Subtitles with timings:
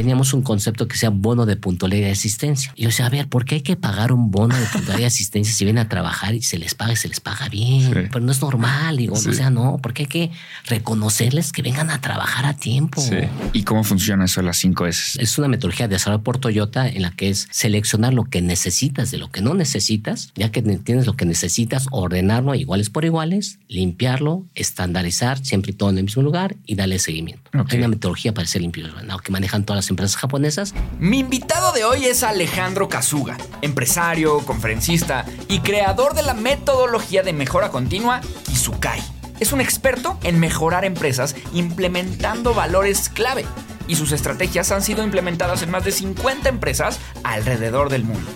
[0.00, 2.72] teníamos un concepto que sea bono de puntualidad y asistencia.
[2.74, 5.04] Y yo decía, a ver, ¿por qué hay que pagar un bono de puntualidad y
[5.04, 7.90] asistencia si vienen a trabajar y se les paga y se les paga bien?
[7.92, 8.96] Pero no es normal.
[8.96, 10.30] Digo, o sea, no, porque hay que
[10.64, 13.04] reconocerles que vengan a trabajar a tiempo.
[13.52, 15.20] ¿Y cómo funciona eso de las cinco S?
[15.20, 19.10] Es una metodología de desarrollo por Toyota en la que es seleccionar lo que necesitas
[19.10, 23.58] de lo que no necesitas, ya que tienes lo que necesitas, ordenarlo iguales por iguales,
[23.68, 27.50] limpiarlo, estandarizar siempre y todo en el mismo lugar y darle seguimiento.
[27.52, 28.86] Hay una metodología para ser limpio,
[29.22, 30.74] que manejan todas las empresas japonesas.
[30.98, 37.32] Mi invitado de hoy es Alejandro Kazuga, empresario, conferencista y creador de la metodología de
[37.32, 39.02] mejora continua Kizukai.
[39.40, 43.44] Es un experto en mejorar empresas implementando valores clave
[43.88, 48.30] y sus estrategias han sido implementadas en más de 50 empresas alrededor del mundo.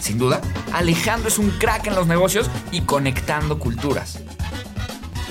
[0.00, 0.40] Sin duda,
[0.72, 4.18] Alejandro es un crack en los negocios y conectando culturas.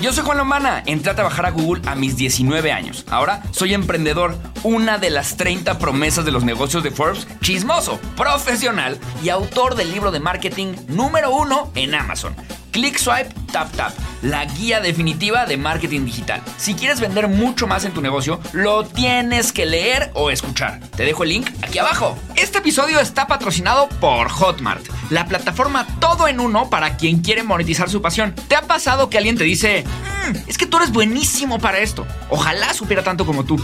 [0.00, 3.04] Yo soy Juan Lombana, entré a trabajar a Google a mis 19 años.
[3.08, 8.98] Ahora soy emprendedor, una de las 30 promesas de los negocios de Forbes, chismoso, profesional
[9.22, 12.34] y autor del libro de marketing número uno en Amazon.
[12.74, 16.42] Click Swipe Tap Tap, la guía definitiva de marketing digital.
[16.56, 20.80] Si quieres vender mucho más en tu negocio, lo tienes que leer o escuchar.
[20.96, 22.18] Te dejo el link aquí abajo.
[22.34, 27.88] Este episodio está patrocinado por Hotmart, la plataforma todo en uno para quien quiere monetizar
[27.88, 28.34] su pasión.
[28.48, 29.84] ¿Te ha pasado que alguien te dice,
[30.26, 32.04] mm, es que tú eres buenísimo para esto?
[32.28, 33.56] Ojalá supiera tanto como tú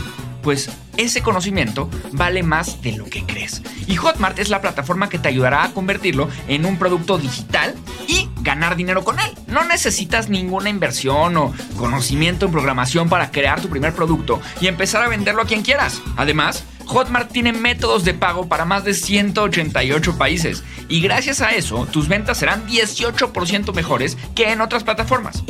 [0.42, 3.62] pues ese conocimiento vale más de lo que crees.
[3.86, 7.74] Y Hotmart es la plataforma que te ayudará a convertirlo en un producto digital
[8.06, 9.30] y ganar dinero con él.
[9.46, 15.02] No necesitas ninguna inversión o conocimiento en programación para crear tu primer producto y empezar
[15.02, 16.02] a venderlo a quien quieras.
[16.16, 21.86] Además, Hotmart tiene métodos de pago para más de 188 países y gracias a eso
[21.86, 25.44] tus ventas serán 18% mejores que en otras plataformas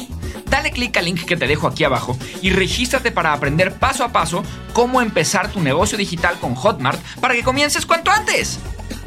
[0.46, 4.12] dale clic al link que te dejo aquí abajo y regístrate para aprender paso a
[4.12, 4.42] paso
[4.72, 8.58] cómo empezar tu negocio digital con Hotmart para que comiences cuanto antes.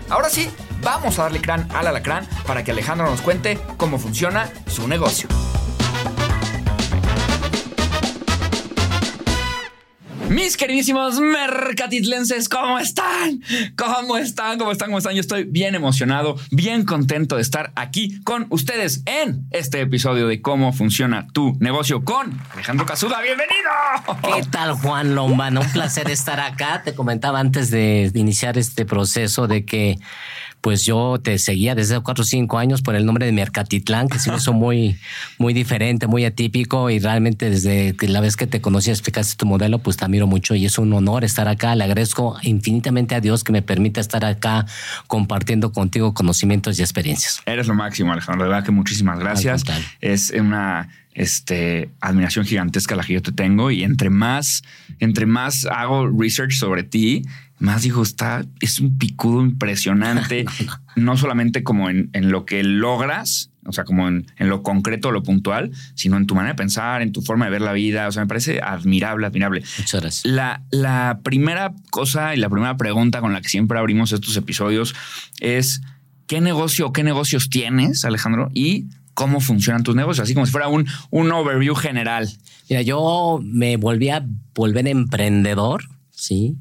[0.09, 0.49] Ahora sí,
[0.81, 5.27] vamos a darle crán al alacrán para que Alejandro nos cuente cómo funciona su negocio.
[10.33, 13.39] Mis queridísimos mercatitlenses, ¿cómo están?
[13.77, 14.57] ¿Cómo están?
[14.57, 14.87] ¿Cómo están?
[14.87, 15.13] ¿Cómo están?
[15.13, 20.41] Yo estoy bien emocionado, bien contento de estar aquí con ustedes en este episodio de
[20.41, 23.21] cómo funciona tu negocio con Alejandro Casuda.
[23.21, 23.69] ¡Bienvenido!
[24.35, 25.61] ¿Qué tal, Juan Lombano?
[25.61, 26.81] Un placer estar acá.
[26.83, 29.99] Te comentaba antes de iniciar este proceso de que
[30.63, 34.17] pues yo te seguía desde cuatro o cinco años por el nombre de Mercatitlán, que
[34.17, 34.97] se me hizo muy,
[35.37, 39.79] muy diferente, muy atípico y realmente desde la vez que te conocí explicaste tu modelo,
[39.79, 41.75] pues te admiro mucho y es un honor estar acá.
[41.75, 44.65] Le agradezco infinitamente a Dios que me permita estar acá
[45.07, 47.41] compartiendo contigo conocimientos y experiencias.
[47.45, 48.45] Eres lo máximo, Alejandro.
[48.45, 49.65] De verdad que muchísimas gracias.
[49.99, 54.63] Es una este, admiración gigantesca la que yo te tengo y entre más,
[54.99, 57.23] entre más hago research sobre ti,
[57.59, 60.45] más dijo, está, es un picudo impresionante,
[60.95, 65.71] no solamente como en, lo que logras, o sea, como en, lo concreto, lo puntual,
[65.95, 68.07] sino en tu manera de pensar, en tu forma de ver la vida.
[68.07, 69.63] O sea, me parece admirable, admirable.
[69.77, 70.25] Muchas gracias.
[70.25, 74.93] La, la primera cosa y la primera pregunta con la que siempre abrimos estos episodios
[75.39, 75.81] es,
[76.27, 78.49] ¿qué negocio o qué negocios tienes, Alejandro?
[78.53, 82.29] Y cómo funcionan tus negocios, así como si fuera un, un overview general.
[82.69, 86.57] Mira, yo me volví a volver emprendedor, ¿sí?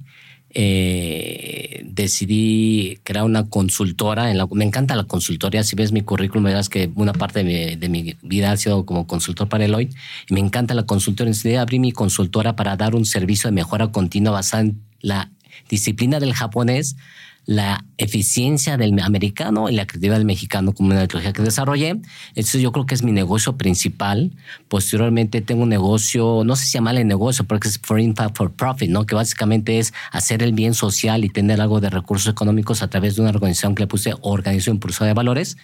[0.54, 4.30] Eh, decidí crear una consultora.
[4.30, 5.64] En la, me encanta la consultoría.
[5.64, 9.48] Si ves mi currículum, verás que una parte de mi, vida ha sido como consultor
[9.48, 9.90] para Eloy.
[10.28, 11.32] Y me encanta la consultoría.
[11.32, 15.30] Decidí abrir mi consultora para dar un servicio de mejora continua basada en la
[15.68, 16.96] disciplina del japonés
[17.44, 22.00] la eficiencia del americano y la creatividad del mexicano como una metodología que desarrollé.
[22.34, 24.32] Eso yo creo que es mi negocio principal.
[24.69, 28.91] Posteriormente tengo un negocio, no sé si llamarle negocio, porque es for impact for profit,
[28.91, 29.06] ¿no?
[29.06, 33.16] Que básicamente es hacer el bien social y tener algo de recursos económicos a través
[33.16, 35.56] de una organización que le puse Organización Impulsora de Valores,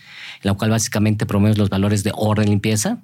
[0.43, 2.99] en la cual básicamente promueve los valores de orden y limpieza.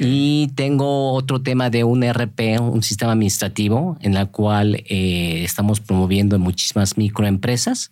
[0.00, 5.80] Y tengo otro tema de un RP, un sistema administrativo, en la cual eh, estamos
[5.80, 7.90] promoviendo muchísimas microempresas.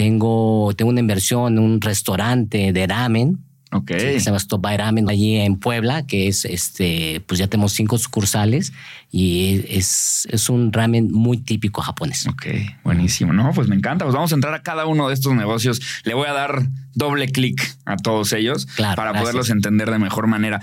[0.00, 3.44] Tengo, tengo una inversión en un restaurante de ramen.
[3.70, 3.90] Ok.
[3.90, 7.98] se llama Stop by Ramen allí en Puebla, que es este, pues ya tenemos cinco
[7.98, 8.72] sucursales
[9.10, 12.26] y es, es un ramen muy típico japonés.
[12.26, 12.46] Ok,
[12.82, 13.34] buenísimo.
[13.34, 14.06] No, pues me encanta.
[14.06, 15.82] Pues vamos a entrar a cada uno de estos negocios.
[16.04, 20.62] Le voy a dar doble clic a todos ellos para poderlos entender de mejor manera.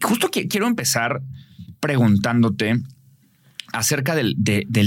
[0.00, 1.20] Justo quiero empezar
[1.78, 2.80] preguntándote
[3.72, 4.36] acerca del,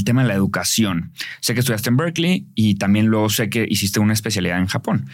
[0.05, 1.11] tema de la educación.
[1.41, 5.07] Sé que estudiaste en Berkeley y también luego sé que hiciste una especialidad en Japón.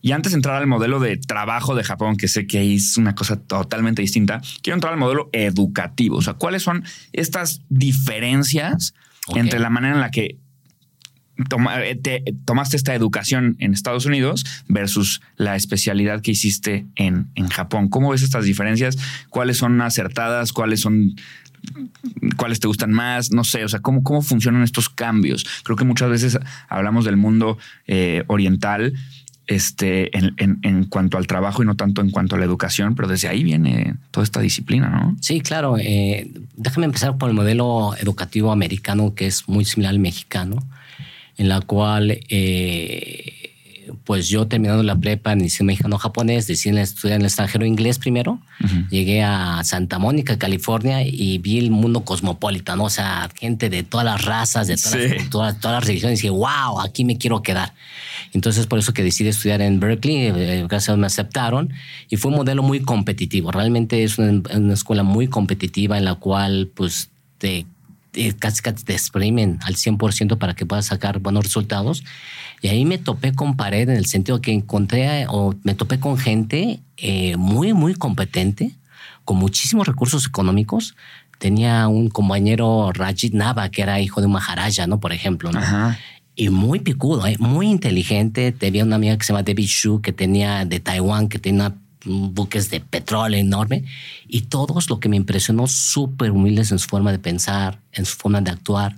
[0.00, 3.14] Y antes de entrar al modelo de trabajo de Japón, que sé que es una
[3.14, 6.16] cosa totalmente distinta, quiero entrar al modelo educativo.
[6.16, 8.94] O sea, ¿cuáles son estas diferencias
[9.34, 10.38] entre la manera en la que
[11.38, 17.88] eh, tomaste esta educación en Estados Unidos versus la especialidad que hiciste en, en Japón.
[17.88, 18.96] ¿Cómo ves estas diferencias?
[19.28, 20.54] ¿Cuáles son acertadas?
[20.54, 21.14] ¿Cuáles son
[22.36, 25.46] cuáles te gustan más, no sé, o sea, cómo, cómo funcionan estos cambios.
[25.62, 28.94] Creo que muchas veces hablamos del mundo eh, oriental
[29.46, 33.28] este, en, cuanto al trabajo y no tanto en cuanto a la educación, pero desde
[33.28, 35.16] ahí viene toda esta disciplina, ¿no?
[35.20, 35.76] Sí, claro.
[35.78, 40.58] Eh, déjame empezar por el modelo educativo americano, que es muy similar al mexicano,
[41.36, 43.45] en la cual eh,
[44.04, 48.40] pues yo terminando la prepa en el mexicano-japonés, decidí estudiar en el extranjero inglés primero.
[48.90, 52.84] Llegué a Santa Mónica, California, y vi el mundo cosmopolita, ¿no?
[52.84, 56.20] O sea, gente de todas las razas, de todas, las, todas, todas las religiones.
[56.20, 57.74] Y dije, wow, aquí me quiero quedar.
[58.32, 61.72] Entonces, por eso que decidí estudiar en Berkeley, eh, gracias a Dios me aceptaron.
[62.08, 63.52] Y fue un modelo muy competitivo.
[63.52, 67.66] Realmente es una, una escuela muy competitiva en la cual, pues, te
[68.38, 72.04] casi, casi te exprimen al 100% para que puedas sacar buenos resultados.
[72.62, 76.18] Y ahí me topé con pared en el sentido que encontré o me topé con
[76.18, 78.72] gente eh, muy, muy competente,
[79.24, 80.96] con muchísimos recursos económicos.
[81.38, 85.00] Tenía un compañero Rajit Nava, que era hijo de un Maharaja, ¿no?
[85.00, 85.60] Por ejemplo, ¿no?
[86.34, 87.36] Y muy picudo, ¿eh?
[87.38, 88.52] muy inteligente.
[88.52, 91.74] Tenía una amiga que se llama David Shu, que tenía de Taiwán, que tenía
[92.06, 93.84] buques de petróleo enorme
[94.28, 98.16] y todos lo que me impresionó súper humildes en su forma de pensar, en su
[98.16, 98.96] forma de actuar,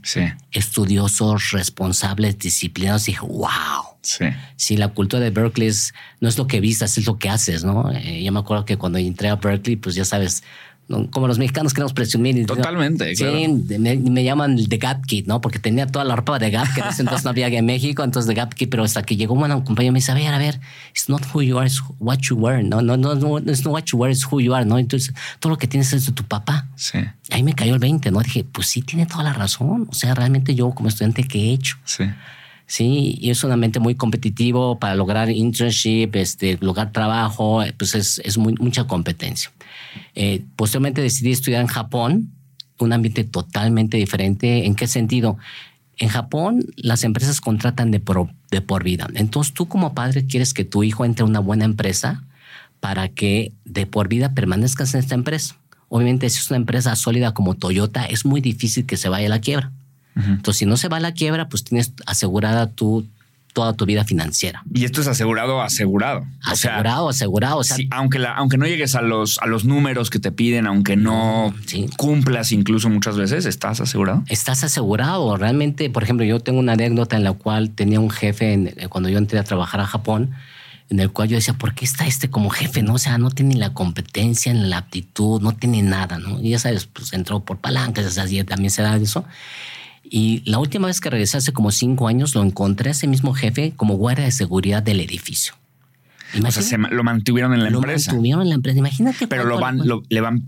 [0.52, 3.08] estudiosos, responsables, disciplinados.
[3.08, 3.96] Y dije, wow.
[4.00, 4.26] Sí.
[4.56, 4.76] sí.
[4.76, 5.70] la cultura de Berkeley
[6.20, 7.90] no es lo que vistas, es lo que haces, ¿no?
[7.92, 10.44] Eh, yo me acuerdo que cuando entré a Berkeley, pues ya sabes,
[11.10, 12.46] como los mexicanos queremos presumir.
[12.46, 13.14] Totalmente.
[13.14, 13.24] Sí,
[13.78, 15.40] me, llaman The Gap Kid, ¿no?
[15.40, 18.34] Porque tenía toda la ropa de Gap, que entonces no había en México, entonces The
[18.34, 21.08] Gap Kid, pero hasta que llegó un compañero me dice, a ver, a ver, it's
[21.08, 22.80] not who you are, it's what you wear, ¿no?
[22.80, 24.78] No, no, no, it's not what you wear, it's who you are, ¿no?
[24.78, 26.68] Entonces, todo lo que tienes es de tu papá.
[26.76, 26.98] Sí.
[27.30, 28.20] Ahí me cayó el 20, ¿no?
[28.20, 29.86] Dije, pues sí, tiene toda la razón.
[29.90, 31.76] O sea, realmente yo como estudiante, ¿qué he hecho?
[31.84, 32.04] Sí.
[32.68, 38.20] Sí, y es un ambiente muy competitivo para lograr internship, este, lograr trabajo, pues es,
[38.22, 39.50] es mucha competencia.
[40.14, 42.30] Eh, posteriormente decidí estudiar en Japón,
[42.78, 44.66] un ambiente totalmente diferente.
[44.66, 45.38] ¿En qué sentido?
[45.96, 49.08] En Japón las empresas contratan de por, de por vida.
[49.14, 52.24] Entonces tú como padre quieres que tu hijo entre a una buena empresa
[52.80, 55.56] para que de por vida permanezcas en esta empresa.
[55.88, 59.30] Obviamente si es una empresa sólida como Toyota es muy difícil que se vaya a
[59.30, 59.72] la quiebra.
[60.18, 63.06] Entonces si no se va a la quiebra pues tienes asegurada tu
[63.58, 64.62] toda tu vida financiera.
[64.72, 66.24] Y esto es asegurado, asegurado.
[66.42, 67.60] Asegurado, asegurado.
[67.90, 71.52] aunque, la, aunque no llegues a los, a los números que te piden, aunque no
[71.96, 74.22] cumplas incluso muchas veces, ¿estás asegurado?
[74.28, 75.36] Estás asegurado.
[75.36, 79.18] Realmente, por ejemplo, yo tengo una anécdota en la cual tenía un jefe cuando yo
[79.18, 80.30] entré a trabajar a Japón,
[80.90, 82.82] en el cual yo decía, ¿por qué está este como jefe?
[82.82, 86.40] No, o sea, no tiene la competencia, la aptitud, no tiene nada, ¿no?
[86.40, 89.24] Y ya sabes, pues entró por palancas, así también se da eso.
[90.10, 93.34] Y la última vez que regresé hace como cinco años, lo encontré a ese mismo
[93.34, 95.54] jefe como guardia de seguridad del edificio.
[96.42, 98.12] o sea, lo mantuvieron en la empresa.
[98.12, 98.78] Lo mantuvieron en la empresa.
[98.78, 99.26] Imagínate.
[99.28, 100.44] Pero lo van, le van,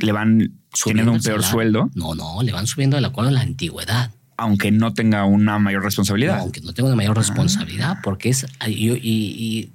[0.00, 0.52] le van
[0.84, 1.90] teniendo un peor sueldo.
[1.94, 4.10] No, no, le van subiendo de acuerdo a la antigüedad.
[4.36, 6.38] Aunque no tenga una mayor responsabilidad.
[6.38, 9.70] aunque no tenga una mayor responsabilidad, porque es, y,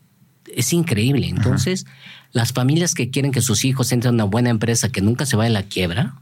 [0.48, 1.28] es increíble.
[1.28, 1.86] Entonces,
[2.32, 5.36] las familias que quieren que sus hijos entren a una buena empresa que nunca se
[5.36, 6.16] vaya a la quiebra,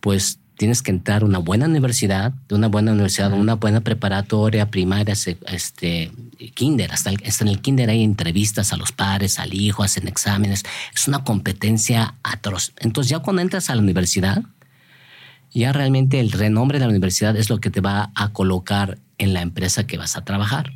[0.00, 4.70] pues tienes que entrar a una buena universidad, de una buena universidad, una buena preparatoria,
[4.70, 5.14] primaria,
[5.46, 6.12] este,
[6.54, 6.92] kinder.
[6.92, 10.62] Hasta, en el kinder hay entrevistas a los padres, al hijo, hacen exámenes.
[10.94, 12.72] Es una competencia atroz.
[12.78, 14.42] Entonces ya cuando entras a la universidad,
[15.52, 19.34] ya realmente el renombre de la universidad es lo que te va a colocar en
[19.34, 20.72] la empresa que vas a trabajar.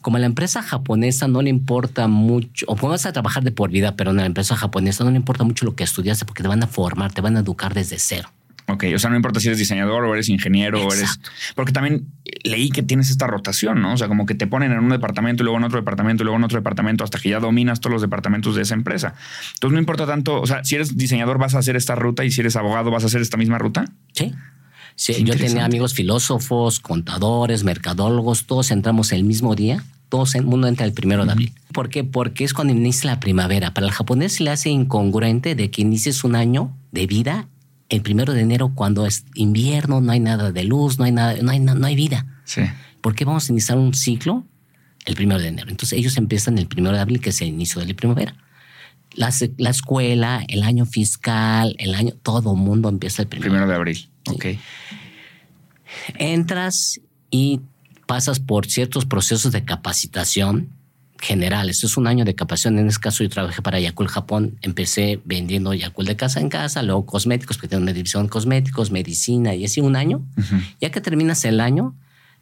[0.00, 3.70] Como a la empresa japonesa no le importa mucho, o vas a trabajar de por
[3.70, 6.48] vida, pero en la empresa japonesa no le importa mucho lo que estudiaste porque te
[6.48, 8.30] van a formar, te van a educar desde cero.
[8.68, 11.20] Ok, o sea, no importa si eres diseñador o eres ingeniero o eres...
[11.54, 12.06] Porque también
[12.44, 13.94] leí que tienes esta rotación, ¿no?
[13.94, 16.24] O sea, como que te ponen en un departamento y luego en otro departamento y
[16.24, 19.14] luego en otro departamento hasta que ya dominas todos los departamentos de esa empresa.
[19.54, 22.30] Entonces no importa tanto, o sea, si eres diseñador vas a hacer esta ruta y
[22.30, 23.86] si eres abogado vas a hacer esta misma ruta.
[24.12, 24.34] Sí.
[24.96, 30.68] Sí, yo tenía amigos filósofos, contadores, mercadólogos, todos entramos el mismo día todos el mundo
[30.68, 31.52] entra el primero de abril.
[31.72, 32.02] ¿Por qué?
[32.02, 33.74] Porque es cuando inicia la primavera.
[33.74, 37.46] Para el japonés se le hace incongruente de que inicies un año de vida
[37.88, 41.34] el primero de enero cuando es invierno, no hay nada de luz, no hay nada,
[41.42, 42.26] no hay, no hay vida.
[42.44, 42.62] Sí.
[43.00, 44.44] ¿Por qué vamos a iniciar un ciclo
[45.06, 45.70] el primero de enero?
[45.70, 48.34] Entonces ellos empiezan el primero de abril, que es el inicio de la primavera.
[49.14, 53.74] La, la escuela, el año fiscal, el año, todo el mundo empieza el primero, de
[53.74, 54.08] abril.
[54.28, 54.46] Ok.
[56.18, 57.60] Entras y
[58.06, 60.70] pasas por ciertos procesos de capacitación
[61.20, 61.70] general.
[61.70, 62.78] Esto es un año de capacitación.
[62.78, 64.58] En este caso, yo trabajé para Yakult Japón.
[64.62, 68.90] Empecé vendiendo Yakult de casa en casa, luego cosméticos, porque tengo una división de cosméticos,
[68.90, 70.22] medicina y así un año.
[70.80, 71.94] Ya que terminas el año,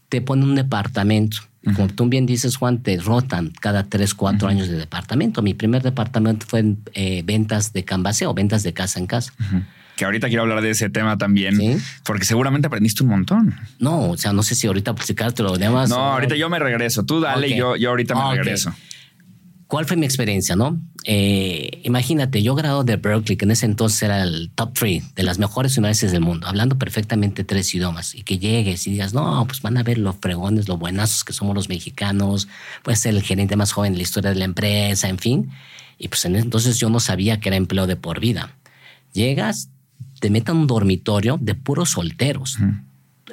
[0.09, 1.39] te ponen un departamento.
[1.75, 5.43] Como tú bien dices, Juan, te rotan cada tres, cuatro años de departamento.
[5.43, 9.33] Mi primer departamento fue en eh, ventas de canvaseo, ventas de casa en casa.
[9.97, 13.55] Que ahorita quiero hablar de ese tema también, porque seguramente aprendiste un montón.
[13.79, 15.89] No, o sea, no sé si ahorita publicarte lo demás.
[15.89, 17.05] No, ahorita yo me regreso.
[17.05, 18.75] Tú dale y yo, yo ahorita me regreso.
[19.67, 20.81] ¿Cuál fue mi experiencia, no?
[21.03, 25.25] Eh, imagínate, yo grado de Berkeley, que en ese entonces era el top three de
[25.25, 29.45] las mejores universidades del mundo, hablando perfectamente tres idiomas, y que llegues y digas, no,
[29.49, 32.47] pues van a ver los fregones, los buenazos que somos los mexicanos,
[32.85, 35.51] puedes ser el gerente más joven de la historia de la empresa, en fin.
[35.99, 38.55] Y pues en ese entonces yo no sabía que era empleo de por vida.
[39.13, 39.71] Llegas,
[40.21, 42.59] te metan un dormitorio de puros solteros.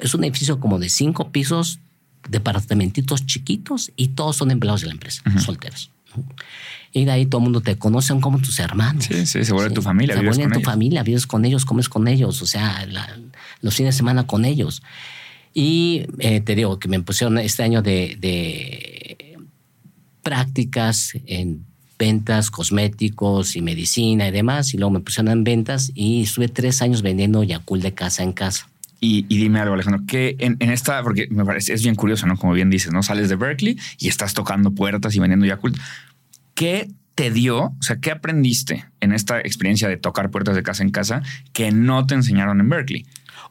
[0.00, 1.80] Es un edificio como de cinco pisos,
[2.28, 5.90] departamentitos chiquitos, y todos son empleados de la empresa, solteros.
[6.92, 9.04] Y de ahí todo el mundo te conoce, son como tus hermanos.
[9.04, 10.14] Sí, sí, se vuelve tu familia.
[10.14, 12.86] Se vuelve tu familia, vives con ellos, comes con ellos, o sea,
[13.60, 14.82] los fines de semana con ellos.
[15.52, 19.38] Y eh, te digo que me pusieron este año de, de
[20.22, 21.64] prácticas en
[21.98, 24.74] ventas, cosméticos y medicina y demás.
[24.74, 28.32] Y luego me pusieron en ventas y estuve tres años vendiendo Yakult de casa en
[28.32, 28.68] casa.
[29.00, 32.38] Y, dime algo, Alejandro, que en, esta, porque me parece, es bien curioso, ¿no?
[32.38, 33.02] Como bien dices, ¿no?
[33.02, 35.76] Sales de Berkeley y estás tocando puertas y vendiendo Yakult.
[36.54, 40.82] ¿Qué te dio, o sea, qué aprendiste en esta experiencia de tocar puertas de casa
[40.82, 41.22] en casa
[41.52, 43.04] que no te enseñaron en Berkeley?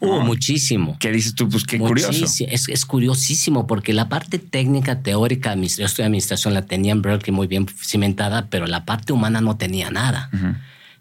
[0.03, 0.97] Uh, muchísimo.
[0.99, 1.47] ¿Qué dices tú?
[1.47, 2.25] Pues qué curioso.
[2.25, 7.33] Es, es, curiosísimo porque la parte técnica, teórica, yo estoy administración, la tenía en Berkeley
[7.33, 10.29] muy bien cimentada, pero la parte humana no tenía nada.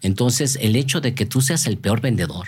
[0.01, 2.47] Entonces, el hecho de que tú seas el peor vendedor,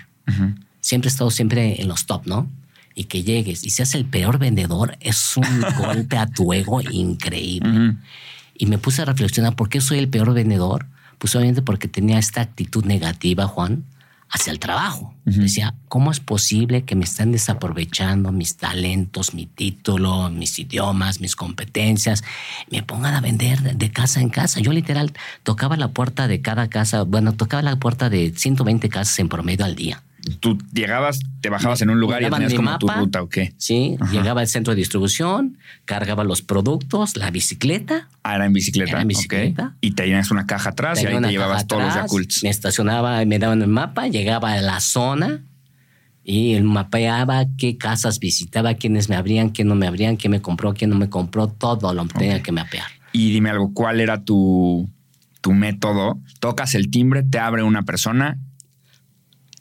[0.80, 2.50] siempre he estado siempre en los top, ¿no?
[2.94, 5.44] Y que llegues y seas el peor vendedor es un
[5.78, 7.96] golpe a tu ego increíble.
[8.58, 10.86] Y me puse a reflexionar por qué soy el peor vendedor.
[11.18, 13.84] Pues obviamente porque tenía esta actitud negativa, Juan,
[14.30, 15.14] hacia el trabajo.
[15.26, 21.36] Decía, ¿cómo es posible que me estén desaprovechando mis talentos, mi título, mis idiomas, mis
[21.36, 22.24] competencias?
[22.70, 24.60] Me pongan a vender de casa en casa.
[24.60, 25.14] Yo literal
[25.44, 29.66] tocaba la puerta de cada casa, bueno, tocaba la puerta de 120 casas en promedio
[29.66, 30.04] al día
[30.40, 33.54] tú llegabas, te bajabas en un lugar y tenías como tu ruta o qué.
[33.58, 38.10] Sí, llegaba al centro de distribución, cargaba los productos, la bicicleta.
[38.24, 38.92] Ah, era en bicicleta.
[38.92, 39.76] Era en bicicleta.
[39.82, 42.44] Y tenías una caja atrás y ahí te llevabas todos los Yakults.
[42.44, 45.44] Me estacionaba, me daban el mapa, llegaba a la zona
[46.24, 50.74] y mapeaba qué casas visitaba, quiénes me abrían, quién no me abrían, quién me compró,
[50.74, 52.88] quién no me compró, todo lo tenía que mapear.
[53.12, 54.90] Y dime algo, ¿cuál era tu,
[55.42, 56.20] tu método?
[56.40, 58.40] Tocas el timbre, te abre una persona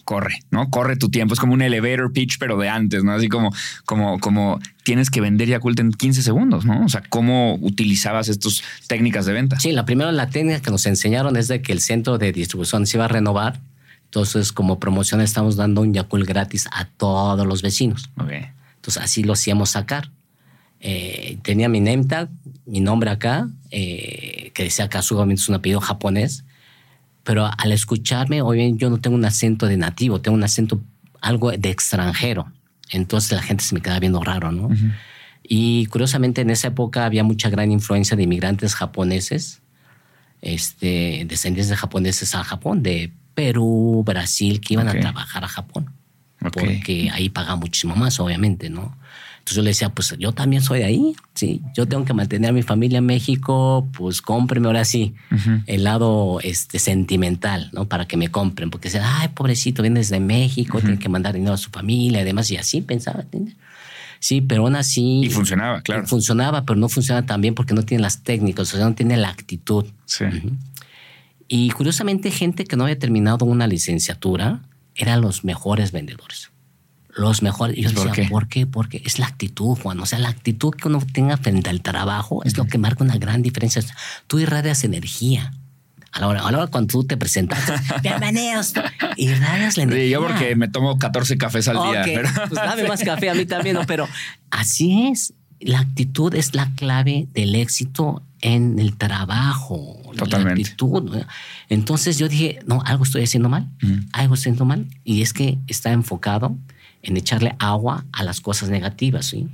[0.04, 0.70] corre, ¿no?
[0.70, 1.34] Corre tu tiempo.
[1.34, 3.12] Es como un elevator pitch, pero de antes, ¿no?
[3.12, 3.52] Así como,
[3.84, 6.84] como, como tienes que vender Yakult en 15 segundos, ¿no?
[6.84, 9.58] O sea, ¿cómo utilizabas estas técnicas de venta?
[9.58, 12.86] Sí, la primera, la técnica que nos enseñaron es de que el centro de distribución
[12.86, 13.60] se iba a renovar.
[14.04, 18.10] Entonces, como promoción, estamos dando un Yakult gratis a todos los vecinos.
[18.16, 18.46] Okay.
[18.76, 20.10] Entonces, así lo hacíamos sacar.
[20.80, 22.28] Eh, tenía mi name tag,
[22.66, 26.44] mi nombre acá, eh, que decía Kazuga, es un apellido japonés
[27.24, 30.80] pero al escucharme, hoy yo no tengo un acento de nativo, tengo un acento
[31.20, 32.52] algo de extranjero.
[32.90, 34.68] Entonces la gente se me queda viendo raro, ¿no?
[35.42, 39.62] Y curiosamente en esa época había mucha gran influencia de inmigrantes japoneses,
[40.42, 45.90] este, descendientes de japoneses a Japón, de Perú, Brasil, que iban a trabajar a Japón.
[46.52, 48.96] Porque ahí paga muchísimo más, obviamente, ¿no?
[49.44, 52.48] Entonces yo le decía, pues yo también soy de ahí, sí, yo tengo que mantener
[52.48, 55.14] a mi familia en México, pues cómpreme ahora sí
[55.66, 57.86] el lado este, sentimental, ¿no?
[57.86, 61.52] Para que me compren, porque decían, ay, pobrecito, viene desde México, tiene que mandar dinero
[61.52, 63.56] a su familia y demás, y así pensaba, ¿entiendes?
[64.18, 65.20] Sí, pero aún así...
[65.24, 66.06] Y funcionaba, claro.
[66.06, 69.18] Funcionaba, pero no funciona tan bien porque no tiene las técnicas, o sea, no tiene
[69.18, 69.84] la actitud.
[70.06, 70.24] Sí.
[71.48, 74.62] Y curiosamente, gente que no había terminado una licenciatura
[74.94, 76.50] eran los mejores vendedores
[77.16, 77.76] los mejores.
[77.78, 78.26] Y yo decía, ¿Por qué?
[78.26, 78.66] ¿por qué?
[78.66, 80.00] Porque es la actitud, Juan.
[80.00, 83.16] O sea, la actitud que uno tenga frente al trabajo es lo que marca una
[83.16, 83.82] gran diferencia.
[84.26, 85.52] Tú irradias energía.
[86.12, 87.58] A la hora, a la hora cuando tú te presentas,
[88.02, 88.72] bienvenidos,
[89.16, 90.04] irradias la energía.
[90.04, 92.02] Sí, yo porque me tomo 14 cafés al día.
[92.04, 92.28] Pero...
[92.48, 93.84] Pues dame más café a mí también, ¿no?
[93.84, 94.08] pero
[94.50, 95.34] así es.
[95.58, 100.02] La actitud es la clave del éxito en el trabajo.
[100.16, 100.60] Totalmente.
[100.60, 101.22] La actitud.
[101.68, 103.68] Entonces yo dije, no, algo estoy haciendo mal,
[104.12, 104.86] algo estoy haciendo mal.
[105.02, 106.56] Y es que está enfocado
[107.04, 109.48] en echarle agua a las cosas negativas, ¿sí?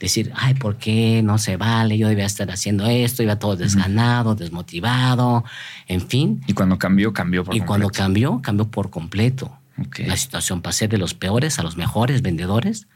[0.00, 1.96] Decir, ay, ¿por qué no se vale?
[1.96, 5.44] Yo debía estar haciendo esto, iba todo desganado, desmotivado,
[5.86, 6.42] en fin.
[6.46, 7.64] Y cuando cambió, cambió por y completo.
[7.64, 9.56] Y cuando cambió, cambió por completo.
[9.98, 12.86] La situación pasé de los peores a los mejores vendedores.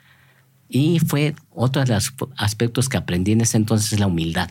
[0.68, 4.50] Y fue otro de los aspectos que aprendí en ese entonces, la humildad.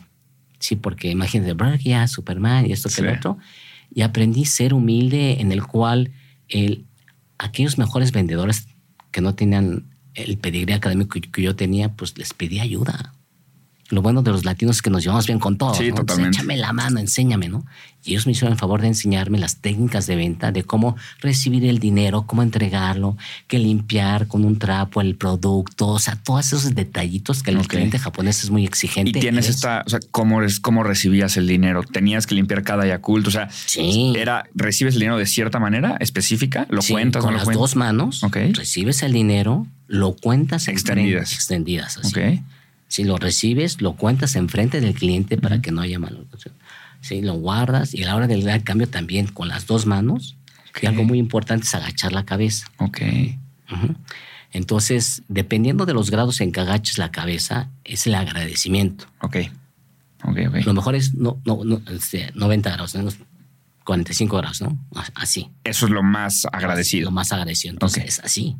[0.58, 3.38] Sí, porque imagínate, ya, Superman y esto que lo otro.
[3.94, 6.12] Y aprendí ser humilde en el cual
[6.48, 6.86] el,
[7.38, 8.66] aquellos mejores vendedores
[9.18, 9.82] que no tenían
[10.14, 13.14] el pedigrí académico que yo tenía, pues les pedí ayuda
[13.90, 15.74] lo bueno de los latinos es que nos llevamos bien con todo.
[15.74, 16.36] Sí, totalmente.
[16.36, 17.64] Échame la mano, enséñame, ¿no?
[18.04, 21.64] Y ellos me hicieron el favor de enseñarme las técnicas de venta, de cómo recibir
[21.64, 23.16] el dinero, cómo entregarlo,
[23.48, 27.98] que limpiar con un trapo el producto, o sea, todos esos detallitos que el cliente
[27.98, 29.18] japonés es muy exigente.
[29.18, 31.82] Y tienes esta, o sea, ¿cómo, cómo recibías el dinero?
[31.82, 33.26] ¿Tenías que limpiar cada Yakult?
[33.26, 34.12] O sea, sí.
[34.16, 36.66] era, ¿recibes el dinero de cierta manera específica?
[36.70, 37.24] ¿Lo cuentas?
[37.24, 38.20] Con las dos manos,
[38.54, 41.32] recibes el dinero, lo cuentas extendidas.
[41.32, 42.42] extendidas, así.
[42.88, 46.54] Si lo recibes, lo cuentas enfrente del cliente para que no haya manutención.
[47.00, 50.36] Sí, lo guardas y a la hora del dar cambio también con las dos manos.
[50.80, 52.66] Y algo muy importante es agachar la cabeza.
[52.78, 53.00] Ok.
[54.52, 59.06] Entonces, dependiendo de los grados en que agaches la cabeza, es el agradecimiento.
[59.20, 59.36] Ok.
[60.24, 60.56] Ok, ok.
[60.64, 62.96] Lo mejor es no, no, no 90 este, grados,
[63.84, 64.78] 45 grados, ¿no?
[65.14, 65.50] Así.
[65.64, 67.06] Eso es lo más agradecido.
[67.06, 67.72] Lo más agradecido.
[67.72, 68.56] Entonces, es así.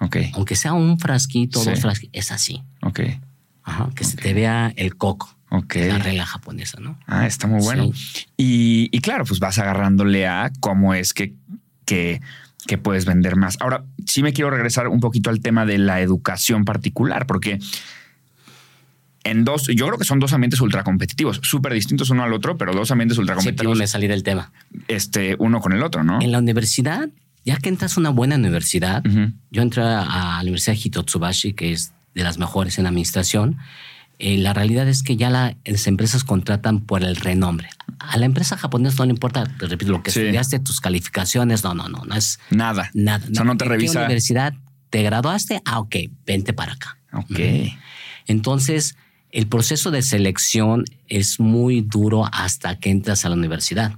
[0.00, 0.16] Ok.
[0.32, 2.62] Aunque sea un frasquito, dos frasquitos, es así.
[2.82, 3.00] Ok
[3.94, 5.34] que se te vea el coco.
[5.50, 5.76] Ok.
[5.76, 6.98] La regla japonesa, ¿no?
[7.06, 7.90] Ah, está muy bueno.
[8.36, 11.34] Y, claro, pues vas agarrándole a cómo es que,
[11.84, 12.20] que,
[12.66, 13.56] que, puedes vender más.
[13.60, 17.58] Ahora, sí me quiero regresar un poquito al tema de la educación particular, porque
[19.24, 22.56] en dos, yo creo que son dos ambientes ultra competitivos, súper distintos uno al otro,
[22.56, 23.76] pero dos ambientes ultra competitivos.
[23.76, 24.52] Sí, me salí del tema.
[24.86, 26.20] Este, uno con el otro, ¿no?
[26.22, 27.08] En la universidad,
[27.44, 29.02] ya que entras a una buena universidad,
[29.50, 33.58] yo entré a la Universidad Hitotsubashi, que es de las mejores en administración,
[34.18, 37.70] eh, la realidad es que ya las empresas contratan por el renombre.
[37.98, 41.74] A la empresa japonesa no le importa, te repito, lo que estudiaste, tus calificaciones, no,
[41.74, 42.90] no, no, no es nada.
[42.92, 43.26] Nada.
[43.30, 44.00] O sea, no te revisa.
[44.00, 44.54] ¿Qué universidad
[44.90, 45.62] te graduaste?
[45.64, 46.98] Ah, ok, vente para acá.
[47.12, 47.40] Ok.
[48.26, 48.96] Entonces,
[49.32, 53.94] el proceso de selección es muy duro hasta que entras a la universidad.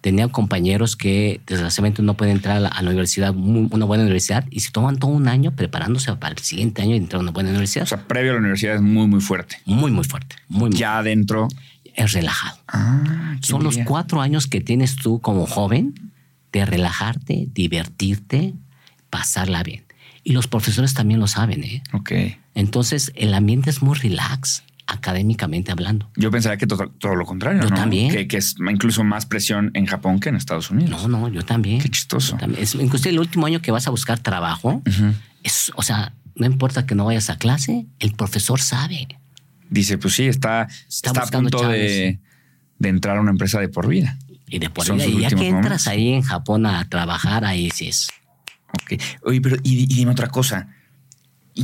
[0.00, 4.70] Tenía compañeros que desgraciadamente no pueden entrar a la, universidad, una buena universidad, y se
[4.70, 7.84] toman todo un año preparándose para el siguiente año y entrar a una buena universidad.
[7.84, 9.56] O sea, previo a la universidad es muy, muy fuerte.
[9.64, 10.36] Muy, muy fuerte.
[10.48, 11.48] Muy, ya adentro.
[11.94, 12.58] Es relajado.
[12.68, 16.12] Ah, Son los cuatro años que tienes tú como joven
[16.52, 18.54] de relajarte, divertirte,
[19.10, 19.84] pasarla bien.
[20.22, 21.82] Y los profesores también lo saben, ¿eh?
[21.92, 22.12] Ok.
[22.54, 26.10] Entonces, el ambiente es muy relax académicamente hablando.
[26.16, 27.62] Yo pensaría que todo, lo contrario.
[27.62, 28.26] Yo también.
[28.26, 31.06] Que, es incluso más presión en Japón que en Estados Unidos.
[31.06, 31.80] No, no, yo también.
[31.80, 32.38] Qué chistoso.
[32.56, 34.82] Es, incluso el último año que vas a buscar trabajo,
[35.44, 39.06] es, o sea, no importa que no vayas a clase, el profesor sabe.
[39.68, 42.18] Dice, pues sí, está, está, a punto de,
[42.82, 44.18] entrar a una empresa de por vida.
[44.48, 45.04] Y de por vida.
[45.04, 48.08] Y ya que entras ahí en Japón a trabajar, ahí sí es.
[48.72, 49.00] Ok.
[49.24, 50.68] Oye, pero y dime otra cosa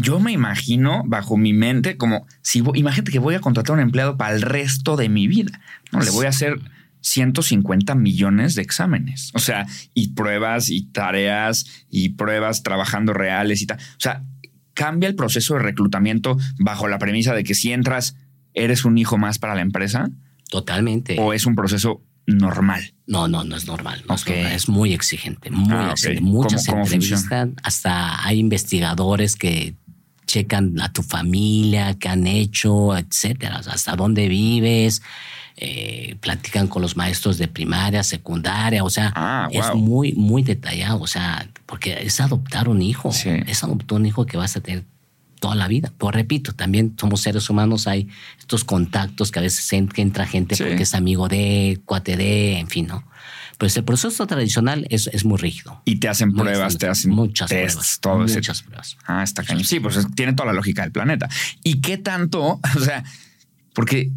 [0.01, 3.81] yo me imagino bajo mi mente como si imagínate que voy a contratar a un
[3.81, 5.61] empleado para el resto de mi vida.
[5.93, 6.59] No le voy a hacer
[7.01, 9.31] 150 millones de exámenes.
[9.35, 13.79] O sea, y pruebas y tareas y pruebas trabajando reales y tal.
[13.79, 14.25] O sea,
[14.73, 18.17] cambia el proceso de reclutamiento bajo la premisa de que si entras,
[18.55, 20.11] eres un hijo más para la empresa.
[20.51, 21.17] Totalmente.
[21.21, 22.95] O es un proceso normal.
[23.07, 24.03] No, no, no es normal.
[24.27, 26.23] es, muy exigente, muy ah, exigente.
[26.23, 29.77] Muchas entrevistas, hasta hay investigadores que
[30.35, 35.01] checan a tu familia, qué han hecho, etcétera, hasta dónde vives,
[35.57, 41.01] eh, platican con los maestros de primaria, secundaria, o sea, ah, es muy, muy detallado,
[41.01, 44.83] o sea, porque es adoptar un hijo, es adoptar un hijo que vas a tener
[45.39, 45.93] toda la vida.
[45.97, 50.83] Pues repito, también somos seres humanos, hay estos contactos que a veces entra gente porque
[50.83, 53.05] es amigo de, cuate de, en fin, ¿no?
[53.59, 55.81] Pues el proceso tradicional es, es muy rígido.
[55.85, 57.99] Y te hacen pruebas, te hacen muchas pruebas.
[58.01, 58.97] Todo muchas pruebas.
[59.07, 59.65] Ah, está cañón.
[59.65, 61.29] Sí, pues tiene toda la lógica del planeta.
[61.63, 62.61] ¿Y qué tanto?
[62.77, 63.05] O sea,
[63.73, 64.11] porque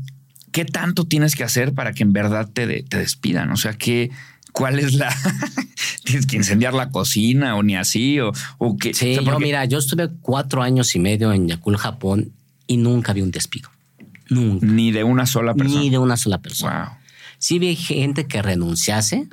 [0.51, 3.51] ¿qué tanto tienes que hacer para que en verdad te, te despidan?
[3.51, 4.11] O sea, ¿qué,
[4.51, 5.15] ¿cuál es la...
[6.03, 8.93] tienes que incendiar la cocina o ni así o, o qué?
[8.93, 12.31] Sí, mira, yo estuve cuatro años y medio en Yakul, Japón
[12.65, 13.69] y nunca vi un despido.
[14.29, 14.65] Nunca.
[14.65, 15.79] Ni de una sola persona.
[15.79, 16.85] Ni de una sola persona.
[16.85, 16.96] Wow.
[17.37, 19.27] Sí vi gente que renunciase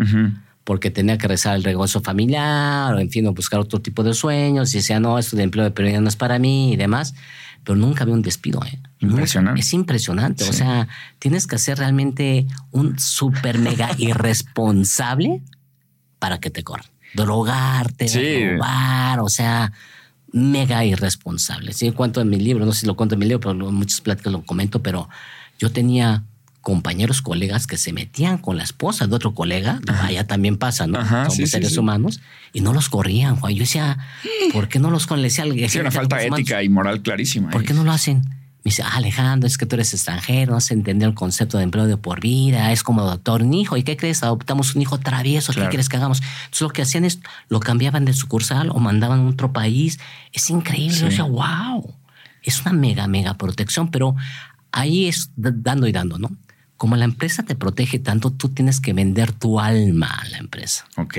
[0.65, 4.15] porque tenía que rezar el negocio familiar o, en fin, o buscar otro tipo de
[4.15, 7.15] sueños y decía, no, esto de empleo de prioridad no es para mí y demás.
[7.63, 8.61] Pero nunca vi un despido.
[8.65, 8.79] ¿eh?
[9.01, 9.61] Impresionante.
[9.61, 10.45] Es impresionante.
[10.45, 10.89] O sea,
[11.19, 15.43] tienes que ser realmente un súper mega irresponsable
[16.19, 16.87] para que te corran.
[17.15, 19.73] Drogarte, robar, o sea,
[20.33, 21.73] mega irresponsable.
[21.73, 24.01] Sí, cuento en mi libro, no sé si lo cuento en mi libro, pero muchas
[24.01, 25.09] pláticas lo comento, pero
[25.59, 26.25] yo tenía
[26.65, 30.99] compañeros, colegas que se metían con la esposa de otro colega, allá también pasa, ¿no?
[31.31, 32.21] Somos seres humanos,
[32.53, 33.53] y no los corrían, Juan.
[33.53, 33.99] Yo decía,
[34.53, 35.25] ¿por qué no los corrían?
[35.51, 37.51] Le decía, una falta ética y moral clarísima.
[37.51, 38.23] ¿Por qué no lo hacen?
[38.65, 41.65] Me dice, ah, Alejandro, es que tú eres extranjero, no se entendió el concepto de
[41.65, 43.77] empleo de por vida, es como adoptar un hijo.
[43.77, 44.23] ¿Y qué crees?
[44.23, 46.23] Adoptamos un hijo travieso, ¿qué quieres que hagamos?
[46.23, 50.01] Entonces lo que hacían es, lo cambiaban de sucursal o mandaban a otro país.
[50.33, 50.97] Es increíble.
[50.97, 51.95] Yo decía, wow,
[52.43, 54.17] es una mega, mega protección, pero
[54.73, 56.31] ahí es dando y dando, ¿no?
[56.77, 60.87] Como la empresa te protege tanto, tú tienes que vender tu alma a la empresa.
[60.97, 61.19] Ok.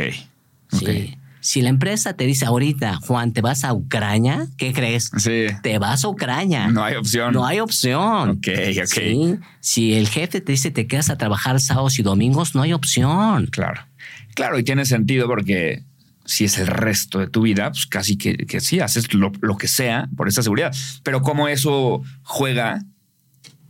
[0.72, 1.18] Sí.
[1.40, 5.12] Si la empresa te dice ahorita, Juan, te vas a Ucrania, ¿qué crees?
[5.18, 5.46] Sí.
[5.62, 6.70] Te vas a Ucrania.
[6.70, 7.34] No hay opción.
[7.34, 8.32] No hay opción.
[8.32, 8.48] Ok,
[8.82, 9.40] ok.
[9.60, 13.46] Si el jefe te dice te quedas a trabajar sábados y domingos, no hay opción.
[13.52, 13.86] Claro.
[14.34, 15.84] Claro, y tiene sentido porque
[16.26, 19.56] si es el resto de tu vida, pues casi que, que sí, haces lo, lo,
[19.56, 20.76] que sea por esa seguridad.
[21.04, 22.84] Pero cómo eso juega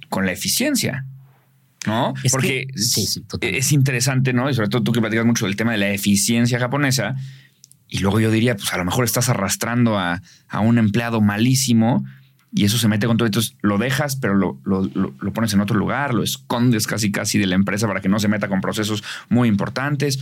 [0.10, 1.06] con la eficiencia.
[1.86, 2.14] ¿No?
[2.32, 2.68] Porque
[3.42, 4.50] es interesante, ¿no?
[4.50, 7.16] Y sobre todo tú que platicas mucho del tema de la eficiencia japonesa,
[7.88, 10.22] y luego yo diría, pues a lo mejor estás arrastrando a,
[10.62, 12.06] un empleado malísimo
[12.54, 13.26] y eso se mete con todo.
[13.26, 17.48] Entonces lo dejas, pero lo, lo, pones en otro lugar, lo escondes casi casi de
[17.48, 20.20] la empresa para que no se meta con procesos muy importantes.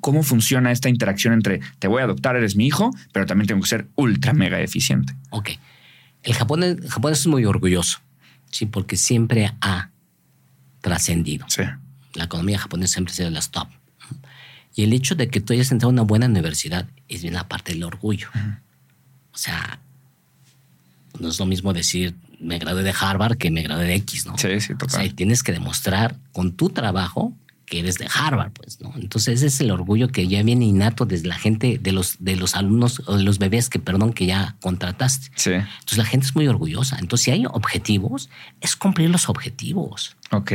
[0.00, 3.60] ¿Cómo funciona esta interacción entre te voy a adoptar, eres mi hijo, pero también tengo
[3.60, 5.14] que ser ultra mega eficiente?
[5.30, 5.50] Ok.
[6.22, 7.98] El japonés, el japonés es muy orgulloso,
[8.50, 9.89] sí, porque siempre ha
[10.80, 11.46] trascendido.
[11.48, 11.62] Sí.
[12.14, 13.68] La economía japonesa siempre ha sido las top.
[14.74, 17.48] Y el hecho de que tú hayas entrado a una buena universidad es bien la
[17.48, 18.28] parte del orgullo.
[19.32, 19.80] O sea,
[21.18, 24.36] no es lo mismo decir me gradué de Harvard que me gradué de X, ¿no?
[24.38, 25.00] Sí, sí, total.
[25.00, 27.34] O sea, tienes que demostrar con tu trabajo
[27.70, 28.92] que eres de Harvard, pues, ¿no?
[28.96, 32.34] Entonces ese es el orgullo que ya viene innato desde la gente, de los, de
[32.34, 35.28] los alumnos o de los bebés que, perdón, que ya contrataste.
[35.36, 35.52] Sí.
[35.52, 36.98] Entonces la gente es muy orgullosa.
[36.98, 38.28] Entonces si hay objetivos,
[38.60, 40.16] es cumplir los objetivos.
[40.32, 40.52] Ok.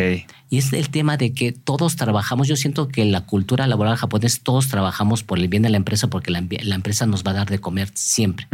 [0.49, 2.49] Y es el tema de que todos trabajamos.
[2.49, 5.77] Yo siento que en la cultura laboral japonesa todos trabajamos por el bien de la
[5.77, 8.47] empresa porque la, empresa nos va a dar de comer siempre.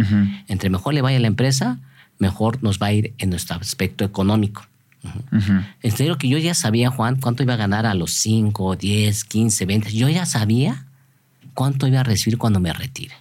[0.48, 1.80] Entre mejor le vaya a la empresa,
[2.20, 4.68] mejor nos va a ir en nuestro aspecto económico.
[5.82, 9.24] En serio que yo ya sabía, Juan, cuánto iba a ganar a los 5, 10,
[9.26, 9.94] 15, 20.
[9.94, 10.86] Yo ya sabía
[11.54, 13.16] cuánto iba a recibir cuando me retire.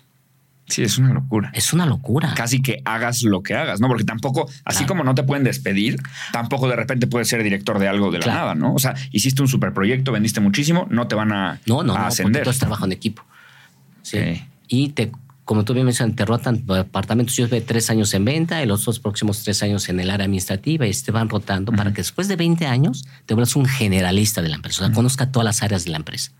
[0.71, 1.51] Sí, es una locura.
[1.53, 2.33] Es una locura.
[2.35, 3.89] Casi que hagas lo que hagas, ¿no?
[3.89, 6.01] Porque tampoco, así como no te pueden despedir,
[6.33, 8.75] tampoco de repente puedes ser director de algo de la nada, ¿no?
[8.75, 12.07] O sea, hiciste un superproyecto, vendiste muchísimo, no te van a, no, no, a no,
[12.07, 12.47] ascender.
[12.47, 13.25] No, trabajo en equipo.
[14.03, 14.45] Sí.
[14.69, 15.11] Y te
[15.51, 17.35] como tú bien mencionas, te rotan departamentos.
[17.35, 20.27] Yo ve tres años en venta y los dos próximos tres años en el área
[20.27, 24.43] administrativa y te van rotando para que después de 20 años te vuelvas un generalista
[24.43, 26.31] de la empresa, o sea, conozca todas las áreas de la empresa.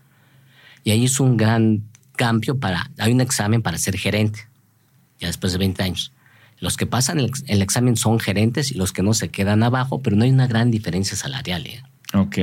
[0.85, 1.83] Y ahí es un gran
[2.15, 4.47] cambio para, hay un examen para ser gerente,
[5.19, 6.13] ya después de 20 años.
[6.61, 10.15] Los que pasan el, examen son gerentes y los que no se quedan abajo, pero
[10.15, 11.67] no hay una gran diferencia salarial.
[11.67, 11.83] ¿eh?
[12.13, 12.37] Ok.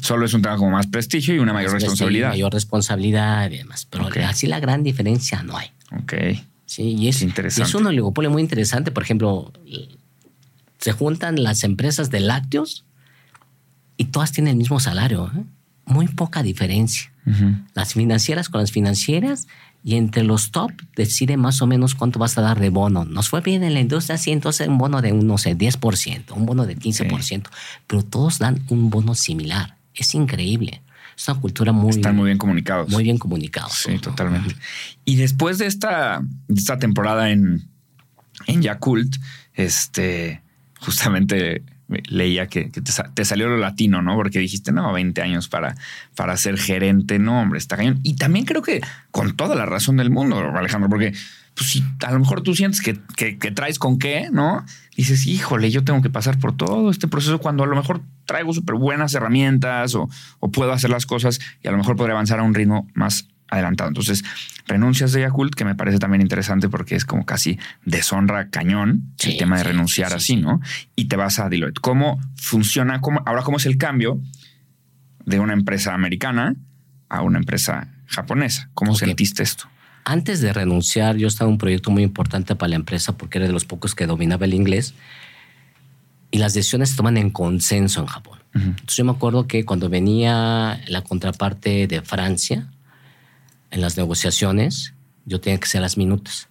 [0.00, 2.30] Solo es un trabajo con más prestigio y una mayor responsabilidad.
[2.30, 3.86] Mayor responsabilidad y demás.
[3.90, 5.70] Pero así la gran diferencia no hay.
[6.00, 6.14] Ok.
[6.66, 7.68] Sí, y es, interesante.
[7.68, 8.90] es un oligopolio muy interesante.
[8.90, 9.52] Por ejemplo,
[10.78, 12.84] se juntan las empresas de lácteos
[13.96, 15.30] y todas tienen el mismo salario.
[15.36, 15.44] ¿eh?
[15.84, 17.10] Muy poca diferencia.
[17.74, 19.46] Las financieras con las financieras
[19.84, 23.04] y entre los top decide más o menos cuánto vas a dar de bono.
[23.04, 26.46] Nos fue bien en la industria, sí, entonces un bono de, no sé, 10%, un
[26.46, 27.48] bono de 15%,
[27.86, 29.76] pero todos dan un bono similar.
[29.94, 30.82] Es increíble.
[31.22, 31.90] Es una cultura muy...
[31.90, 32.90] Están muy bien comunicados.
[32.90, 33.74] Muy bien comunicados.
[33.74, 34.56] Sí, totalmente.
[35.04, 37.62] Y después de esta, esta temporada en,
[38.48, 39.18] en Yakult,
[39.54, 40.42] este,
[40.80, 41.62] justamente
[42.08, 44.16] leía que, te, salió lo latino, ¿no?
[44.16, 45.76] Porque dijiste, no, 20 años para,
[46.16, 48.00] para ser gerente, no, hombre, está cañón.
[48.02, 48.80] Y también creo que
[49.12, 51.12] con toda la razón del mundo, Alejandro, porque
[51.54, 54.64] pues si a lo mejor tú sientes que, que, traes con qué, ¿no?
[54.96, 58.52] Dices, híjole, yo tengo que pasar por todo este proceso cuando a lo mejor traigo
[58.52, 60.08] súper buenas herramientas o,
[60.40, 63.28] o, puedo hacer las cosas y a lo mejor podré avanzar a un ritmo más
[63.52, 63.88] adelantado.
[63.88, 64.24] Entonces,
[64.66, 69.36] renuncias de Yakult, que me parece también interesante porque es como casi deshonra cañón el
[69.36, 70.60] tema de renunciar así, ¿no?
[70.96, 71.80] Y te vas a Deloitte.
[71.80, 73.00] ¿Cómo funciona?
[73.02, 74.20] Cómo, ahora, ¿cómo es el cambio
[75.26, 76.54] de una empresa americana
[77.10, 78.70] a una empresa japonesa?
[78.72, 79.71] ¿Cómo sentiste esto?
[80.04, 83.46] Antes de renunciar, yo estaba en un proyecto muy importante para la empresa porque era
[83.46, 84.94] de los pocos que dominaba el inglés
[86.30, 88.38] y las decisiones se toman en consenso en Japón.
[88.54, 92.70] Entonces yo me acuerdo que cuando venía la contraparte de Francia,
[93.70, 94.92] en las negociaciones,
[95.24, 96.48] yo tenía que hacer las minutas.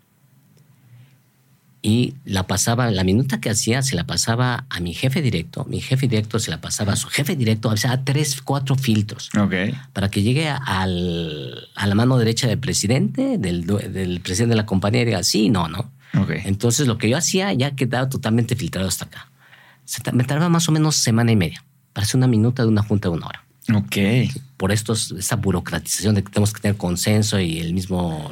[1.83, 5.81] Y la pasaba, la minuta que hacía se la pasaba a mi jefe directo, mi
[5.81, 9.31] jefe directo se la pasaba a su jefe directo, o sea, a tres, cuatro filtros.
[9.91, 14.67] Para que llegue al, a la mano derecha del presidente, del, del, presidente de la
[14.67, 15.91] compañía y diga, sí, no, no.
[16.45, 19.31] Entonces lo que yo hacía ya quedaba totalmente filtrado hasta acá.
[20.13, 21.63] me tardaba más o menos semana y media
[21.93, 23.43] para hacer una minuta de una junta de una hora.
[23.69, 23.97] Ok.
[24.57, 28.31] Por esto, esa burocratización de que tenemos que tener consenso y el mismo,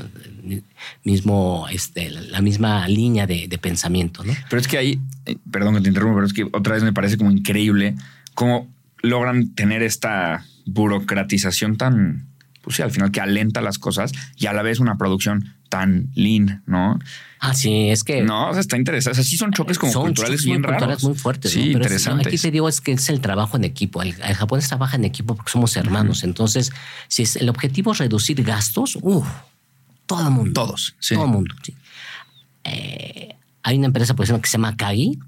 [1.03, 4.33] mismo este, la misma línea de, pensamiento, ¿no?
[4.49, 6.93] Pero es que ahí, eh, perdón que te interrumpa, pero es que otra vez me
[6.93, 7.95] parece como increíble
[8.33, 8.67] cómo
[9.01, 12.27] logran tener esta burocratización tan,
[12.61, 16.09] pues sí, al final que alenta las cosas y a la vez una producción tan
[16.15, 16.99] lean, ¿no?
[17.39, 18.21] Ah, sí, es que.
[18.21, 19.11] No, o sea, está interesante.
[19.11, 21.03] O sea, sí son choques como culturales bien muy raros.
[21.03, 21.51] muy fuertes.
[21.51, 22.27] Sí, interesantes.
[22.27, 24.01] aquí te digo es que es el trabajo en equipo.
[24.01, 26.23] El, japonés trabaja en equipo porque somos hermanos.
[26.23, 26.71] Entonces,
[27.07, 29.27] si es, el objetivo es reducir gastos, uff,
[30.05, 30.53] todo el mundo.
[30.53, 31.15] Todos, sí.
[31.15, 31.75] Todo el mundo, sí.
[32.65, 35.19] Eh, hay una empresa, por ejemplo, que se llama Kagi,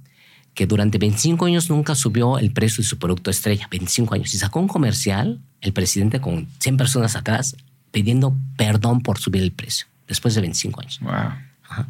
[0.54, 3.68] que durante 25 años nunca subió el precio de su producto estrella.
[3.70, 4.34] 25 años.
[4.34, 7.56] Y sacó un comercial, el presidente con 100 personas atrás,
[7.92, 11.00] pidiendo perdón por subir el precio, después de 25 años.
[11.00, 11.86] Wow.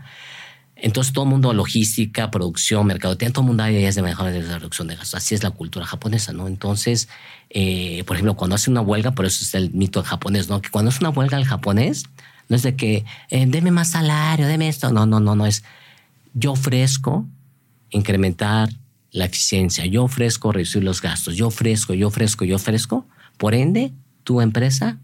[0.76, 4.42] Entonces todo el mundo, logística, producción, mercado, todo el mundo hay ideas de mejor de
[4.42, 5.16] reducción de gastos.
[5.16, 6.48] Así es la cultura japonesa, ¿no?
[6.48, 7.10] Entonces,
[7.50, 10.62] eh, por ejemplo, cuando hace una huelga, por eso es el mito japonés, ¿no?
[10.62, 12.06] Que cuando es una huelga el japonés,
[12.48, 14.92] no es de que, eh, deme más salario, deme esto.
[14.92, 15.64] No, no, no, no es,
[16.36, 17.26] yo ofrezco
[17.90, 18.70] incrementar
[19.12, 23.08] la eficiencia, yo ofrezco reducir los gastos, yo ofrezco, yo ofrezco, yo ofrezco.
[23.38, 23.92] Por ende,
[24.24, 25.00] tu empresa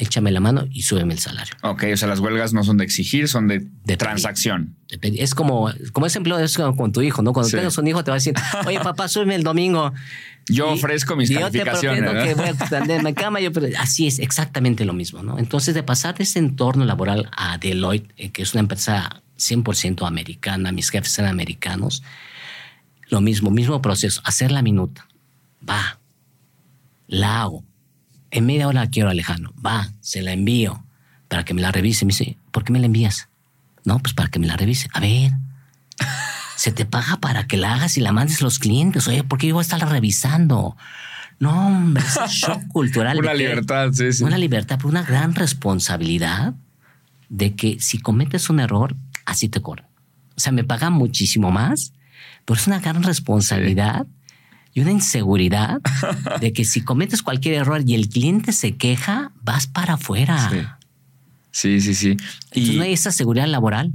[0.00, 1.54] échame la mano y súbeme el salario.
[1.62, 4.76] Ok, o sea, las huelgas no son de exigir, son de, de transacción.
[5.02, 7.32] Es como, como ese empleo es con tu hijo, ¿no?
[7.32, 8.34] Cuando tengas un hijo te va a decir,
[8.66, 9.92] oye, papá, súbeme el domingo.
[10.48, 12.02] Yo ofrezco mis calificaciones.
[12.02, 13.40] Yo te que voy a extenderme cama.
[13.40, 15.38] Yo, así es, exactamente lo mismo, ¿no?
[15.38, 20.06] Entonces, de pasar de ese entorno laboral a Deloitte, eh, que es una empresa 100%
[20.06, 22.02] americana, mis jefes eran americanos,
[23.08, 25.06] lo mismo, mismo proceso, hacer la minuta.
[25.68, 26.00] Va,
[27.06, 27.64] la hago
[28.30, 29.52] en media hora quiero a Alejandro.
[29.64, 30.84] Va, se la envío
[31.28, 32.04] para que me la revise.
[32.04, 33.28] Me dice, ¿por qué me la envías?
[33.84, 34.88] No, pues para que me la revise.
[34.92, 35.32] A ver,
[36.56, 39.08] se te paga para que la hagas y la mandes a los clientes.
[39.08, 40.76] Oye, ¿por qué yo voy a estar revisando?
[41.38, 43.18] No, hombre, es un shock cultural.
[43.18, 44.22] una libertad, sí, sí.
[44.22, 46.54] Una libertad, pero una gran responsabilidad
[47.28, 49.86] de que si cometes un error, así te corren.
[50.36, 51.92] O sea, me pagan muchísimo más,
[52.44, 54.06] pero es una gran responsabilidad
[54.72, 55.80] y una inseguridad
[56.40, 60.78] de que si cometes cualquier error y el cliente se queja, vas para afuera.
[61.50, 62.16] Sí, sí, sí.
[62.54, 63.92] y no hay esa seguridad laboral.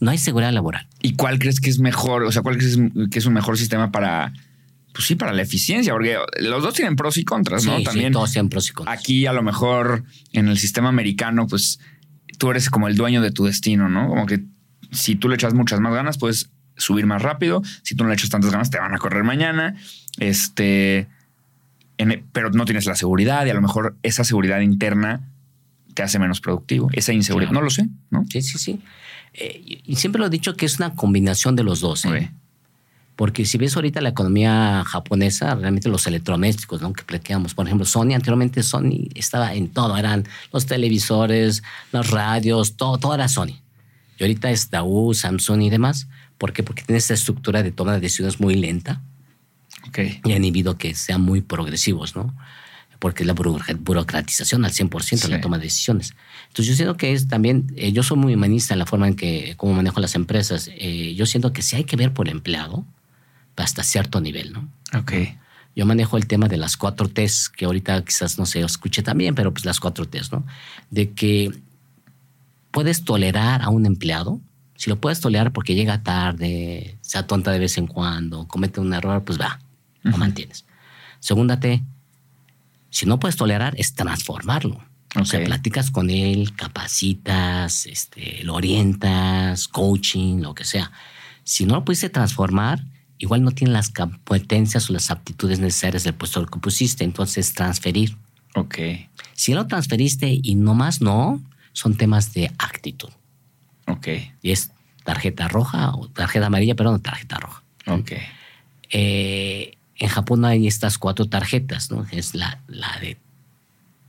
[0.00, 0.88] No hay seguridad laboral.
[1.02, 2.22] ¿Y cuál crees que es mejor?
[2.24, 2.78] O sea, ¿cuál crees
[3.10, 4.32] que es un mejor sistema para,
[4.92, 5.92] pues sí, para la eficiencia?
[5.92, 7.82] Porque los dos tienen pros y contras, ¿no?
[7.82, 8.12] También.
[8.12, 8.98] todos tienen pros y contras.
[8.98, 11.78] Aquí, a lo mejor, en el sistema americano, pues
[12.38, 14.08] tú eres como el dueño de tu destino, ¿no?
[14.08, 14.44] Como que
[14.92, 17.62] si tú le echas muchas más ganas, puedes subir más rápido.
[17.82, 19.76] Si tú no le echas tantas ganas, te van a correr mañana.
[20.18, 21.08] Este,
[22.32, 25.20] pero no tienes la seguridad y a lo mejor esa seguridad interna
[25.94, 26.88] te hace menos productivo.
[26.92, 28.24] Esa inseguridad, no lo sé, ¿no?
[28.28, 28.80] Sí, sí, sí.
[29.32, 32.04] Eh, y siempre lo he dicho que es una combinación de los dos.
[32.04, 32.30] ¿eh?
[33.16, 36.92] Porque si ves ahorita la economía japonesa, realmente los electrodomésticos, ¿no?
[36.92, 37.54] Que platicamos.
[37.54, 39.96] Por ejemplo, Sony, anteriormente Sony estaba en todo.
[39.96, 41.62] Eran los televisores,
[41.92, 43.58] las radios, todo, todo era Sony.
[44.18, 46.08] Y ahorita es Daewoo, Samsung y demás.
[46.38, 46.62] ¿Por qué?
[46.62, 49.02] Porque tiene esta estructura de toma de decisiones muy lenta
[50.24, 52.34] y han inhibido que sean muy progresivos, ¿no?
[52.98, 56.14] Porque es la burocratización al 100% en la toma de decisiones.
[56.48, 59.16] Entonces yo siento que es también, eh, yo soy muy humanista en la forma en
[59.16, 60.70] que, cómo manejo las empresas.
[60.72, 62.84] Eh, yo siento que si hay que ver por el empleado
[63.56, 64.68] hasta cierto nivel, ¿no?
[64.98, 65.12] Ok.
[65.74, 69.34] Yo manejo el tema de las cuatro T's, que ahorita quizás no se escuche también,
[69.34, 70.46] pero pues las cuatro T's, ¿no?
[70.90, 71.52] De que
[72.70, 74.40] puedes tolerar a un empleado,
[74.76, 78.92] si lo puedes tolerar porque llega tarde, sea tonta de vez en cuando, comete un
[78.92, 79.58] error, pues va,
[80.02, 80.64] lo mantienes.
[81.20, 81.82] Segunda T,
[82.90, 84.82] si no puedes tolerar, es transformarlo.
[85.20, 90.92] O sea, platicas con él, capacitas, este, lo orientas, coaching, lo que sea.
[91.42, 92.84] Si no lo pudiste transformar,
[93.18, 98.16] igual no tiene las competencias o las aptitudes necesarias del puesto que pusiste, entonces transferir.
[98.54, 98.78] Ok.
[99.34, 101.40] Si lo transferiste y no más no,
[101.72, 103.10] son temas de actitud.
[103.86, 104.08] Ok.
[104.42, 104.70] Y es
[105.04, 107.62] tarjeta roja o tarjeta amarilla, perdón, tarjeta roja.
[107.86, 108.12] Ok.
[108.90, 112.06] Eh, en Japón hay estas cuatro tarjetas, ¿no?
[112.10, 113.16] Es la, la de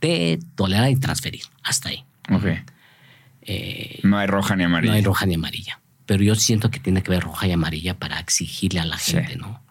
[0.00, 1.44] T, tolerar y transferir.
[1.62, 2.04] Hasta ahí.
[2.30, 2.44] Ok.
[3.42, 4.92] Eh, no hay roja ni amarilla.
[4.92, 5.80] No hay roja ni amarilla.
[6.06, 9.36] Pero yo siento que tiene que haber roja y amarilla para exigirle a la gente,
[9.36, 9.62] ¿no?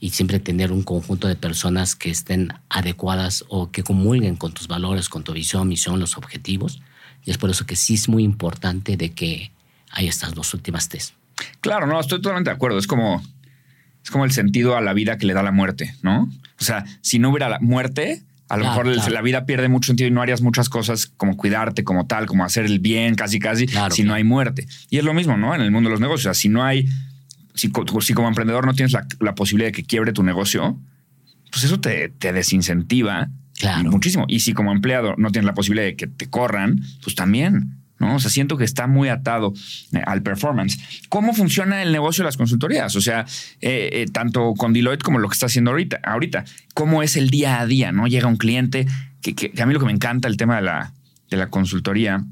[0.00, 4.68] Y siempre tener un conjunto de personas que estén adecuadas o que comulguen con tus
[4.68, 6.82] valores, con tu visión, misión, los objetivos.
[7.24, 9.50] Y es por eso que sí es muy importante de que
[9.94, 11.14] hay estas dos últimas test.
[11.60, 12.78] Claro, no, estoy totalmente de acuerdo.
[12.78, 13.22] Es como
[14.02, 16.28] es como el sentido a la vida que le da la muerte, ¿no?
[16.60, 20.08] O sea, si no hubiera la muerte, a lo mejor la vida pierde mucho sentido
[20.08, 23.66] y no harías muchas cosas como cuidarte, como tal, como hacer el bien, casi, casi,
[23.90, 24.66] si no hay muerte.
[24.90, 25.54] Y es lo mismo, ¿no?
[25.54, 26.26] En el mundo de los negocios.
[26.26, 26.86] O sea, si no hay,
[27.54, 30.78] si, como emprendedor no tienes la, posibilidad de que quiebre tu negocio,
[31.50, 33.90] pues eso te, te desincentiva Claro.
[33.90, 34.24] Muchísimo.
[34.28, 37.83] Y si como empleado no tienes la posibilidad de que te corran, pues también.
[37.98, 38.16] ¿No?
[38.16, 39.52] O sea, siento que está muy atado
[39.92, 40.78] eh, al performance.
[41.08, 42.94] ¿Cómo funciona el negocio de las consultorías?
[42.96, 43.24] O sea,
[43.60, 46.44] eh, eh, tanto con Deloitte como lo que está haciendo ahorita, ahorita.
[46.74, 47.92] ¿Cómo es el día a día?
[47.92, 48.06] ¿No?
[48.06, 48.86] Llega un cliente,
[49.22, 50.92] que, a mí lo que me encanta el tema de la,
[51.30, 52.24] de la consultoría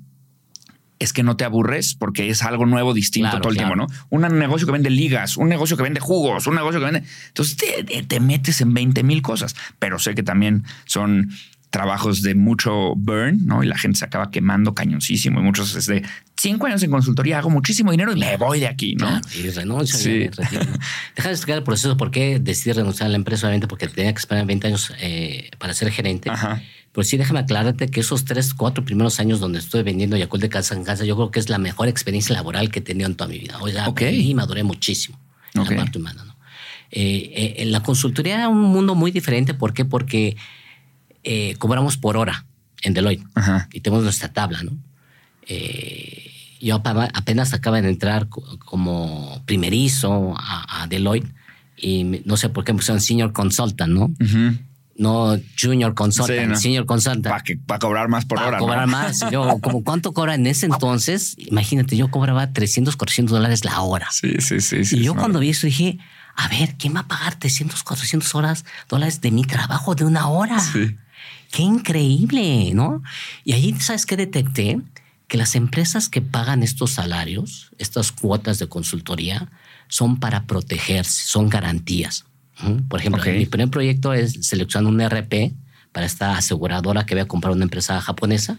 [0.99, 3.89] es que no te aburres porque es algo nuevo, distinto todo el tiempo, ¿no?
[4.11, 7.03] Un negocio que vende ligas, un negocio que vende jugos, un negocio que vende...
[7.27, 11.33] Entonces te, te metes en 20 mil cosas, pero sé que también son
[11.73, 13.65] trabajos de mucho burn, ¿no?
[13.65, 16.05] Y la gente se acaba quemando cañoncísimo y muchos es de
[16.37, 19.21] cinco años en consultoría, hago muchísimo dinero y me voy de aquí, ¿no?
[19.35, 19.99] y renuncio.
[19.99, 20.29] Sí.
[21.17, 24.13] Deja de explicar el proceso por qué decidí renunciar a la empresa, obviamente porque tenía
[24.13, 26.31] que esperar 20 años eh, para ser gerente.
[26.31, 26.63] Ajá.
[26.93, 30.51] Pero sí, déjame aclararte que esos tres, cuatro primeros años donde estuve vendiendo Yakult de
[30.51, 33.17] casa en casa, yo creo que es la mejor experiencia laboral que he tenido en
[33.17, 33.59] toda mi vida.
[33.61, 35.19] O sea, y maduré muchísimo
[35.55, 36.37] en la parte humana, ¿no?
[36.91, 39.55] Eh, eh, la consultoría era un mundo muy diferente.
[39.55, 39.87] ¿Por qué?
[39.87, 40.37] Porque
[41.25, 42.47] eh, cobramos por hora
[42.83, 43.25] en Deloitte
[43.73, 44.73] y tenemos nuestra tabla, ¿no?
[45.47, 46.31] Eh,
[46.61, 51.33] yo apenas acaba de entrar como primerizo a, Deloitte
[51.77, 54.13] y no sé por qué me pusieron senior consultant, ¿no?
[54.97, 57.43] No junior consultant, senior consultant.
[57.67, 58.47] Para cobrar más por hora.
[58.47, 59.25] Para cobrar más.
[59.33, 64.09] Yo, como cuánto cobra en ese entonces, imagínate, yo cobraba 300, 400 dólares la hora.
[64.13, 64.97] Sí, sí, sí.
[64.97, 65.99] y yo cuando vi eso dije,
[66.37, 70.29] a ver, ¿quién va a pagar 300, 400 horas, dólares de mi trabajo de una
[70.29, 70.61] hora?
[70.61, 70.97] Sí
[71.53, 73.03] qué increíble, ¿no?
[73.45, 74.81] Y ahí, ¿sabes qué detecté?
[75.29, 79.53] Que las empresas que pagan estos salarios, estas cuotas de consultoría,
[79.87, 82.25] son para protegerse, son garantías.
[82.89, 85.53] Por ejemplo, mi primer proyecto es seleccionar un RP
[85.93, 88.59] para esta aseguradora que voy a comprar una empresa japonesa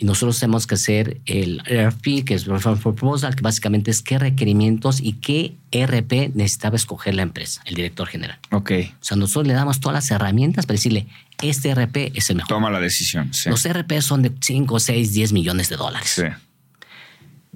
[0.00, 4.16] y nosotros tenemos que hacer el RFP, que es Reference Proposal, que básicamente es qué
[4.16, 8.38] requerimientos y qué RP necesitaba escoger la empresa, el director general.
[8.52, 8.70] Ok.
[9.00, 11.08] O sea, nosotros le damos todas las herramientas para decirle,
[11.42, 12.48] este RP es el mejor.
[12.48, 13.34] Toma la decisión.
[13.34, 13.50] Sí.
[13.50, 16.08] Los RP son de 5, 6, 10 millones de dólares.
[16.08, 16.22] Sí.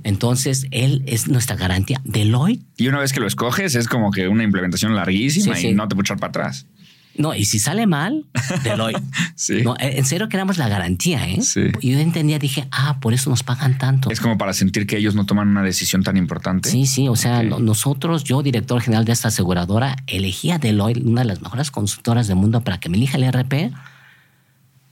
[0.02, 2.00] Entonces, él es nuestra garantía.
[2.02, 2.64] Deloitte.
[2.76, 5.94] Y una vez que lo escoges, es como que una implementación larguísima y no te
[5.94, 6.66] puede echar para atrás.
[7.16, 8.26] No, y si sale mal,
[8.62, 9.02] Deloitte.
[9.34, 9.62] sí.
[9.62, 11.42] No, en serio queremos la garantía, ¿eh?
[11.42, 11.70] Sí.
[11.80, 14.10] Y yo entendía, dije, ah, por eso nos pagan tanto.
[14.10, 16.70] Es como para sentir que ellos no toman una decisión tan importante.
[16.70, 17.08] Sí, sí.
[17.08, 21.42] O sea, nosotros, yo, director general de esta aseguradora, elegí a Deloitte, una de las
[21.42, 23.72] mejores consultoras del mundo, para que me elija el RP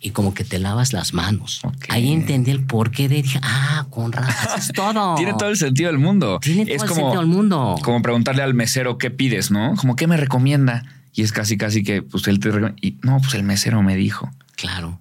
[0.03, 1.61] y como que te lavas las manos.
[1.91, 5.15] Ahí entendí el porqué de dije, ah, con razón, es todo.
[5.17, 6.39] Tiene todo el sentido del mundo.
[6.41, 7.77] Tiene todo el sentido del mundo.
[7.83, 9.75] Como preguntarle al mesero qué pides, ¿no?
[9.77, 10.85] Como qué me recomienda.
[11.13, 14.31] Y es casi, casi que pues él te y no, pues el mesero me dijo.
[14.57, 14.99] Claro.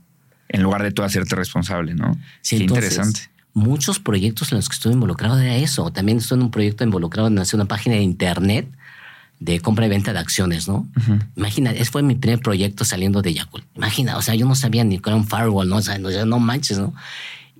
[0.48, 2.18] En lugar de tú hacerte responsable, ¿no?
[2.42, 3.22] Sí, Qué interesante.
[3.54, 5.92] Muchos proyectos en los que estuve involucrado era eso.
[5.92, 8.68] También estuve en un proyecto involucrado en hacer una página de internet
[9.40, 10.88] de compra y venta de acciones, ¿no?
[11.36, 13.66] Imagina, ese fue mi primer proyecto saliendo de Yakult.
[13.76, 15.78] Imagina, o sea, yo no sabía ni que era un firewall, ¿no?
[15.78, 16.94] O sea, no, manches, ¿no?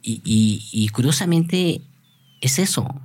[0.02, 0.22] Y,
[0.72, 1.82] y, curiosamente
[2.42, 3.02] es eso.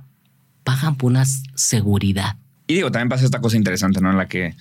[0.63, 2.35] Pagan por una seguridad.
[2.67, 4.11] Y digo, también pasa esta cosa interesante, ¿no?
[4.11, 4.55] En la que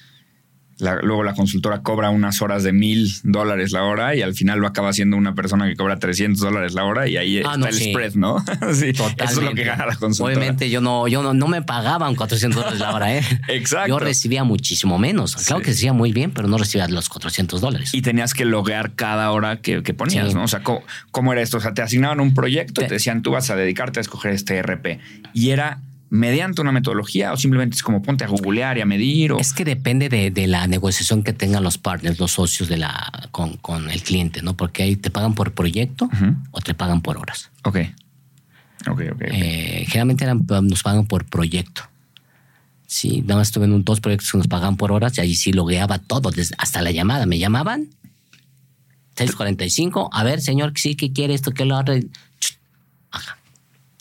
[0.78, 4.66] luego la consultora cobra unas horas de mil dólares la hora y al final lo
[4.66, 7.74] acaba haciendo una persona que cobra 300 dólares la hora y ahí ah, está el
[7.74, 8.40] spread, ¿no?
[8.72, 9.24] sí, Totalmente.
[9.24, 10.36] Eso es lo que gana la consultora.
[10.36, 13.22] Obviamente yo no, yo no, me pagaban 400 dólares la hora, ¿eh?
[13.48, 13.88] Exacto.
[13.88, 15.36] Yo recibía muchísimo menos.
[15.36, 17.94] Claro que recibía muy bien, pero no recibía los 400 dólares.
[17.94, 20.44] Y tenías que loguear cada hora que, ponías, ¿no?
[20.44, 21.58] O sea, ¿cómo, era esto?
[21.58, 24.32] O sea, te asignaban un proyecto y te decían, tú vas a dedicarte a escoger
[24.32, 24.98] este RP.
[25.32, 25.80] Y era
[26.10, 29.32] mediante una metodología o simplemente es como ponte a googlear y a medir?
[29.32, 29.38] O...
[29.38, 33.90] Es que depende de, la negociación que tengan los partners, los socios de la, con,
[33.90, 34.56] el cliente, ¿no?
[34.56, 36.08] Porque ahí te pagan por proyecto
[36.50, 37.50] o te pagan por horas.
[37.64, 37.78] Ok.
[38.88, 39.22] Ok, ok.
[39.22, 40.26] Eh, generalmente
[40.62, 41.82] nos pagan por proyecto.
[42.86, 45.52] Sí, nada más estuve en dos proyectos que nos pagaban por horas y ahí sí
[45.52, 47.26] logueaba todo, hasta la llamada.
[47.26, 47.88] Me llamaban
[49.16, 51.52] 6.45, a ver, señor, sí, ¿qué quiere esto?
[51.52, 51.92] ¿Qué lo hago?
[53.10, 53.38] Ajá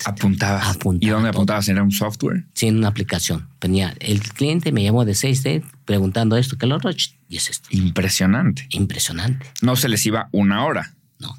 [0.05, 0.77] Apuntabas.
[0.99, 1.67] ¿Y dónde apuntabas?
[1.67, 2.45] ¿Era un software?
[2.53, 3.47] Sí, en una aplicación.
[3.59, 6.91] Tenía, el cliente me llamó de 6D preguntando esto, que lo otro,
[7.27, 7.69] y es esto.
[7.71, 8.67] Impresionante.
[8.69, 9.45] Impresionante.
[9.61, 10.93] No se les iba una hora.
[11.19, 11.37] No.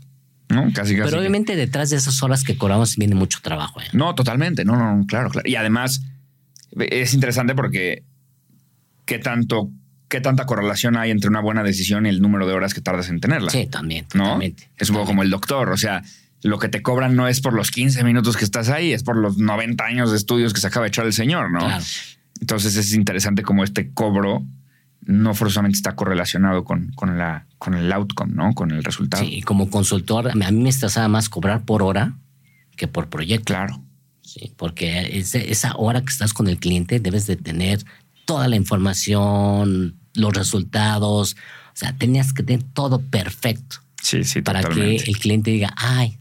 [0.49, 1.09] No, casi, casi.
[1.09, 3.81] Pero obviamente detrás de esas horas que cobramos viene mucho trabajo.
[3.81, 3.87] ¿eh?
[3.93, 4.65] No, totalmente.
[4.65, 5.49] No, no, claro, claro.
[5.49, 6.03] Y además
[6.77, 8.05] es interesante porque
[9.05, 9.71] qué tanto
[10.09, 13.09] qué tanta correlación hay entre una buena decisión y el número de horas que tardas
[13.09, 13.51] en tenerla.
[13.51, 14.07] Sí, también.
[14.07, 15.71] Totalmente, Es un poco como el doctor.
[15.71, 16.03] O sea,
[16.45, 19.17] lo que te cobran no es por los 15 minutos que estás ahí, es por
[19.17, 21.67] los 90 años de estudios que se acaba de echar el señor, ¿no?
[22.39, 24.45] Entonces es interesante como este cobro
[25.07, 28.53] no forzosamente está correlacionado con, con, la, con el outcome, ¿no?
[28.55, 29.25] Con el resultado.
[29.25, 32.15] Sí, como consultor, a mí me estresaba más cobrar por hora
[32.77, 33.53] que por proyecto.
[33.53, 33.83] Claro.
[34.23, 37.85] Sí, porque esa hora que estás con el cliente debes de tener
[38.25, 41.37] toda la información, los resultados,
[41.73, 43.77] O sea, tenías que tener todo perfecto.
[44.03, 46.19] Sí, sí, Para que el cliente diga, ay,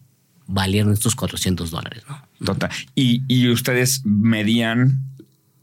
[0.48, 2.22] valieron estos 400 dólares, ¿no?
[2.46, 2.70] Total.
[2.96, 5.00] Y, ustedes medían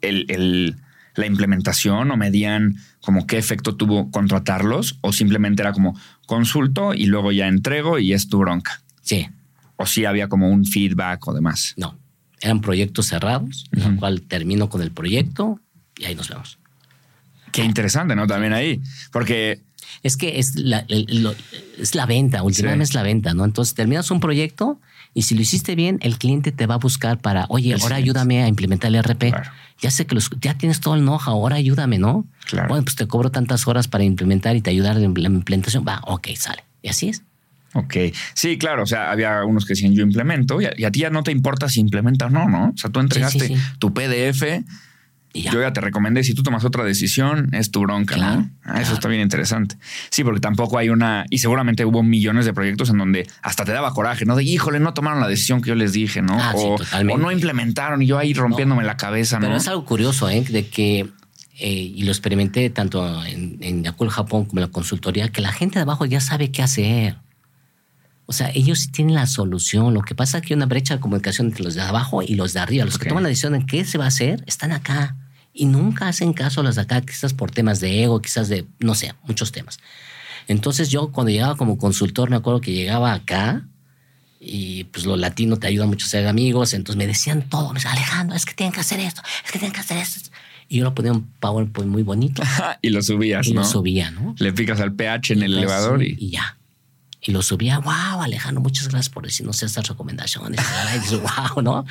[0.01, 0.77] el,
[1.15, 7.07] la implementación o medían como qué efecto tuvo contratarlos o simplemente era como consulto y
[7.07, 8.83] luego ya entrego y es tu bronca.
[9.03, 9.29] Sí.
[9.77, 11.75] O si había como un feedback o demás.
[11.77, 11.99] No,
[12.41, 15.61] eran proyectos cerrados, en el cual termino con el proyecto
[15.99, 16.59] y ahí nos vemos.
[17.53, 18.27] Qué interesante, ¿no?
[18.27, 18.81] También ahí,
[19.13, 19.61] porque...
[20.03, 23.45] Es que es la, es la venta, últimamente es la venta, ¿no?
[23.45, 24.81] Entonces terminas un proyecto
[25.13, 28.43] y si lo hiciste bien, el cliente te va a buscar para, oye, ahora ayúdame
[28.43, 29.35] a implementar el RP.
[29.81, 32.27] Ya sé que los, ya tienes todo el know-how, ahora ayúdame, ¿no?
[32.45, 32.69] Claro.
[32.69, 35.85] Bueno, pues te cobro tantas horas para implementar y te ayudar en la implementación.
[35.87, 36.65] Va, ok, sale.
[36.83, 37.23] Y así es.
[37.73, 37.97] Ok,
[38.35, 41.23] sí, claro, o sea, había unos que decían yo implemento y a, ti ya no
[41.23, 42.71] te importa si implementa o no, ¿no?
[42.71, 44.43] O sea, tú entregaste tu PDF,
[45.33, 48.51] yo ya te recomendé, si tú tomas otra decisión, es tu bronca, ¿no?
[48.65, 49.77] Ah, eso está bien interesante.
[50.11, 53.73] Sí, porque tampoco hay una, y seguramente hubo millones de proyectos en donde hasta te
[53.73, 54.35] daba coraje, ¿no?
[54.35, 56.37] De, híjole, no tomaron la decisión que yo les dije, ¿no?
[56.41, 56.79] Ah, o,
[57.19, 59.47] no implementaron y yo ahí rompiéndome la cabeza, ¿no?
[59.47, 60.43] Pero es algo curioso, ¿eh?
[60.43, 61.09] De que
[61.59, 65.79] eh, y lo experimenté tanto en, en Japón como en la consultoría, que la gente
[65.79, 67.17] de abajo ya sabe qué hacer.
[68.25, 69.93] O sea, ellos tienen la solución.
[69.93, 72.35] Lo que pasa es que hay una brecha de comunicación entre los de abajo y
[72.37, 72.85] los de arriba.
[72.85, 75.17] Los que toman la decisión en qué se va a hacer están acá
[75.53, 78.67] y nunca hacen caso a los de acá, quizás por temas de ego, quizás de,
[78.79, 79.79] no sé, muchos temas.
[80.49, 83.67] Entonces yo cuando llegaba como consultor, me acuerdo que llegaba acá
[84.41, 87.75] y pues lo latino te ayuda mucho a ser amigos, entonces me decían todo, me
[87.75, 90.31] decían, Alejandro, es que tienen que hacer esto, es que tienen que hacer esto.
[90.69, 92.43] Y yo lo ponía un PowerPoint muy bonito.
[92.83, 93.63] y lo subías, y ¿no?
[93.63, 94.35] lo subía, ¿no?
[94.39, 96.17] Le picas al pH en el elevador y...
[96.19, 96.60] y ya
[97.23, 100.61] y lo subía, wow, Alejandro, muchas gracias por decirnos estas recomendaciones.
[101.11, 101.87] y wow, ¿no?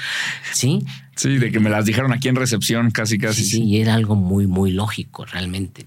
[0.53, 0.85] Sí.
[1.15, 3.43] Sí, de que me las dijeron aquí en recepción, casi, casi.
[3.43, 5.85] Sí, sí, y era algo muy, muy lógico, realmente.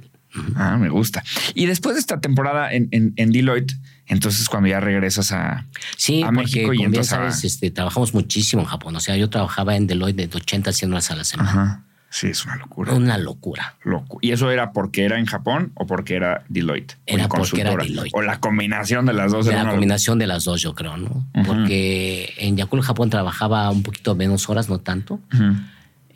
[0.54, 1.22] Ah, me gusta.
[1.54, 3.76] Y después de esta temporada en, en, Deloitte,
[4.06, 5.66] entonces cuando ya regresas a,
[5.96, 8.96] sí, a México y entras sabes, este, trabajamos muchísimo en Japón.
[8.96, 11.50] O sea, yo trabajaba en Deloitte de 80 a 100 horas a la semana.
[11.50, 11.84] Ajá.
[12.12, 12.92] Sí, es una locura.
[12.92, 13.74] Una locura.
[13.84, 14.18] Loco.
[14.20, 16.98] ¿Y eso era porque era en Japón o porque era Deloitte?
[17.06, 18.14] Era porque era Deloitte.
[18.14, 19.46] O la combinación de las dos.
[19.46, 21.24] la combinación de las dos, yo creo, ¿no?
[21.46, 25.20] Porque en Yakult, Japón, trabajaba un poquito menos horas, no tanto.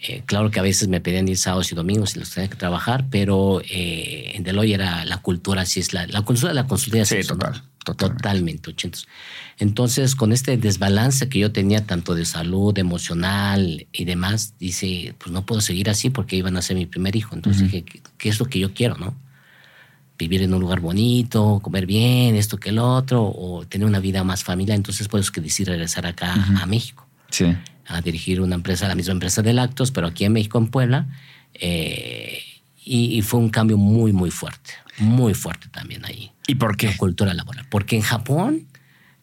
[0.01, 2.57] Eh, claro que a veces me pedían ir sábados y domingos y los tenía que
[2.57, 6.67] trabajar, pero eh, en Deloitte era la cultura, así es la, la cultura de la
[6.67, 7.05] consultoría.
[7.05, 7.63] Sí, total.
[7.95, 8.75] Totalmente.
[9.59, 15.31] Entonces, con este desbalance que yo tenía tanto de salud, emocional y demás, dice, pues
[15.31, 17.37] no puedo seguir así porque iban a ser mi primer hijo.
[17.37, 17.85] Entonces dije,
[18.19, 19.15] ¿qué, es lo que yo quiero, no?
[20.19, 24.25] Vivir en un lugar bonito, comer bien, esto que el otro, o tener una vida
[24.25, 24.77] más familiar.
[24.77, 27.07] Entonces, por eso que decidí regresar acá a México.
[27.31, 27.57] Sí.
[27.89, 31.07] A dirigir una empresa, la misma empresa de Lactos, pero aquí en México, en Puebla.
[31.55, 32.41] Eh,
[32.85, 34.73] y, y fue un cambio muy, muy fuerte.
[34.99, 36.33] Muy fuerte también ahí.
[36.47, 36.89] ¿Y por qué?
[36.89, 37.67] La cultura laboral.
[37.69, 38.67] Porque en Japón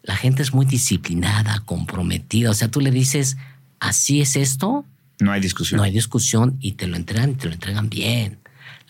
[0.03, 2.51] la gente es muy disciplinada, comprometida.
[2.51, 3.37] O sea, tú le dices,
[3.79, 4.85] así es esto.
[5.19, 5.77] No hay discusión.
[5.77, 8.39] No hay discusión y te lo entregan y te lo entregan bien.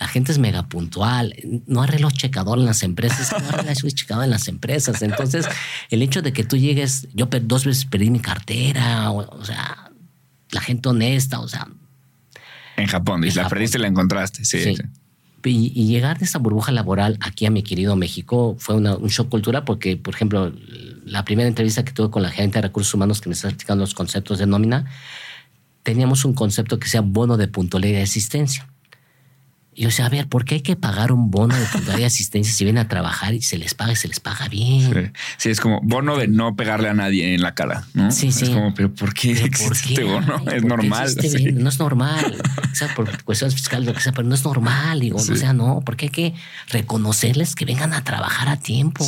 [0.03, 1.33] La gente es mega puntual.
[1.65, 3.31] No hay reloj checador en las empresas.
[3.31, 5.01] No hay reloj checador en las empresas.
[5.01, 5.45] Entonces,
[5.89, 9.93] el hecho de que tú llegues, yo dos veces perdí mi cartera, o, sea,
[10.51, 11.69] la gente honesta, o sea.
[12.75, 14.43] En Japón, y la perdiste y la encontraste.
[14.43, 14.75] sí.
[14.75, 14.75] sí.
[15.45, 19.63] Y, llegar de esa burbuja laboral aquí a mi querido México fue un shock cultural
[19.63, 20.53] porque, por ejemplo,
[21.05, 23.83] la primera entrevista que tuve con la gente de recursos humanos que me está explicando
[23.83, 24.85] los conceptos de nómina,
[25.81, 28.67] teníamos un concepto que sea bono de puntualidad de asistencia.
[29.75, 32.05] Y yo decía, a ver, ¿por qué hay que pagar un bono de puntualidad de
[32.05, 35.13] asistencia si vienen a trabajar y se les paga y se les paga bien?
[35.37, 35.49] Sí.
[35.49, 38.11] es como bono de no pegarle a nadie en la cara, ¿no?
[38.11, 38.43] Sí, sí.
[38.43, 40.43] Es como, pero ¿por qué existe este bono?
[40.51, 41.15] es normal.
[41.53, 42.41] No es normal.
[42.71, 44.99] o sea, por cuestiones fiscales, lo que sea, pero no es normal.
[44.99, 46.33] Digo, o sea, no, porque hay que
[46.69, 49.05] reconocerles que vengan a trabajar a tiempo.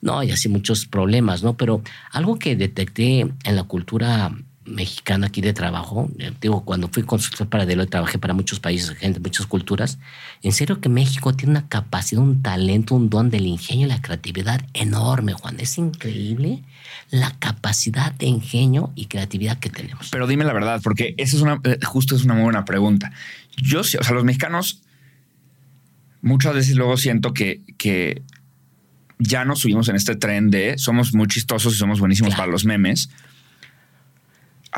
[0.00, 1.56] No, y así muchos problemas, ¿no?
[1.56, 4.30] Pero algo que detecté en la cultura
[4.68, 6.10] mexicana aquí de trabajo.
[6.18, 9.98] Eh, digo, cuando fui consultor para Deloitte, trabajé para muchos países, gente, muchas culturas.
[10.42, 14.00] En serio que México tiene una capacidad, un talento, un don del ingenio y la
[14.00, 15.56] creatividad enorme, Juan.
[15.60, 16.62] Es increíble
[17.10, 20.08] la capacidad de ingenio y creatividad que tenemos.
[20.10, 23.12] Pero dime la verdad, porque esa es una, eh, justo es una muy buena pregunta.
[23.56, 24.82] Yo, o sea, los mexicanos
[26.20, 28.22] muchas veces luego siento que, que
[29.18, 32.64] ya nos subimos en este tren de somos muy chistosos y somos buenísimos para los
[32.64, 33.10] memes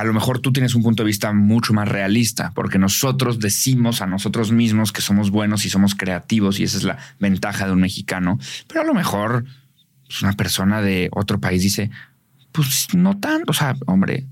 [0.01, 4.01] a lo mejor tú tienes un punto de vista mucho más realista, porque nosotros decimos
[4.01, 7.73] a nosotros mismos que somos buenos y somos creativos y esa es la ventaja de
[7.73, 9.45] un mexicano, pero a lo mejor
[10.07, 11.91] pues, una persona de otro país dice,
[12.51, 14.27] pues no tanto, o sea, hombre,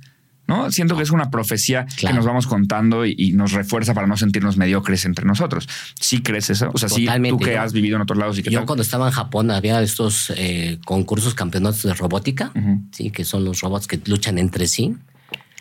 [0.47, 0.73] ¿no?
[0.73, 4.57] Siento que es una profecía que nos vamos contando y, nos refuerza para no sentirnos
[4.57, 5.69] mediocres entre nosotros.
[6.01, 6.71] ¿Sí crees eso?
[6.73, 9.07] O sea, sí, tú que has vivido en otros lados y que Yo cuando estaba
[9.07, 12.53] en Japón había estos eh, concursos campeonatos de robótica,
[12.91, 14.97] sí, que son los robots que luchan entre sí.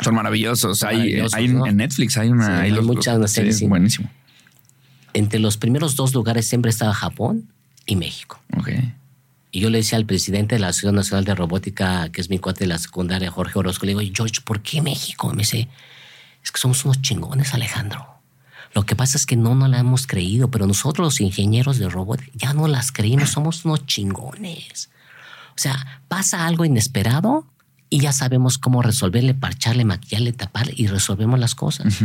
[0.02, 0.84] Son maravillosos.
[0.84, 2.62] hay, en Netflix hay una.
[2.62, 3.68] hay, muchas series.
[3.68, 4.10] buenísimo.
[5.14, 7.50] Entre los primeros dos lugares siempre estaba Japón
[7.86, 8.40] y México.
[8.56, 8.70] Ok.
[9.52, 12.38] Y yo le decía al presidente de la Ciudad Nacional de Robótica, que es mi
[12.38, 15.32] cuate de la secundaria, Jorge Orozco, le digo, George, ¿por qué México?
[15.32, 15.68] Me dice,
[16.44, 18.06] es que somos unos chingones, Alejandro.
[18.74, 21.90] Lo que pasa es que no nos la hemos creído, pero nosotros los ingenieros de
[21.90, 24.90] robótica ya no las creímos, somos unos chingones.
[25.52, 27.48] O sea, pasa algo inesperado
[27.90, 32.00] y ya sabemos cómo resolverle, parcharle, maquillarle, tapar y resolvemos las cosas.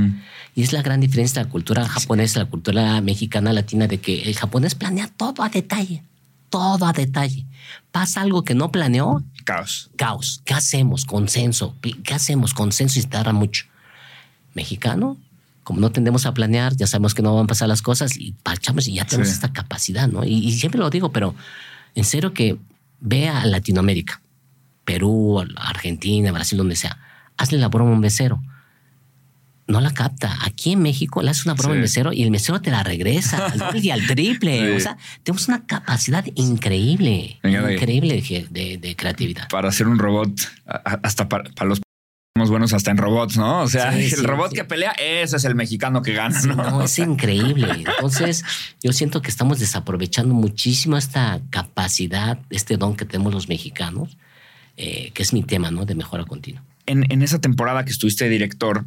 [0.55, 4.23] Y es la gran diferencia de la cultura japonesa, la cultura mexicana, latina, de que
[4.23, 6.05] el japonés planea todo a detalle,
[6.51, 7.47] todo a detalle.
[7.91, 9.25] Pasa algo que no planeó.
[9.45, 9.91] Caos.
[9.97, 10.43] Caos.
[10.45, 11.05] ¿Qué hacemos?
[11.05, 11.77] Consenso.
[11.81, 12.55] ¿Qué hacemos?
[12.55, 13.65] Consenso y tarda mucho.
[14.55, 15.17] Mexicano,
[15.65, 18.33] como no tendemos a planear, ya sabemos que no van a pasar las cosas y
[18.43, 20.25] parchamos y ya tenemos esta capacidad, ¿no?
[20.25, 21.35] Y, y siempre lo digo, pero
[21.95, 22.57] en serio que
[23.01, 24.22] vea a Latinoamérica
[24.85, 26.99] Perú, Argentina, Brasil, donde sea,
[27.37, 28.43] hazle la broma a un mesero.
[29.69, 30.37] No la capta.
[30.45, 33.47] Aquí en México le haces una broma al mesero y el mesero te la regresa
[33.47, 34.77] al al triple.
[34.77, 39.49] O sea, tenemos una capacidad increíble, increíble de, creatividad.
[39.49, 40.31] Para hacer un robot,
[40.67, 41.81] hasta para, los
[42.37, 43.61] somos buenos hasta en robots, ¿no?
[43.61, 46.55] O sea, el robot que pelea, ese es el mexicano que gana, ¿no?
[46.57, 46.83] ¿no?
[46.83, 47.85] es increíble.
[47.87, 48.45] Entonces,
[48.83, 54.17] yo siento que estamos desaprovechando muchísimo esta capacidad, este don que tenemos los mexicanos
[54.77, 55.85] eh, que es mi tema, ¿no?
[55.85, 56.63] De mejora continua.
[56.87, 58.85] En, esa temporada que estuviste director,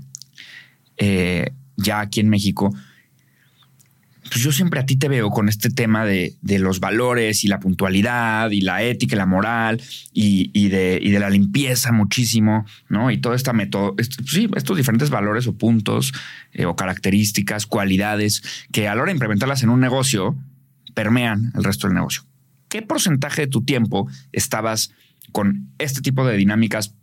[0.97, 2.73] eh, ya aquí en México,
[4.29, 7.59] pues yo siempre a ti te veo con este tema de, los valores y la
[7.59, 9.81] puntualidad y la ética y la moral
[10.13, 13.11] y, de, de, la limpieza muchísimo, ¿no?
[13.11, 16.13] Y todo esta método, sí, estos diferentes valores o puntos
[16.53, 20.35] eh, o características, cualidades que a la hora de implementarlas en un negocio
[20.93, 22.23] permean el resto del negocio.
[22.67, 24.91] ¿Qué porcentaje de tu tiempo estabas
[25.35, 26.95] con este tipo de dinámicas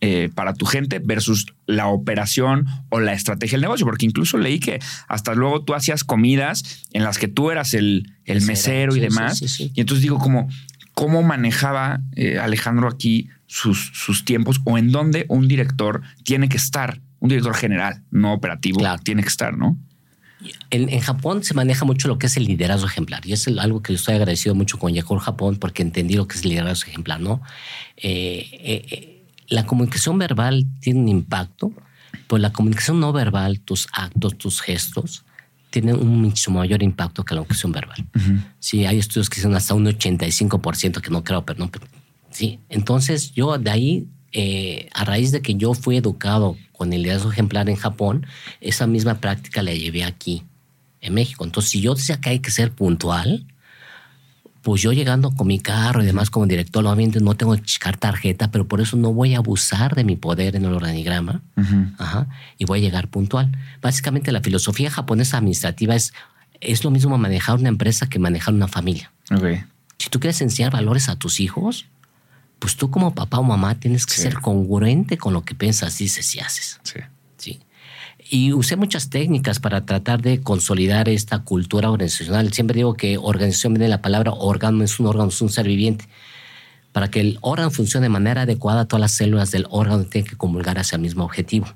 [0.00, 4.58] eh, para tu gente versus la operación o la estrategia del negocio, porque incluso leí
[4.58, 8.98] que hasta luego tú hacías comidas en las que tú eras el, el mesero y
[8.98, 9.40] demás.
[9.60, 10.48] y entonces digo, como,
[10.94, 16.56] ¿cómo manejaba eh, Alejandro aquí sus, sus tiempos o en dónde un director tiene que
[16.56, 17.00] estar?
[17.20, 19.78] Un director general, no operativo, tiene que estar, ¿no?
[20.70, 23.92] En, Japón se maneja mucho lo que es el liderazgo ejemplar y es algo que
[23.92, 27.42] estoy agradecido mucho con Yahoo Japón porque entendí lo que es el liderazgo ejemplar, ¿no?
[27.96, 31.72] Eh, eh, eh, la comunicación verbal tiene un impacto,
[32.26, 35.24] pues la comunicación no verbal, tus actos, tus gestos,
[35.70, 38.06] tienen un mucho mayor impacto que la comunicación verbal.
[38.58, 41.70] Sí, hay estudios que dicen hasta un 85% que no creo, pero no.
[42.30, 47.02] sí, entonces yo de ahí eh, a raíz de que yo fui educado con el
[47.02, 48.26] liderazgo ejemplar en Japón,
[48.60, 50.44] esa misma práctica la llevé aquí,
[51.00, 51.44] en México.
[51.44, 53.46] Entonces, si yo decía que hay que ser puntual,
[54.62, 57.96] pues yo llegando con mi carro y demás como director, obviamente no tengo que checar
[57.96, 61.40] tarjeta, pero por eso no voy a abusar de mi poder en el organigrama
[62.58, 63.56] y voy a llegar puntual.
[63.80, 66.12] Básicamente la filosofía japonesa administrativa es,
[66.60, 69.12] es lo mismo manejar una empresa que manejar una familia.
[69.98, 71.86] Si tú quieres enseñar valores a tus hijos,
[72.66, 76.34] pues tú como papá o mamá tienes que ser congruente con lo que piensas, dices
[76.34, 76.80] y haces.
[76.82, 76.98] Sí.
[77.36, 77.60] sí.
[78.28, 82.52] Y usé muchas técnicas para tratar de consolidar esta cultura organizacional.
[82.52, 85.68] Siempre digo que organización viene de la palabra órgano, es un órgano, es un ser
[85.68, 86.08] viviente.
[86.90, 90.36] Para que el órgano funcione de manera adecuada, todas las células del órgano tienen que
[90.36, 91.68] comulgar hacia el mismo objetivo.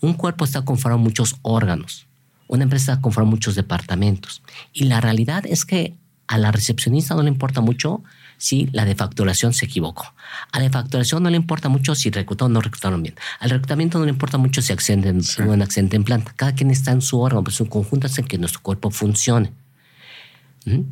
[0.00, 2.06] Un cuerpo está conformado de muchos órganos.
[2.46, 4.40] Una empresa está conformada de muchos departamentos.
[4.72, 5.94] Y la realidad es que
[6.26, 8.02] a la recepcionista no le importa mucho
[8.38, 10.14] si la de facturación se equivocó.
[10.52, 13.16] A la de facturación no le importa mucho si reclutaron o no reclutaron bien.
[13.40, 15.10] Al reclutamiento no le importa mucho si accidente,
[15.42, 16.32] hubo un accidente en planta.
[16.36, 19.52] Cada quien está en su órgano, pero su conjunto hace que nuestro cuerpo funcione.
[20.64, 20.82] ¿Mm?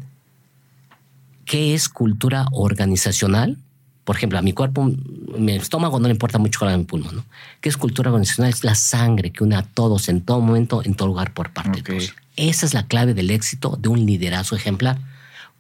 [1.45, 3.57] ¿Qué es cultura organizacional?
[4.05, 4.93] Por ejemplo, a mi cuerpo,
[5.39, 7.17] mi estómago no le importa mucho con mi pulmón.
[7.17, 7.25] ¿no?
[7.61, 8.53] ¿Qué es cultura organizacional?
[8.53, 11.83] Es la sangre que une a todos en todo momento, en todo lugar, por parte
[11.83, 12.15] de todos.
[12.37, 14.99] Esa es la clave del éxito de un liderazgo ejemplar.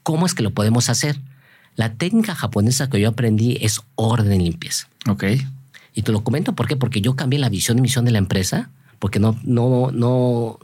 [0.02, 1.18] ¿Cómo es que lo podemos hacer?
[1.76, 4.88] La técnica japonesa que yo aprendí es orden y limpieza.
[5.08, 5.24] Ok.
[5.94, 6.76] Y te lo comento ¿por qué?
[6.76, 10.58] porque yo cambié la visión y misión de la empresa, porque no, no, no,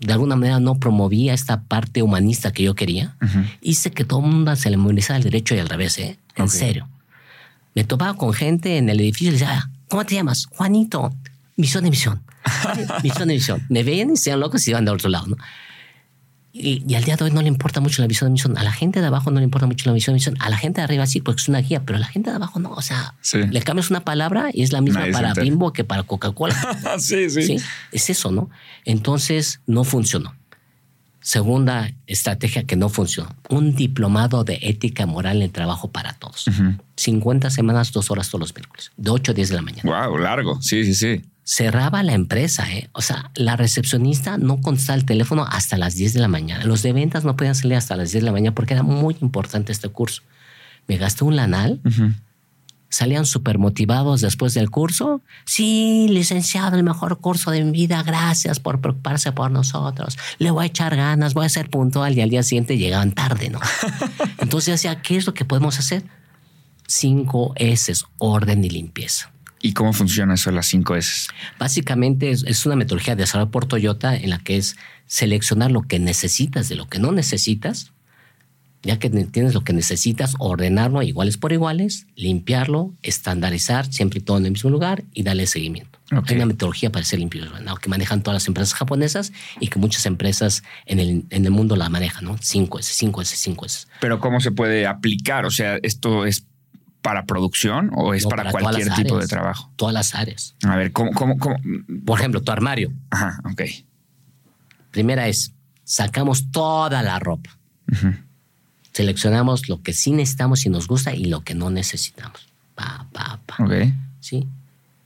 [0.00, 3.16] de alguna manera no promovía esta parte humanista que yo quería.
[3.60, 6.18] Hice que todo el mundo se le movilizara el derecho y al revés, ¿eh?
[6.36, 6.88] En serio.
[7.74, 10.46] Me topaba con gente en el edificio y decía, ¿cómo te llamas?
[10.46, 11.14] Juanito.
[11.56, 12.22] Misión y misión.
[13.02, 13.64] misión y misión.
[13.68, 15.36] Me veían y se iban locos y iban de otro lado, ¿no?
[16.58, 18.56] Y, al día de hoy no le importa mucho la visión de misión.
[18.56, 20.36] A la gente de abajo no le importa mucho la visión de misión.
[20.40, 22.36] A la gente de arriba sí, porque es una guía, pero a la gente de
[22.36, 22.70] abajo no.
[22.70, 26.56] O sea, le cambias una palabra y es la misma para Bimbo que para Coca-Cola.
[26.98, 27.56] sí, sí, sí.
[27.92, 28.50] Es eso, ¿no?
[28.84, 30.34] Entonces no funcionó.
[31.26, 33.34] Segunda estrategia que no funcionó.
[33.48, 36.44] Un diplomado de ética moral en el trabajo para todos.
[36.94, 38.92] 50 semanas, dos horas todos los miércoles.
[38.96, 40.06] De 8 a 10 de la mañana.
[40.06, 40.62] Wow, largo.
[40.62, 42.70] Sí, sí, sí cerraba la empresa.
[42.72, 42.90] ¿eh?
[42.92, 46.64] O sea, la recepcionista no contestaba el teléfono hasta las 10 de la mañana.
[46.64, 49.16] Los de ventas no podían salir hasta las 10 de la mañana porque era muy
[49.20, 50.22] importante este curso.
[50.86, 51.80] Me gasté un lanal.
[52.88, 55.20] Salían súper motivados después del curso.
[55.44, 58.02] Sí, licenciado, el mejor curso de mi vida.
[58.02, 60.16] Gracias por preocuparse por nosotros.
[60.38, 62.16] Le voy a echar ganas, voy a ser puntual.
[62.16, 63.60] Y al día siguiente llegaban tarde, ¿no?
[64.38, 66.04] Entonces decía, ¿qué es lo que podemos hacer?
[66.86, 69.30] Cinco S, orden y limpieza.
[69.66, 71.28] ¿Y cómo funciona eso de las 5 S?
[71.58, 74.76] Básicamente es, una metodología desarrollada por Toyota en la que es
[75.06, 77.92] seleccionar lo que necesitas de lo que no necesitas.
[78.86, 84.38] Ya que tienes lo que necesitas, ordenarlo iguales por iguales, limpiarlo, estandarizar, siempre y todo
[84.38, 85.98] en el mismo lugar y darle seguimiento.
[86.10, 87.44] Hay una metodología para ser limpio,
[87.82, 91.74] que manejan todas las empresas japonesas y que muchas empresas en el, en el mundo
[91.74, 92.36] la manejan, ¿no?
[92.36, 93.88] 5S, 5S, 5S.
[94.00, 95.46] Pero ¿cómo se puede aplicar?
[95.46, 96.46] O sea, esto es
[97.02, 99.72] para producción o es para, cualquier tipo de trabajo?
[99.74, 100.54] Todas las áreas.
[100.64, 101.56] A ver, ¿cómo, cómo, cómo?
[102.04, 102.92] Por ejemplo, tu armario.
[103.10, 103.62] Ajá, ok.
[104.92, 105.52] Primera es,
[105.84, 107.58] sacamos toda la ropa.
[108.96, 112.48] Seleccionamos lo que sí necesitamos y nos gusta y lo que no necesitamos.
[112.74, 113.62] Pa, pa, pa.
[113.62, 113.92] Ok.
[114.20, 114.46] Sí.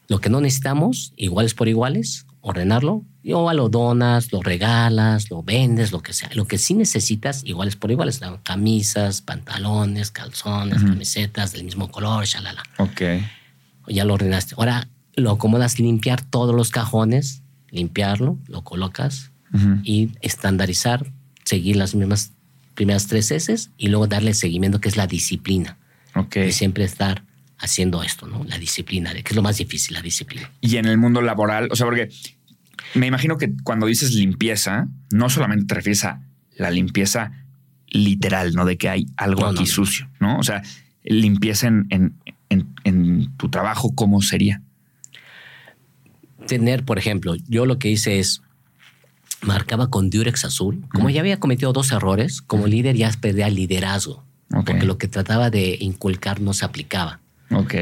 [0.06, 5.90] Lo que no necesitamos, iguales por iguales, ordenarlo, o lo donas, lo regalas, lo vendes,
[5.90, 6.30] lo que sea.
[6.34, 12.62] Lo que sí necesitas, iguales por iguales, camisas, pantalones, calzones, camisetas del mismo color, shalala.
[12.78, 13.02] Ok.
[13.88, 14.54] Ya lo ordenaste.
[14.56, 14.86] Ahora
[15.16, 19.32] lo acomodas, limpiar todos los cajones, limpiarlo, lo colocas
[19.82, 21.12] y estandarizar,
[21.42, 22.30] seguir las mismas
[22.80, 25.76] primeras tres S y luego darle seguimiento, que es la disciplina.
[26.14, 26.36] Ok.
[26.36, 27.22] Y siempre estar
[27.58, 28.42] haciendo esto, ¿no?
[28.44, 30.50] La disciplina, que es lo más difícil, la disciplina.
[30.62, 32.08] Y en el mundo laboral, o sea, porque
[32.94, 36.22] me imagino que cuando dices limpieza, no solamente te refieres a
[36.56, 37.44] la limpieza
[37.88, 38.64] literal, ¿no?
[38.64, 40.38] De que hay algo aquí sucio, ¿no?
[40.38, 40.62] O sea,
[41.04, 42.14] limpieza en,
[42.48, 44.62] en, tu trabajo, ¿cómo sería?
[46.46, 48.40] Tener, por ejemplo, yo lo que hice es
[49.42, 50.84] marcaba con Durex azul.
[50.92, 54.24] Como ya había cometido dos errores, como líder ya perdía liderazgo.
[54.48, 57.20] Porque lo que trataba de inculcar no se aplicaba.
[57.52, 57.74] Ok.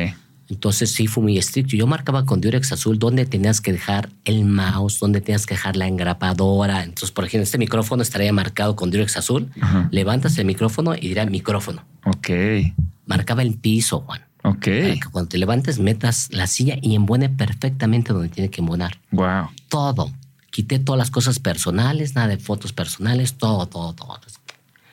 [0.50, 1.76] Entonces sí fue muy estricto.
[1.76, 5.76] Yo marcaba con Durex azul dónde tenías que dejar el mouse, dónde tenías que dejar
[5.76, 6.84] la engrapadora.
[6.84, 9.50] Entonces, por ejemplo, este micrófono estaría marcado con Durex azul.
[9.90, 11.84] Levantas el micrófono y dirá micrófono.
[12.04, 12.30] Ok.
[13.06, 14.22] Marcaba el piso, Juan.
[14.42, 14.64] Ok.
[14.64, 18.98] Para que cuando te levantes metas la silla y embone perfectamente donde tiene que embonar.
[19.10, 19.48] Wow.
[19.68, 20.10] Todo.
[20.58, 24.18] Quité todas las cosas personales, nada de fotos personales, todo, todo, todo.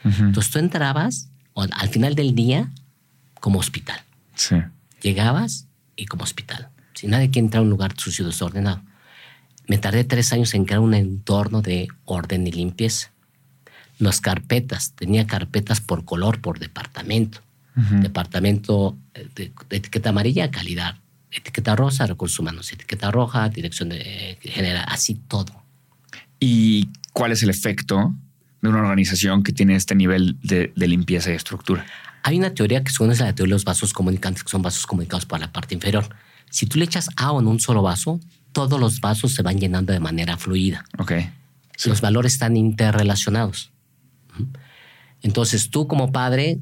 [0.04, 2.70] Entonces tú entrabas al final del día
[3.40, 4.00] como hospital.
[4.36, 4.58] Sí.
[5.02, 6.70] Llegabas y como hospital.
[6.94, 8.84] Si nadie quiere entrar a un lugar sucio, desordenado.
[9.66, 13.10] Me tardé tres años en crear un entorno de orden y limpieza.
[13.98, 17.40] Las carpetas, tenía carpetas por color, por departamento.
[17.74, 21.00] Departamento eh, de, etiqueta amarilla, calidad.
[21.36, 22.72] Etiqueta rosa, recursos humanos.
[22.72, 24.86] Etiqueta roja, dirección de general.
[24.88, 25.64] Así todo.
[26.40, 28.16] ¿Y cuál es el efecto
[28.62, 31.86] de una organización que tiene este nivel de limpieza y estructura?
[32.24, 35.26] Hay una teoría que son la teoría de los vasos comunicantes, que son vasos comunicados
[35.26, 36.08] por la parte inferior.
[36.50, 38.20] Si tú le echas agua en un solo vaso,
[38.52, 40.86] todos los vasos se van llenando de manera fluida.
[40.98, 41.12] Ok.
[41.86, 43.72] Los valores están interrelacionados.
[45.22, 46.60] Entonces, tú como padre,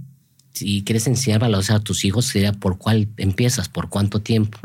[0.54, 4.60] si quieres enseñar valores a tus hijos, sería por cuál empiezas, por cuánto tiempo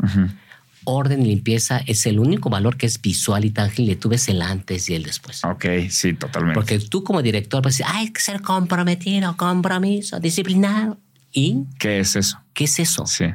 [0.89, 3.95] orden y limpieza es el único valor que es visual y tangible.
[3.95, 5.43] Tú ves el antes y el después.
[5.43, 6.55] Ok, sí, totalmente.
[6.55, 10.97] Porque tú como director vas a decir, hay que ser comprometido, compromiso, disciplinado.
[11.31, 11.63] ¿Y?
[11.77, 12.39] ¿Qué es eso?
[12.53, 13.05] ¿Qué es eso?
[13.05, 13.25] Sí.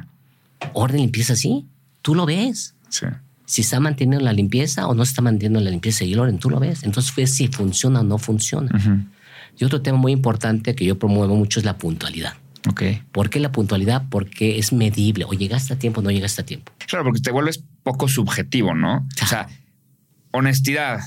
[0.73, 1.65] Orden y limpieza, sí.
[2.01, 2.75] Tú lo ves.
[2.89, 3.05] Sí.
[3.45, 6.49] Si está manteniendo la limpieza o no está manteniendo la limpieza y el orden, tú
[6.49, 6.83] lo ves.
[6.83, 9.07] Entonces ves si funciona o no funciona.
[9.57, 12.33] Y otro tema muy importante que yo promuevo mucho es la puntualidad.
[12.67, 12.83] Ok.
[13.11, 14.03] ¿Por qué la puntualidad?
[14.09, 15.25] Porque es medible.
[15.25, 16.71] O llegaste a tiempo o no llegaste a tiempo.
[16.87, 19.07] Claro, porque te vuelves poco subjetivo, ¿no?
[19.21, 19.47] O sea,
[20.31, 20.99] honestidad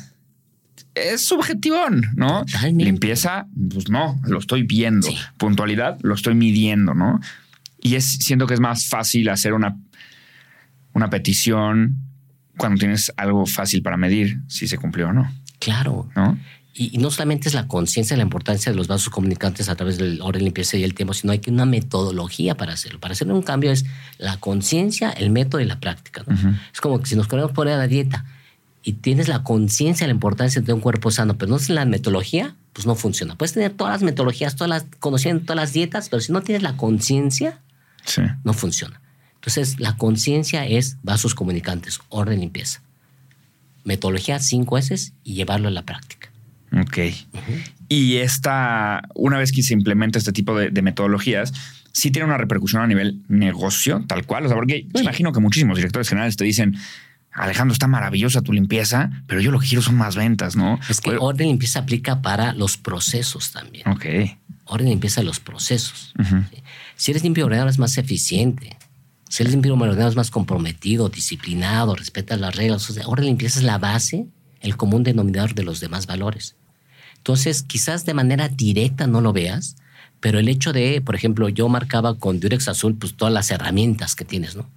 [0.94, 2.44] es subjetivón, ¿no?
[2.72, 5.08] Limpieza, pues no, lo estoy viendo.
[5.36, 7.20] Puntualidad, lo estoy midiendo, ¿no?
[7.80, 9.76] Y es, siento que es más fácil hacer una,
[10.92, 11.98] una petición
[12.56, 15.32] cuando tienes algo fácil para medir si se cumplió o no.
[15.60, 16.08] Claro.
[16.16, 16.38] ¿No?
[16.78, 19.98] Y, no solamente es la conciencia de la importancia de los vasos comunicantes a través
[19.98, 23.00] del orden, limpieza y el tiempo, sino hay que una metodología para hacerlo.
[23.00, 23.84] Para hacer un cambio es
[24.18, 26.24] la conciencia, el método y la práctica.
[26.72, 28.24] Es como que si nos queremos poner a la dieta
[28.84, 31.84] y tienes la conciencia de la importancia de un cuerpo sano, pero no es la
[31.84, 33.36] metodología, pues no funciona.
[33.36, 36.62] Puedes tener todas las metodologías, todas las, conociendo todas las dietas, pero si no tienes
[36.62, 37.60] la conciencia,
[38.44, 39.00] no funciona.
[39.34, 42.82] Entonces, la conciencia es vasos comunicantes, orden, limpieza.
[43.84, 46.17] Metodología cinco veces y llevarlo a la práctica.
[46.72, 46.98] Ok.
[47.88, 51.52] Y esta, una vez que se implementa este tipo de, metodologías,
[51.92, 54.44] sí tiene una repercusión a nivel negocio, tal cual.
[54.44, 56.76] O sea, porque yo imagino que muchísimos directores generales te dicen,
[57.32, 60.78] Alejandro, está maravillosa tu limpieza, pero yo lo que quiero son más ventas, ¿no?
[60.88, 63.88] Es que orden y limpieza aplica para los procesos también.
[63.88, 64.04] Ok.
[64.64, 66.12] Orden y limpieza los procesos.
[66.96, 68.76] Si eres limpio ordenado, es más eficiente.
[69.30, 72.88] Si eres limpio ordenado, es más comprometido, disciplinado, respetas las reglas.
[72.90, 74.26] O sea, orden y limpieza es la base,
[74.60, 76.56] el común denominador de los demás valores.
[77.16, 79.76] Entonces, quizás de manera directa no lo veas,
[80.20, 84.14] pero el hecho de, por ejemplo, yo marcaba con Durex Azul, pues todas las herramientas
[84.14, 84.68] que tienes, ¿no?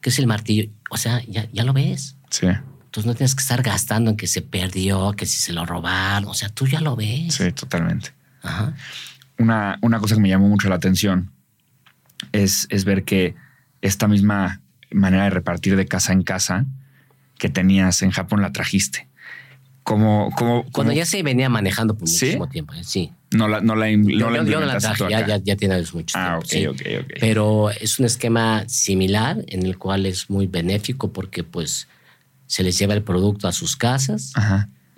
[0.00, 0.70] Que es el martillo.
[0.90, 2.16] O sea, ya, ya lo ves.
[2.30, 2.46] Sí.
[2.46, 6.28] Entonces no tienes que estar gastando en que se perdió, que si se lo robaron.
[6.28, 7.34] O sea, tú ya lo ves.
[7.34, 8.12] Sí, totalmente.
[8.42, 8.74] Ajá.
[9.38, 11.30] Una, una cosa que me llamó mucho la atención
[12.32, 13.34] es, es ver que
[13.80, 16.66] esta misma manera de repartir de casa en casa
[17.40, 19.08] que tenías en Japón la trajiste.
[19.82, 22.84] Como, como, Cuando ya se venía manejando por muchísimo tiempo, ¿eh?
[22.84, 23.10] sí.
[23.32, 26.72] No la, no la, yo, no la traje, ya, ya, tiene mucho ah, tiempo.
[26.72, 31.86] ok, ok, Pero es un esquema similar en el cual es muy benéfico porque pues
[32.46, 34.32] se les lleva el producto a sus casas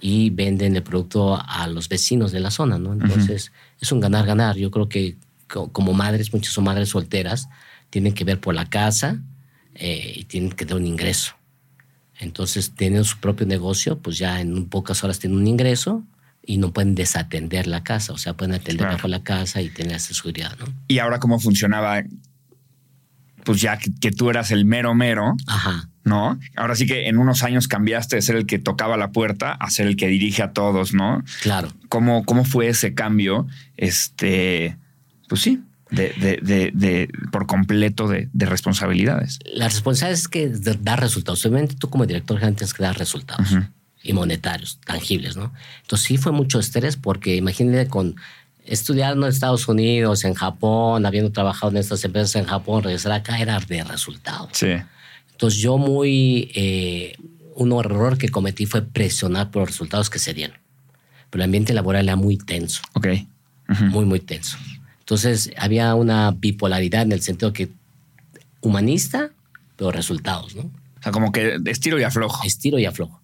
[0.00, 2.94] y venden el producto a los vecinos de la zona, ¿no?
[2.94, 4.56] Entonces es un ganar-ganar.
[4.56, 5.16] Yo creo que
[5.46, 7.48] como madres, muchas son madres solteras,
[7.90, 9.20] tienen que ver por la casa
[9.74, 11.34] eh, y tienen que dar un ingreso.
[12.22, 16.04] Entonces tienen su propio negocio, pues ya en pocas horas tienen un ingreso
[16.44, 19.96] y no pueden desatender la casa, o sea, pueden atender bajo la casa y tener
[19.96, 20.66] esa seguridad, ¿no?
[20.88, 22.02] Y ahora cómo funcionaba,
[23.44, 25.88] pues ya que, tú eras el mero mero, Ajá.
[26.04, 26.38] ¿no?
[26.56, 29.70] Ahora sí que en unos años cambiaste de ser el que tocaba la puerta a
[29.70, 31.22] ser el que dirige a todos, ¿no?
[31.42, 31.72] Claro.
[31.88, 33.46] ¿Cómo, cómo fue ese cambio?
[33.76, 34.76] Este,
[35.28, 35.60] pues sí,
[35.92, 39.38] de, de, de, por completo de, responsabilidades.
[39.44, 40.48] La responsabilidad es que
[40.80, 41.44] dar resultados.
[41.46, 43.48] Obviamente tú como director general tienes que dar resultados
[44.02, 45.52] y monetarios, tangibles, ¿no?
[45.82, 48.16] Entonces sí fue mucho estrés porque imagínate con
[48.64, 53.38] estudiando en Estados Unidos, en Japón, habiendo trabajado en estas empresas en Japón, regresar acá
[53.38, 54.50] era de resultados.
[54.52, 54.74] Sí.
[55.32, 57.16] Entonces yo muy, eh,
[57.56, 60.56] un error que cometí fue presionar por los resultados que se dieron.
[61.30, 62.82] Pero el ambiente laboral era muy tenso.
[62.94, 63.08] Ok.
[63.90, 64.58] Muy, muy tenso.
[65.12, 67.68] Entonces había una bipolaridad en el sentido que
[68.62, 69.30] humanista,
[69.76, 70.62] pero resultados, ¿no?
[70.62, 72.42] O sea, como que estiro y aflojo.
[72.46, 73.20] Estiro y aflojo.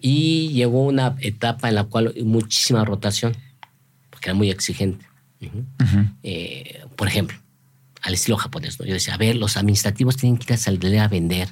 [0.00, 3.36] Y llegó una etapa en la cual muchísima rotación,
[4.10, 5.04] porque era muy exigente.
[6.22, 7.36] Eh, por ejemplo,
[8.02, 8.86] al estilo japonés, ¿no?
[8.86, 11.48] Yo decía, a ver, los administrativos tienen que ir a salir a vender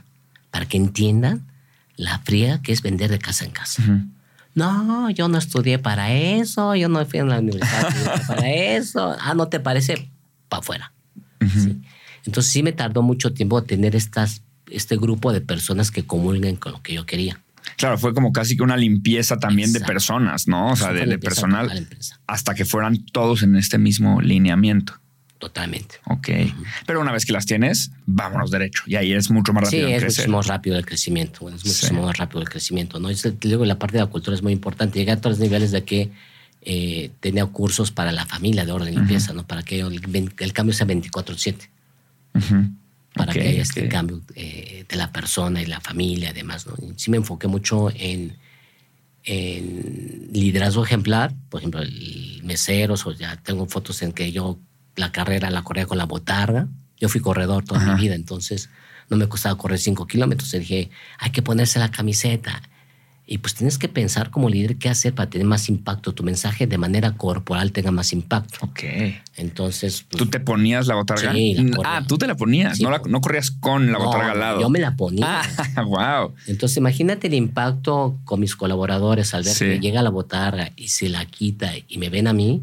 [0.53, 1.49] para que entiendan
[1.97, 3.83] la fría que es vender de casa en casa.
[4.55, 9.17] No, yo no estudié para eso, yo no fui a la universidad para eso.
[9.21, 10.11] Ah, ¿no te parece?
[10.49, 10.93] Para afuera.
[12.25, 16.73] Entonces sí me tardó mucho tiempo tener estas, este grupo de personas que comulguen con
[16.73, 17.41] lo que yo quería.
[17.77, 20.71] Claro, fue como casi que una limpieza también de personas, ¿no?
[20.71, 21.87] O sea, de, personal,
[22.27, 25.01] hasta que fueran todos en este mismo lineamiento.
[25.45, 25.97] Totalmente.
[26.07, 26.29] Ok.
[26.87, 28.83] Pero una vez que las tienes, vámonos derecho.
[28.87, 29.89] Y ahí es mucho más rápido.
[29.89, 31.51] Sí, es mucho más rápido el crecimiento.
[31.51, 32.99] Es mucho más rápido el crecimiento.
[32.99, 33.11] ¿no?
[33.43, 34.99] luego la parte de la cultura es muy importante.
[34.99, 36.11] Llegar a todos los niveles de que
[36.63, 39.47] eh, tenía cursos para la familia de orden y limpieza, ¿no?
[39.47, 41.69] Para que el, cambio sea 24-7.
[43.15, 46.75] Para que haya este cambio eh, de la persona y la familia, además, ¿no?
[46.97, 48.39] sí me enfoqué mucho en,
[49.25, 51.35] en liderazgo ejemplar.
[51.51, 54.59] Por ejemplo, el meseros, o ya tengo fotos en que yo
[54.97, 56.69] la carrera la corría con la botarga.
[56.99, 58.71] Yo fui corredor toda mi vida, entonces
[59.11, 60.53] no me costaba correr cinco kilómetros.
[60.55, 62.63] Y dije, hay que ponerse la camiseta.
[63.27, 66.67] Y pues tienes que pensar como líder qué hacer para tener más impacto, tu mensaje
[66.67, 68.59] de manera corporal tenga más impacto.
[68.61, 68.81] Ok.
[69.37, 70.05] Entonces.
[70.11, 71.33] Pues, ¿Tú te ponías la botarga?
[71.33, 74.61] Sí, Ah, tú te la ponías, no, no, corrías con la botarga al lado.
[74.61, 75.41] Yo me la ponía.
[75.41, 76.35] Ah, wow.
[76.47, 81.09] Entonces imagínate el impacto con mis colaboradores al ver que llega la botarga y se
[81.09, 82.63] la quita y me ven a mí.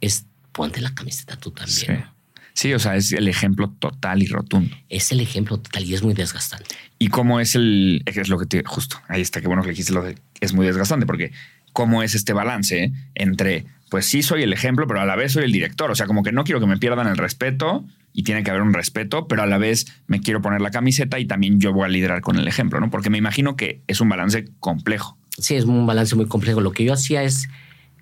[0.00, 0.26] Es
[0.60, 2.04] ponte la camiseta tú también.
[2.52, 2.74] Sí.
[2.74, 4.76] o sea, es el ejemplo total y rotundo.
[4.90, 6.74] Es el ejemplo total y es muy desgastante.
[6.98, 9.94] ¿Y cómo es el, es lo que te, justo, ahí está, qué bueno que dijiste
[9.94, 11.32] lo de, es muy desgastante, porque
[11.72, 15.44] cómo es este balance entre, pues sí soy el ejemplo, pero a la vez soy
[15.44, 17.82] el director, o sea, como que no quiero que me pierdan el respeto
[18.12, 21.18] y tiene que haber un respeto, pero a la vez me quiero poner la camiseta
[21.18, 22.90] y también yo voy a liderar con el ejemplo, ¿no?
[22.90, 25.16] Porque me imagino que es un balance complejo.
[25.38, 26.60] Sí, es un balance muy complejo.
[26.60, 27.48] Lo que yo hacía es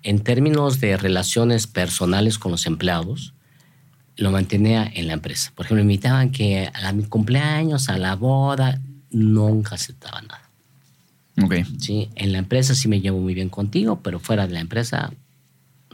[0.03, 3.33] en términos de relaciones personales con los empleados,
[4.15, 5.51] lo mantenía en la empresa.
[5.55, 8.81] Por ejemplo, me invitaban que a mi cumpleaños, a la boda,
[9.11, 10.49] nunca aceptaba nada.
[11.41, 11.55] Ok.
[11.79, 15.11] Sí, en la empresa sí me llevo muy bien contigo, pero fuera de la empresa,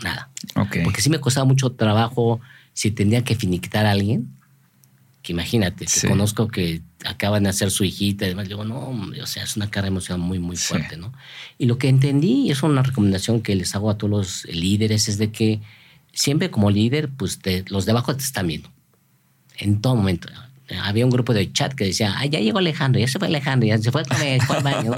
[0.04, 0.30] nada.
[0.56, 0.78] Ok.
[0.84, 2.40] Porque sí me costaba mucho trabajo
[2.74, 4.35] si tenía que finiquitar a alguien,
[5.26, 9.26] que imagínate, que conozco que acaban de hacer su hijita y demás, digo, no, o
[9.26, 11.14] sea, es una carga emocional muy, muy fuerte, ¿no?
[11.58, 15.10] Y lo que entendí, y es una recomendación que les hago a todos los líderes,
[15.10, 15.62] es de que
[16.14, 18.70] siempre como líder, pues los de abajo te están viendo.
[19.58, 20.30] En todo momento.
[20.80, 23.68] Había un grupo de chat que decía, ah, ya llegó Alejandro, ya se fue Alejandro,
[23.68, 24.92] ya se fue a comer, fue al baño.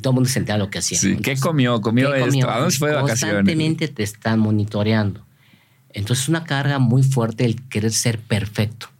[0.00, 0.98] todo el mundo se entera lo que hacía.
[0.98, 1.80] Sí, ¿Qué comió?
[1.80, 2.48] ¿Comió esto?
[2.48, 3.34] ¿A dónde fue de vacaciones?
[3.34, 5.26] Constantemente te están monitoreando.
[5.92, 8.90] Entonces es una carga muy fuerte el querer ser perfecto,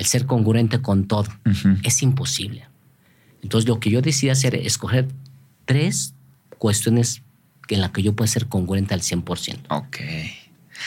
[0.00, 1.28] el ser congruente con todo.
[1.82, 2.66] Es imposible.
[3.42, 5.06] Entonces lo que yo decidí hacer es escoger
[5.66, 6.14] tres
[6.56, 7.20] cuestiones
[7.68, 9.58] en las que yo pueda ser congruente al 100%.
[9.68, 9.98] Ok.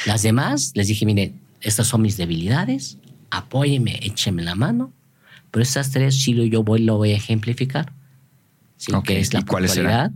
[0.08, 2.98] Las demás, les dije, mire, estas son mis debilidades,
[3.30, 4.92] apóyeme, écheme la mano,
[5.52, 7.94] pero estas tres sí yo voy, lo voy a ejemplificar.
[8.78, 10.12] Sí, que es la puntualidad,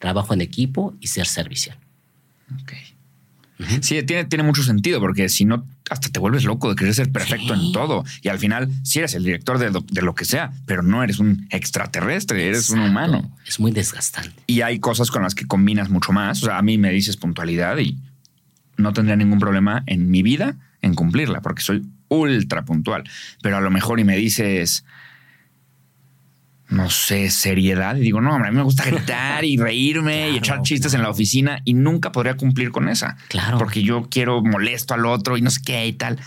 [0.00, 1.78] trabajo en equipo y ser servicial.
[2.60, 2.72] Ok.
[3.80, 7.12] Sí, tiene, tiene mucho sentido porque si no, hasta te vuelves loco de querer ser
[7.12, 8.04] perfecto en todo.
[8.22, 11.46] Y al final, sí eres el director de lo, que sea, pero no eres un
[11.50, 13.36] extraterrestre, eres un humano.
[13.46, 14.34] Es muy desgastante.
[14.46, 16.42] Y hay cosas con las que combinas mucho más.
[16.42, 17.98] O sea, a mí me dices puntualidad y
[18.76, 23.04] no tendría ningún problema en mi vida en cumplirla, porque soy ultra puntual.
[23.42, 24.84] Pero a lo mejor y me dices,
[26.72, 27.96] no sé, seriedad.
[27.96, 31.10] Y digo, no, a mí me gusta gritar y reírme y echar chistes en la
[31.10, 33.16] oficina y nunca podría cumplir con esa.
[33.28, 33.58] Claro.
[33.58, 36.18] Porque yo quiero molesto al otro y no sé qué y tal.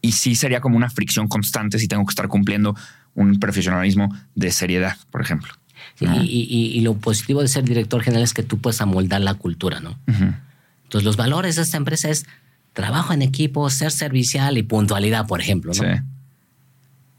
[0.00, 2.76] Y sí sería como una fricción constante si tengo que estar cumpliendo
[3.14, 5.52] un profesionalismo de seriedad, por ejemplo.
[5.98, 9.98] y, lo positivo de ser director general es que tú puedes amoldar la cultura, ¿no?
[10.06, 12.26] Entonces, los valores de esta empresa es
[12.72, 15.72] trabajo en equipo, ser servicial y puntualidad, por ejemplo.
[15.74, 15.82] ¿no?
[15.82, 16.02] Sí.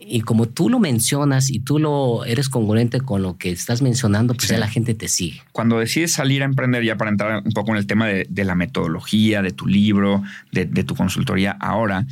[0.09, 4.33] Y como tú lo mencionas y tú lo eres congruente con lo que estás mencionando,
[4.33, 5.41] pues ya la gente te sigue.
[5.51, 8.55] Cuando decides salir a emprender, ya para entrar un poco en el tema de, la
[8.55, 12.05] metodología, de tu libro, de, tu consultoría ahora,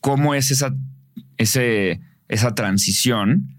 [0.00, 0.74] ¿cómo es esa,
[1.36, 3.56] ese, esa transición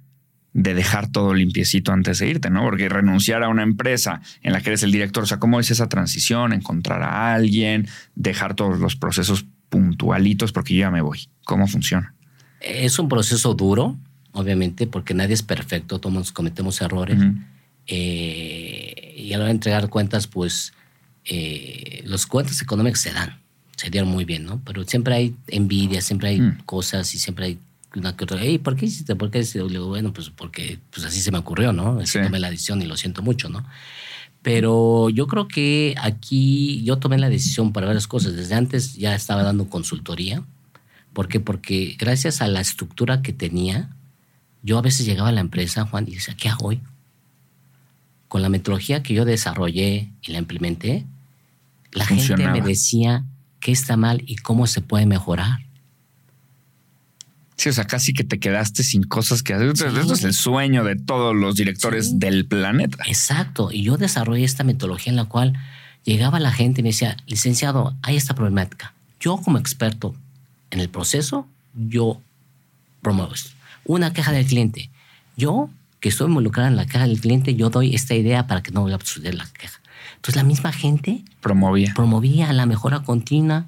[0.53, 2.63] de dejar todo limpiecito antes de irte, ¿no?
[2.63, 5.71] Porque renunciar a una empresa en la que eres el director, o sea, ¿cómo es
[5.71, 6.53] esa transición?
[6.53, 11.27] Encontrar a alguien, dejar todos los procesos puntualitos porque yo ya me voy.
[11.45, 12.13] ¿Cómo funciona?
[12.63, 13.97] Es un proceso duro,
[14.31, 17.19] obviamente, porque nadie es perfecto, todos cometemos errores.
[17.87, 20.73] Eh, y a la hora de entregar cuentas, pues
[21.25, 23.39] eh, los cuentas económicos se dan,
[23.75, 24.61] se dieron muy bien, ¿no?
[24.65, 26.59] Pero siempre hay envidia, siempre hay mm.
[26.65, 27.59] cosas y siempre hay
[27.95, 29.15] una que otra, hey, ¿por qué hiciste?
[29.15, 29.59] ¿Por qué hiciste?
[29.59, 32.03] Le digo, bueno, pues porque pues así se me ocurrió, ¿no?
[32.05, 32.19] Sí.
[32.21, 33.65] Tomé la decisión y lo siento mucho, ¿no?
[34.41, 38.35] Pero yo creo que aquí yo tomé la decisión para varias cosas.
[38.35, 40.43] Desde antes ya estaba dando consultoría.
[41.13, 41.39] ¿Por qué?
[41.39, 43.89] Porque gracias a la estructura que tenía,
[44.63, 46.81] yo a veces llegaba a la empresa, Juan, y decía, ¿qué hago hoy?
[48.27, 51.05] Con la metodología que yo desarrollé y la implementé,
[51.91, 53.23] la gente me decía
[53.59, 55.59] qué está mal y cómo se puede mejorar.
[57.55, 59.69] Sí, o sea, casi que te quedaste sin cosas que hacer.
[59.69, 63.03] Eso es el sueño de todos los directores del planeta.
[63.05, 63.71] Exacto.
[63.71, 65.53] Y yo desarrollé esta metodología en la cual
[66.03, 68.93] llegaba la gente y me decía, licenciado, hay esta problemática.
[69.19, 70.15] Yo como experto
[70.73, 72.21] en el proceso, yo
[73.01, 73.51] promuevo esto.
[73.85, 74.89] Una queja del cliente.
[75.37, 75.69] Yo,
[75.99, 78.83] que estoy involucrada en la queja del cliente, yo doy esta idea para que no
[78.83, 79.79] vaya a suceder la queja.
[80.15, 83.67] Entonces la misma gente promovía, promovía la mejora continua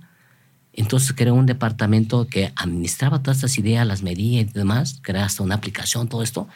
[0.75, 5.41] entonces creé un departamento que administraba todas estas ideas, las medía y demás, creé hasta
[5.41, 6.49] una aplicación, todo esto.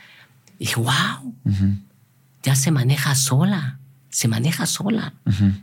[0.57, 1.33] Y dije, wow,
[2.43, 3.79] ya se maneja sola,
[4.09, 5.13] se maneja sola.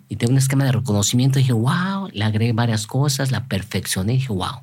[0.09, 1.39] Y tengo un esquema de reconocimiento.
[1.39, 4.15] Y dije, wow, le agregué varias cosas, la perfeccioné.
[4.15, 4.63] Y dije, wow.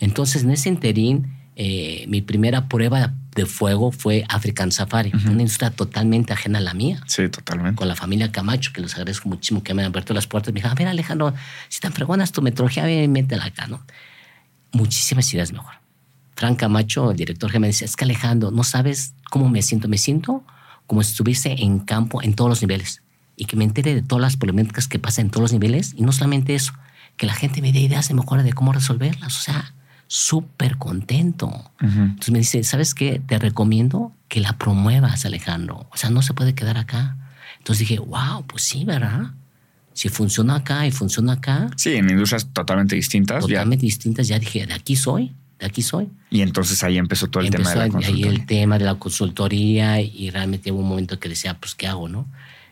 [0.00, 5.70] Entonces en ese interín, eh, mi primera prueba de fuego fue African Safari, una industria
[5.70, 7.02] totalmente ajena a la mía.
[7.06, 7.76] Sí, totalmente.
[7.76, 10.52] Con la familia Camacho, que les agradezco muchísimo que me han abierto las puertas.
[10.52, 11.34] Me dijeron, a ver, Alejandro,
[11.68, 13.84] si tan fregonas tu metodología, métela acá, ¿no?
[14.72, 15.74] Muchísimas ideas mejor.
[16.34, 19.88] Frank Camacho, el director que me dice, es que Alejandro, no sabes cómo me siento.
[19.88, 20.44] Me siento
[20.86, 23.02] como si estuviese en campo en todos los niveles
[23.36, 26.02] y que me entere de todas las problemáticas que pasan en todos los niveles y
[26.02, 26.72] no solamente eso,
[27.16, 29.36] que la gente me dé ideas de mejora de cómo resolverlas.
[29.36, 29.74] O sea,
[30.06, 31.70] súper contento.
[31.80, 33.20] Entonces me dice, ¿sabes qué?
[33.26, 35.88] Te recomiendo que la promuevas, Alejandro.
[35.92, 37.16] O sea, no se puede quedar acá.
[37.58, 39.32] Entonces dije, wow, pues sí, ¿verdad?
[39.92, 41.70] Si funciona acá y funciona acá.
[41.76, 43.42] Sí, en industrias totalmente distintas.
[43.42, 44.28] Totalmente distintas.
[44.28, 46.08] Ya dije, de aquí soy, de aquí soy.
[46.30, 48.26] Y entonces ahí empezó todo el tema de la consultoría.
[48.26, 51.86] Ahí el tema de la consultoría y realmente hubo un momento que decía, pues, ¿qué
[51.86, 52.26] hago, no?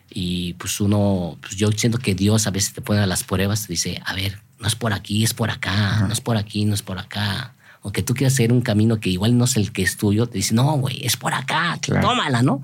[0.09, 3.65] Y pues uno, pues yo siento que Dios a veces te pone a las pruebas,
[3.65, 6.65] te dice, a ver, no es por aquí, es por acá, no es por aquí,
[6.65, 7.53] no es por acá.
[7.83, 10.37] Aunque tú quieras hacer un camino que igual no es el que es tuyo, te
[10.37, 12.63] dice, no, güey, es por acá, tómala, ¿no?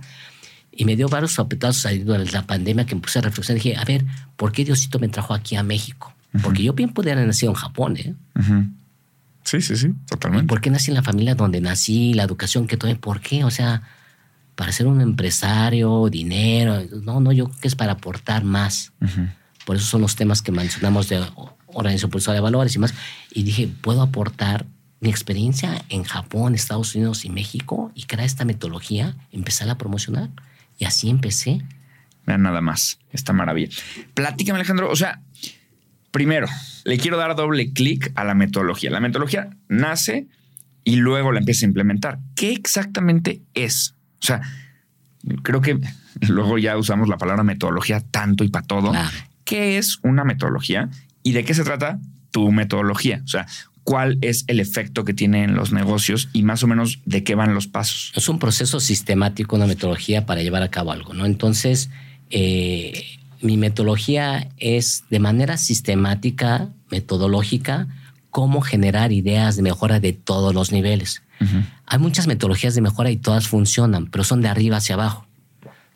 [0.71, 3.61] Y me dio varios sopetazos ahí durante la pandemia que me puse a reflexionar.
[3.61, 4.05] Dije, a ver,
[4.37, 6.13] ¿por qué Diosito me trajo aquí a México?
[6.41, 8.15] Porque yo bien pudiera haber nacido en Japón, ¿eh?
[9.43, 10.47] Sí, sí, sí, totalmente.
[10.47, 12.95] ¿Por qué nací en la familia donde nací, la educación que tuve?
[12.95, 13.43] ¿Por qué?
[13.43, 13.81] O sea,
[14.55, 16.81] para ser un empresario, dinero.
[17.03, 18.93] No, no, yo creo que es para aportar más.
[19.65, 21.25] Por eso son los temas que mencionamos de
[21.73, 22.93] organización pulsada de valores y más.
[23.31, 24.65] Y dije, puedo aportar
[24.99, 30.29] mi experiencia en Japón, Estados Unidos y México y crear esta metodología, empezar a promocionar.
[30.77, 31.61] Y así empecé.
[32.25, 33.75] Vean nada más esta maravilla.
[34.13, 34.89] Platícame, Alejandro.
[34.91, 35.21] O sea,
[36.11, 36.47] primero,
[36.85, 38.91] le quiero dar doble clic a la metodología.
[38.91, 40.27] La metodología nace
[40.83, 42.19] y luego la empieza a implementar.
[42.35, 43.95] ¿Qué exactamente es?
[44.21, 44.41] O sea,
[45.41, 45.79] creo que
[46.27, 48.91] luego ya usamos la palabra metodología tanto y para todo.
[49.45, 50.89] ¿Qué es una metodología
[51.23, 51.99] y de qué se trata
[52.31, 53.21] tu metodología?
[53.23, 53.47] O sea,
[53.83, 57.35] cuál es el efecto que tiene en los negocios y más o menos de qué
[57.35, 58.11] van los pasos.
[58.15, 61.25] Es un proceso sistemático, una metodología para llevar a cabo algo, ¿no?
[61.25, 61.89] Entonces,
[62.29, 63.03] eh,
[63.41, 67.87] mi metodología es de manera sistemática, metodológica,
[68.29, 71.21] cómo generar ideas de mejora de todos los niveles.
[71.87, 75.25] Hay muchas metodologías de mejora y todas funcionan, pero son de arriba hacia abajo.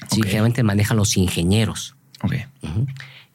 [0.09, 1.95] Sí, generalmente manejan los ingenieros.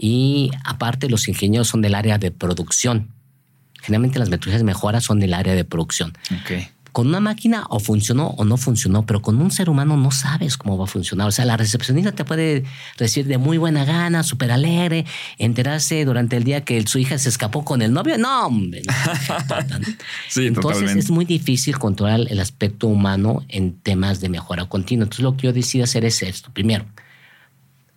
[0.03, 3.13] Y aparte, los ingenieros son del área de producción.
[3.83, 6.17] Generalmente las metodologías de mejora son del área de producción.
[6.93, 10.57] Con una máquina o funcionó o no funcionó, pero con un ser humano no sabes
[10.57, 11.29] cómo va a funcionar.
[11.29, 12.65] O sea, la recepcionista te puede
[12.97, 15.05] decir de muy buena gana, súper alegre,
[15.37, 18.17] enterarse durante el día que su hija se escapó con el novio.
[18.17, 18.81] No, hombre.
[20.35, 25.05] Entonces es muy difícil controlar el aspecto humano en temas de mejora continua.
[25.05, 26.51] Entonces lo que yo decido hacer es esto.
[26.55, 26.87] Primero,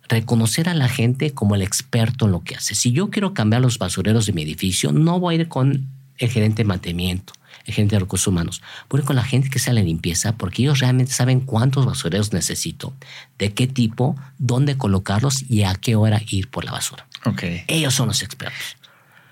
[0.08, 2.74] reconocer a la gente como el experto en lo que hace.
[2.74, 5.88] Si yo quiero cambiar los basureros de mi edificio, no voy a ir con
[6.18, 7.32] el gerente de mantenimiento,
[7.66, 8.62] el gerente de recursos humanos.
[8.88, 11.86] Voy a ir con la gente que sale la limpieza porque ellos realmente saben cuántos
[11.86, 12.94] basureros necesito,
[13.38, 17.06] de qué tipo, dónde colocarlos y a qué hora ir por la basura.
[17.24, 17.64] Okay.
[17.68, 18.76] Ellos son los expertos.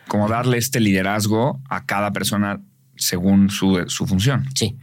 [0.08, 2.60] Como darle este liderazgo a cada persona
[2.96, 4.48] según su, su función.
[4.54, 4.76] Sí.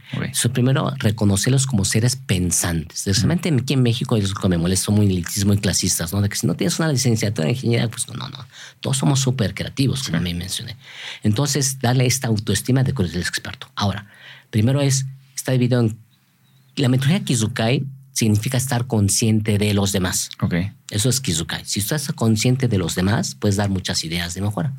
[0.52, 3.04] primero, reconocerlos como seres pensantes.
[3.06, 6.20] Realmente aquí en México que me molesta muy elitismo y clasistas, ¿no?
[6.20, 8.46] De que si no tienes una licenciatura en ingeniería, pues no, no, no.
[8.80, 10.76] Todos somos súper creativos, como mí mencioné.
[11.22, 13.70] Entonces, darle esta autoestima de que eres el experto.
[13.74, 14.06] Ahora,
[14.50, 15.96] primero es, está dividido en...
[16.76, 20.30] La metodología Kizukai significa estar consciente de los demás.
[20.40, 20.54] Ok.
[20.90, 21.64] Eso es Kizukai.
[21.64, 24.74] Si estás consciente de los demás, puedes dar muchas ideas de mejora.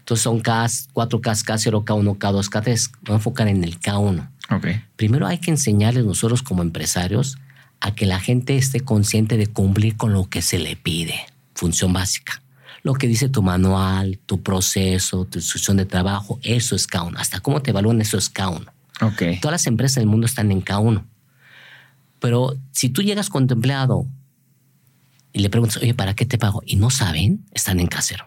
[0.00, 2.90] Entonces son K, 4K, K0, K1, K2, K3.
[3.02, 4.28] Vamos a enfocar en el K1.
[4.50, 4.84] Okay.
[4.96, 7.38] Primero hay que enseñarles nosotros como empresarios
[7.80, 11.14] a que la gente esté consciente de cumplir con lo que se le pide.
[11.54, 12.42] Función básica.
[12.82, 17.14] Lo que dice tu manual, tu proceso, tu instrucción de trabajo, eso es K1.
[17.16, 18.66] Hasta cómo te evalúan, eso es K1.
[19.00, 19.40] Okay.
[19.40, 21.04] Todas las empresas del mundo están en K1.
[22.22, 24.06] Pero si tú llegas con tu empleado
[25.32, 26.62] y le preguntas, oye, ¿para qué te pago?
[26.64, 28.24] Y no saben, están en K0.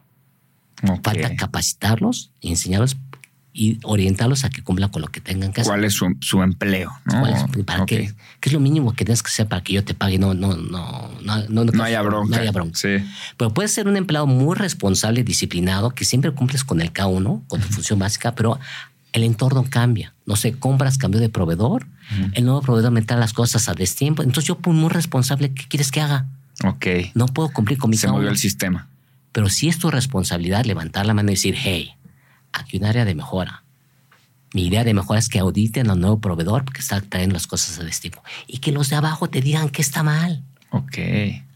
[1.02, 2.98] Falta capacitarlos y enseñarlos
[3.54, 5.72] y orientarlos a que cumplan con lo que tengan que hacer.
[5.72, 6.92] ¿Cuál es su, empleo?
[7.66, 10.20] ¿Para qué, es lo mínimo que tienes que hacer para que yo te pague?
[10.20, 12.36] No, no, no, no, no, no haya bronca.
[12.36, 12.78] No haya bronca.
[13.38, 17.62] Pero puedes ser un empleado muy responsable, disciplinado, que siempre cumples con el K1, con
[17.62, 18.60] tu función básica, pero
[19.16, 20.14] el entorno cambia.
[20.26, 21.88] No sé, compras, cambio de proveedor,
[22.34, 24.24] el nuevo proveedor me trae las cosas a destiempo.
[24.24, 26.28] Entonces yo, muy responsable, ¿qué quieres que haga?
[26.66, 26.86] Ok.
[27.14, 28.88] No puedo cumplir con mi Se movió el sistema.
[29.32, 31.94] Pero sí es tu responsabilidad levantar la mano y decir, hey,
[32.52, 33.64] aquí hay un área de mejora.
[34.54, 37.78] Mi idea de mejora es que auditen al nuevo proveedor porque está trayendo las cosas
[37.78, 38.24] de este tipo.
[38.48, 40.44] Y que los de abajo te digan que está mal.
[40.72, 40.98] Ok.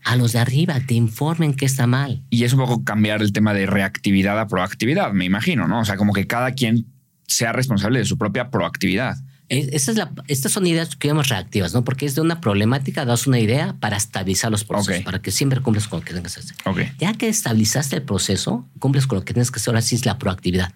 [0.05, 2.21] A los de arriba te informen que está mal.
[2.29, 5.81] Y es un poco cambiar el tema de reactividad a proactividad, me imagino, ¿no?
[5.81, 6.85] O sea, como que cada quien
[7.29, 9.17] sea responsable de su propia proactividad.
[9.49, 11.83] Esta es la, estas son ideas que llamamos reactivas, ¿no?
[11.83, 15.59] Porque es de una problemática, das una idea para estabilizar los procesos, para que siempre
[15.59, 16.55] cumples con lo que tienes que hacer.
[16.99, 20.05] Ya que estabilizaste el proceso, cumples con lo que tienes que hacer, ahora sí es
[20.05, 20.71] la proactividad.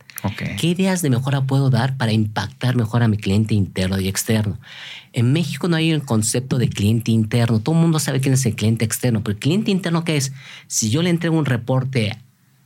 [0.57, 4.59] ¿Qué ideas de mejora puedo dar para impactar mejor a mi cliente interno y externo?
[5.11, 7.59] En México no hay un concepto de cliente interno.
[7.59, 10.33] Todo el mundo sabe quién es el cliente externo, pero el cliente interno, ¿qué es?
[10.65, 12.17] Si yo le entrego un reporte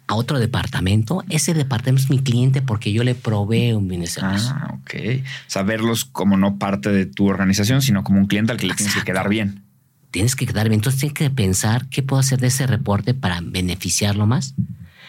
[0.07, 4.07] a otro departamento, ese departamento es mi cliente porque yo le proveo un bien de
[4.07, 4.51] servicio.
[4.51, 5.23] Ah, ok.
[5.47, 8.95] Saberlos como no parte de tu organización, sino como un cliente al que le tienes
[8.95, 9.63] que quedar bien.
[10.11, 10.79] Tienes que quedar bien.
[10.79, 14.55] Entonces tienes que pensar qué puedo hacer de ese reporte para beneficiarlo más.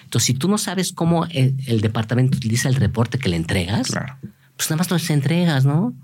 [0.03, 3.93] Entonces, si tú no sabes cómo el, departamento utiliza el reporte que le entregas,
[4.57, 5.95] pues nada más lo entregas, ¿no?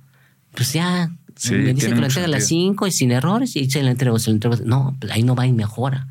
[0.54, 1.10] Pues ya
[1.50, 4.20] me dice que lo entrega a las 5 y sin errores y se le entrego,
[4.20, 4.56] se le entrego.
[4.64, 6.06] No, pues ahí no va y mejora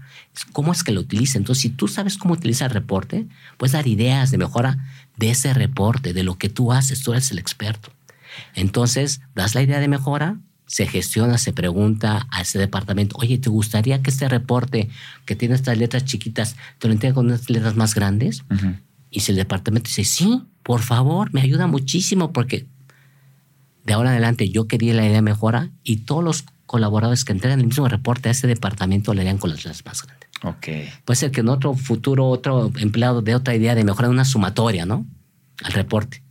[0.52, 1.38] cómo es que lo utiliza.
[1.38, 3.28] Entonces, si tú sabes cómo utiliza el reporte,
[3.58, 4.78] puedes dar ideas de mejora
[5.18, 7.04] de ese reporte, de lo que tú haces.
[7.04, 7.92] Tú eres el experto.
[8.56, 13.50] Entonces, das la idea de mejora, se gestiona, se pregunta a ese departamento, oye, ¿te
[13.50, 14.90] gustaría que este reporte
[15.26, 18.44] que tiene estas letras chiquitas te lo entregue con unas letras más grandes?
[19.12, 22.66] Y si el departamento dice, sí, por favor, me ayuda muchísimo porque
[23.86, 27.59] de ahora en adelante yo quería la idea mejora y todos los colaboradores que entregan
[27.59, 30.28] el mismo reporte a ese departamento le harían con las letras más grandes.
[30.41, 30.67] Ok.
[31.05, 34.84] Puede ser que en otro futuro otro empleado dé otra idea de mejorar una sumatoria,
[34.84, 35.05] ¿no?
[35.63, 36.24] Al reporte.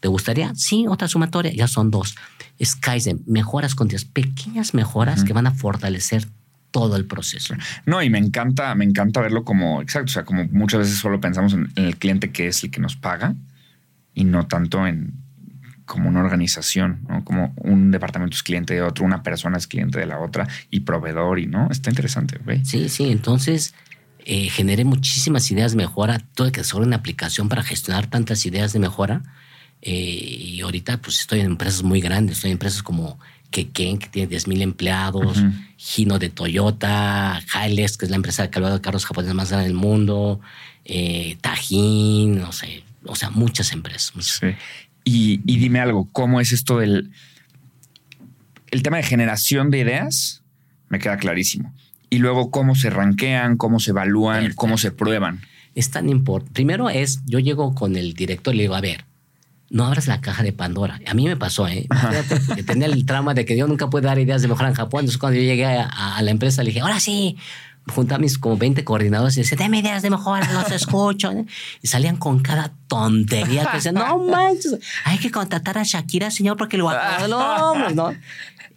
[0.00, 0.54] ¿Te gustaría?
[0.54, 1.50] Sí, otra sumatoria.
[1.54, 2.14] Ya son dos.
[2.58, 6.26] Es Kaizen, mejoras continuas, pequeñas mejoras que van a fortalecer
[6.72, 7.54] todo el proceso.
[7.86, 11.22] No, y me encanta, me encanta verlo como, exacto, o sea, como muchas veces solo
[11.22, 13.34] pensamos en, el cliente que es el que nos paga
[14.12, 15.14] y no tanto en
[15.86, 17.24] como una organización, ¿no?
[17.24, 20.80] Como un departamento es cliente de otro, una persona es cliente de la otra y
[20.80, 22.64] proveedor y no, está interesante, güey.
[22.64, 23.74] Sí, sí, entonces
[24.24, 28.72] eh, generé muchísimas ideas de mejora, tuve que hacer una aplicación para gestionar tantas ideas
[28.72, 29.22] de mejora
[29.80, 33.18] eh, y ahorita pues estoy en empresas muy grandes, estoy en empresas como
[33.50, 35.42] Keken, que tiene 10 mil empleados,
[35.96, 39.68] Hino de Toyota, Hilex, que es la empresa de calvado de carros japoneses más grande
[39.68, 40.40] del mundo,
[40.84, 44.12] eh, Tajín, no sé, o sea, muchas empresas.
[44.20, 44.48] Sí.
[45.08, 47.12] Y, dime algo, ¿cómo es esto del...
[48.72, 50.42] El tema de generación de ideas
[50.88, 51.72] me queda clarísimo.
[52.10, 55.42] Y luego cómo se ranquean, cómo se evalúan, cómo se prueban.
[55.76, 56.52] Es tan importante.
[56.54, 59.04] Primero es, yo llego con el director y le digo, a ver,
[59.70, 61.00] no abras la caja de Pandora.
[61.06, 61.86] A mí me pasó, ¿eh?
[62.48, 65.00] Porque tenía el trama de que yo nunca puedo dar ideas de mejorar en Japón.
[65.02, 67.36] Entonces, cuando yo llegué a, la empresa, le dije, ahora sí,
[67.88, 71.32] junté a mis como 20 coordinadores y decía, dame ideas de mejora, los escucho.
[71.82, 76.56] Y salían con cada tontería que decían, no manches, hay que contratar a Shakira, señor,
[76.56, 78.14] porque lo hablamos, ¿no?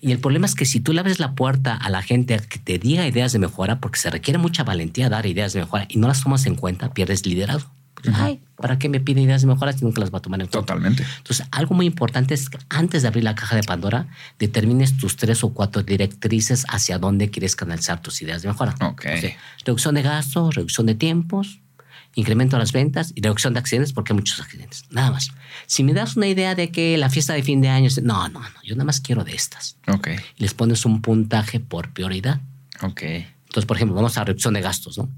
[0.01, 2.39] Y el problema es que si tú le abres la puerta a la gente a
[2.39, 5.85] que te diga ideas de mejora, porque se requiere mucha valentía dar ideas de mejora
[5.89, 7.69] y no las tomas en cuenta, pierdes liderazgo.
[8.13, 10.47] Ay, ¿para qué me pide ideas de mejora si nunca las va a tomar en
[10.47, 10.59] cuenta?
[10.59, 11.05] Totalmente.
[11.17, 15.15] Entonces, algo muy importante es que antes de abrir la caja de Pandora, determines tus
[15.15, 18.75] tres o cuatro directrices hacia dónde quieres canalizar tus ideas de mejora.
[18.81, 19.05] Ok.
[19.65, 21.59] reducción de gastos, reducción de tiempos,
[22.15, 24.85] incremento de las ventas y reducción de accidentes porque hay muchos accidentes.
[24.89, 25.31] Nada más.
[25.67, 28.39] Si me das una idea de que la fiesta de fin de año, no, no,
[28.39, 29.77] no, yo nada más quiero de estas.
[29.87, 30.09] Ok.
[30.37, 32.41] les pones un puntaje por prioridad.
[32.81, 33.03] Ok.
[33.03, 35.09] Entonces, por ejemplo, vamos a reducción de gastos, ¿no?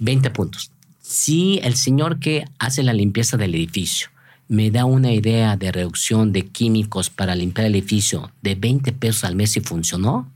[0.00, 0.72] 20 puntos.
[1.08, 4.08] Si el señor que hace la limpieza del edificio
[4.46, 9.24] me da una idea de reducción de químicos para limpiar el edificio de 20 pesos
[9.24, 10.30] al mes y funcionó,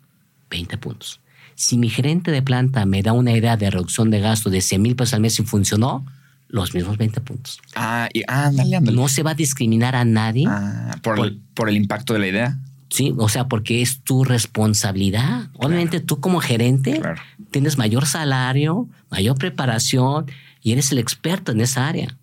[0.48, 1.20] 20 puntos.
[1.56, 4.80] Si mi gerente de planta me da una idea de reducción de gasto de 100
[4.80, 6.06] mil pesos al mes y funcionó,
[6.48, 7.60] los mismos 20 puntos.
[7.74, 8.96] Ah, y ándale, ándale.
[8.96, 10.46] No se va a discriminar a nadie.
[10.48, 12.58] Ah, por, el, por el impacto de la idea.
[12.88, 15.50] Sí, o sea, porque es tu responsabilidad.
[15.52, 17.02] Obviamente tú como gerente
[17.50, 20.24] tienes mayor salario, mayor preparación
[20.62, 22.16] y eres el experto en esa área.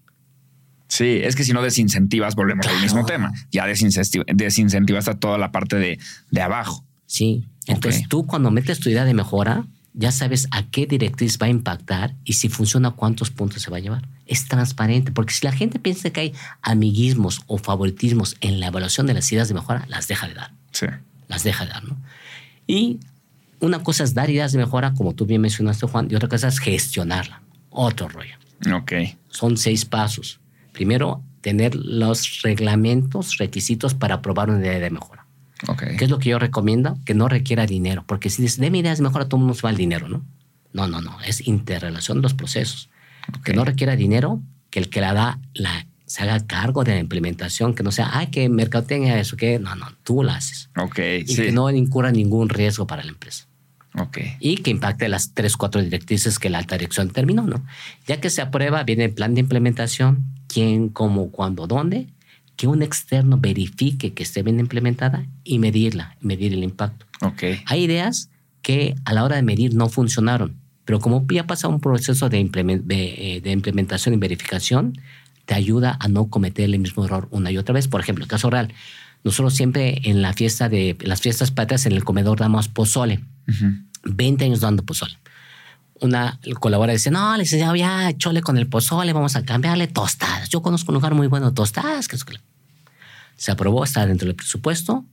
[0.88, 3.32] Sí, es que si no desincentivas, volvemos al mismo tema.
[3.52, 6.00] Ya desincentivas a toda la parte de,
[6.32, 6.84] de abajo.
[7.06, 7.46] Sí.
[7.68, 11.50] Entonces tú cuando metes tu idea de mejora, ya sabes a qué directriz va a
[11.50, 14.08] impactar y si funciona cuántos puntos se va a llevar.
[14.26, 19.08] Es transparente, porque si la gente piensa que hay amiguismos o favoritismos en la evaluación
[19.08, 20.54] de las ideas de mejora, las deja de dar.
[20.72, 20.86] Sí.
[21.28, 21.98] Las deja de dar, ¿no?
[22.66, 23.00] Y
[23.60, 26.48] una cosa es dar ideas de mejora, como tú bien mencionaste, Juan, y otra cosa
[26.48, 27.42] es gestionarla.
[27.70, 28.36] Otro rollo.
[28.74, 28.94] Ok.
[29.30, 30.40] Son seis pasos.
[30.72, 35.26] Primero, tener los reglamentos, requisitos para aprobar una idea de mejora.
[35.78, 36.98] ¿Qué es lo que yo recomiendo?
[37.06, 39.42] Que no requiera dinero, porque si dices, de mi idea es mejor, a todo el
[39.42, 40.26] mundo se va el dinero, ¿no?
[40.72, 42.90] No, no, no, es interrelación de los procesos.
[43.44, 47.00] Que no requiera dinero, que el que la da la, se haga cargo de la
[47.00, 50.70] implementación, que no sea, ay, que mercado tenga eso, que no, no, tú la haces.
[50.78, 53.49] Ok, y que no incurra ningún riesgo para la empresa.
[54.00, 54.18] Ok.
[54.40, 57.64] Y que impacte las tres, cuatro directrices que la alta dirección determinó, ¿no?
[58.08, 62.08] Ya que se aprueba, viene el plan de implementación, quién, cómo, cuándo, dónde,
[62.56, 67.06] que un externo verifique que esté bien implementada y medirla, medir el impacto.
[67.22, 67.62] Okay.
[67.66, 68.30] Hay ideas
[68.62, 70.56] que a la hora de medir no funcionaron,
[70.90, 75.00] pero como ya pasa un proceso de, eh, de, implementación y verificación,
[75.46, 77.88] te ayuda a no cometer el mismo error una y otra vez.
[77.88, 78.74] Por ejemplo, el caso real.
[79.24, 83.20] Nosotros siempre en la fiesta de las fiestas patrias en el comedor damos pozole.
[84.04, 85.18] 20 años dando pozole.
[86.02, 90.50] Una colaboradora dice, no, le dice, ya chole con el pozole, vamos a cambiarle tostadas.
[90.50, 92.24] Yo conozco un lugar muy bueno, tostadas, que es
[93.40, 95.06] se aprobó, está dentro del presupuesto.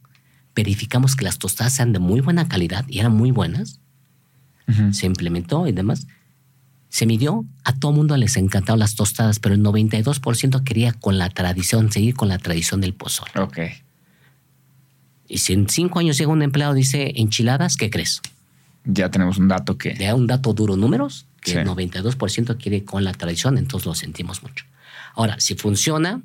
[0.54, 3.78] Verificamos que las tostadas sean de muy buena calidad y eran muy buenas.
[4.90, 6.08] Se implementó y demás.
[6.88, 11.30] Se midió, a todo mundo les encantaron las tostadas, pero el 92% quería con la
[11.30, 13.30] tradición, seguir con la tradición del pozole.
[13.38, 13.58] Ok.
[15.28, 18.22] Y si en cinco años llega un empleado dice enchiladas, ¿qué crees?
[18.86, 19.94] Ya tenemos un dato que...
[19.94, 24.42] Ya un dato duro, números, que el 92% quiere con la tradición, entonces lo sentimos
[24.42, 24.64] mucho.
[25.14, 26.22] Ahora, si funciona,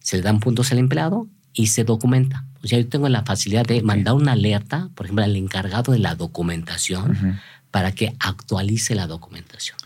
[0.00, 2.44] se le dan puntos al empleado y se documenta.
[2.62, 5.98] O sea, yo tengo la facilidad de mandar una alerta, por ejemplo, al encargado de
[5.98, 7.40] la documentación
[7.70, 9.76] para que actualice la documentación.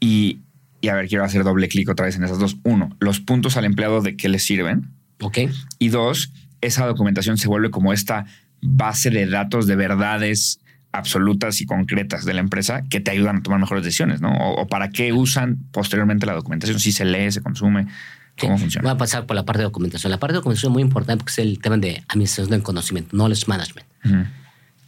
[0.00, 0.40] Y,
[0.80, 2.56] y, a ver, quiero hacer doble clic otra vez en esas dos.
[2.62, 4.90] Uno, los puntos al empleado de qué le sirven.
[5.20, 5.38] Ok.
[5.78, 8.26] Y dos, esa documentación se vuelve como esta
[8.60, 10.60] base de datos de verdades
[10.92, 14.30] absolutas y concretas de la empresa que te ayudan a tomar mejores decisiones, ¿no?
[14.32, 17.86] O, para qué usan posteriormente la documentación, si se lee, se consume.
[18.38, 18.88] ¿Cómo funciona?
[18.88, 20.10] Voy a pasar por la parte de documentación.
[20.10, 23.16] La parte de documentación es muy importante porque es el tema de administración del conocimiento,
[23.16, 23.86] knowledge management.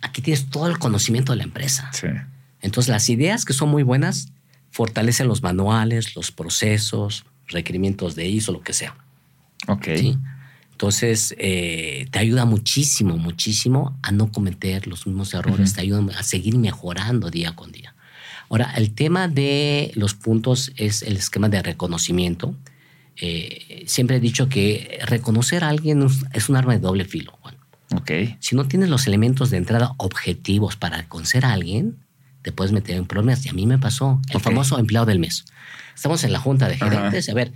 [0.00, 1.90] Aquí tienes todo el conocimiento de la empresa.
[1.92, 2.08] Sí.
[2.60, 4.28] Entonces, las ideas que son muy buenas
[4.70, 8.96] fortalecen los manuales, los procesos, requerimientos de ISO, lo que sea.
[9.68, 9.88] Ok.
[10.74, 16.24] Entonces, eh, te ayuda muchísimo, muchísimo a no cometer los mismos errores, te ayuda a
[16.24, 17.94] seguir mejorando día con día.
[18.50, 22.56] Ahora, el tema de los puntos es el esquema de reconocimiento.
[23.16, 27.54] Eh, siempre he dicho que reconocer a alguien es un arma de doble filo, Juan.
[27.94, 28.36] Okay.
[28.40, 31.98] Si no tienes los elementos de entrada objetivos para reconocer a alguien,
[32.42, 33.46] te puedes meter en problemas.
[33.46, 35.44] Y a mí me pasó el famoso empleado del mes.
[35.94, 37.28] Estamos en la junta de gerentes.
[37.28, 37.52] A ver,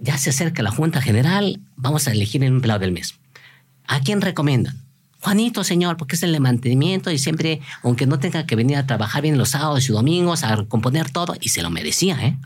[0.00, 3.18] ya se acerca la Junta General, vamos a elegir el empleado del mes.
[3.86, 4.89] ¿A quién recomiendan?
[5.20, 8.86] Juanito, señor, porque es el de mantenimiento y siempre, aunque no tenga que venir a
[8.86, 12.38] trabajar bien los sábados y domingos, a componer todo, y se lo merecía, ¿eh?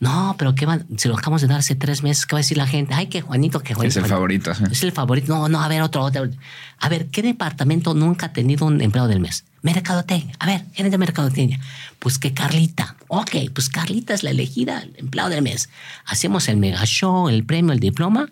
[0.00, 0.86] No, pero ¿qué van?
[0.96, 2.94] Se lo acabamos de dar hace tres meses, ¿qué va a decir la gente?
[2.94, 3.98] Ay, que Juanito, que Juanito.
[3.98, 4.52] Es el favorito.
[4.70, 5.34] Es el favorito.
[5.34, 6.28] No, no, a ver, otro, otro.
[6.78, 9.44] A ver, ¿qué departamento nunca ha tenido un empleado del mes?
[9.60, 10.34] Mercadotecnia.
[10.38, 11.60] A ver, gerente de mercadotecnia.
[11.98, 12.96] Pues que Carlita.
[13.08, 15.68] Ok, pues Carlita es la elegida, el empleado del mes.
[16.06, 18.30] Hacemos el mega show, el premio, el diploma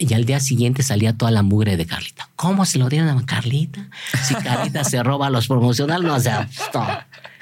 [0.00, 2.30] y al día siguiente salía toda la mugre de Carlita.
[2.34, 3.86] ¿Cómo se lo dieron a Carlita?
[4.24, 6.48] Si Carlita se roba los promocionales, no, o sea,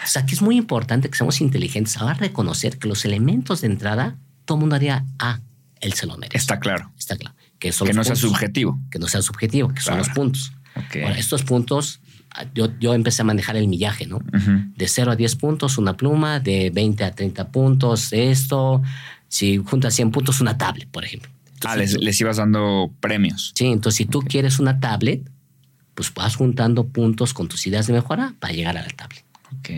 [0.04, 1.96] O sea, que es muy importante que seamos inteligentes.
[1.98, 5.38] Ahora reconocer que los elementos de entrada, todo el mundo haría, ah,
[5.80, 6.36] él se lo merece.
[6.36, 6.90] Está claro.
[6.98, 7.36] Está claro.
[7.60, 8.80] Que, no sea subjetivo.
[8.90, 10.52] Que no sea subjetivo, que son los puntos.
[10.74, 12.00] Ahora, estos puntos,
[12.54, 14.18] yo, yo, empecé a manejar el millaje, ¿no?
[14.76, 18.82] De 0 a 10 puntos, una pluma, de 20 a 30 puntos, esto.
[19.28, 23.52] Si juntas 100 puntos, una tablet, por ejemplo ah, les, ibas dando premios.
[23.54, 25.28] Sí, entonces si tú quieres una tablet,
[25.94, 29.24] pues vas juntando puntos con tus ideas de mejora para llegar a la tablet.
[29.58, 29.70] Ok.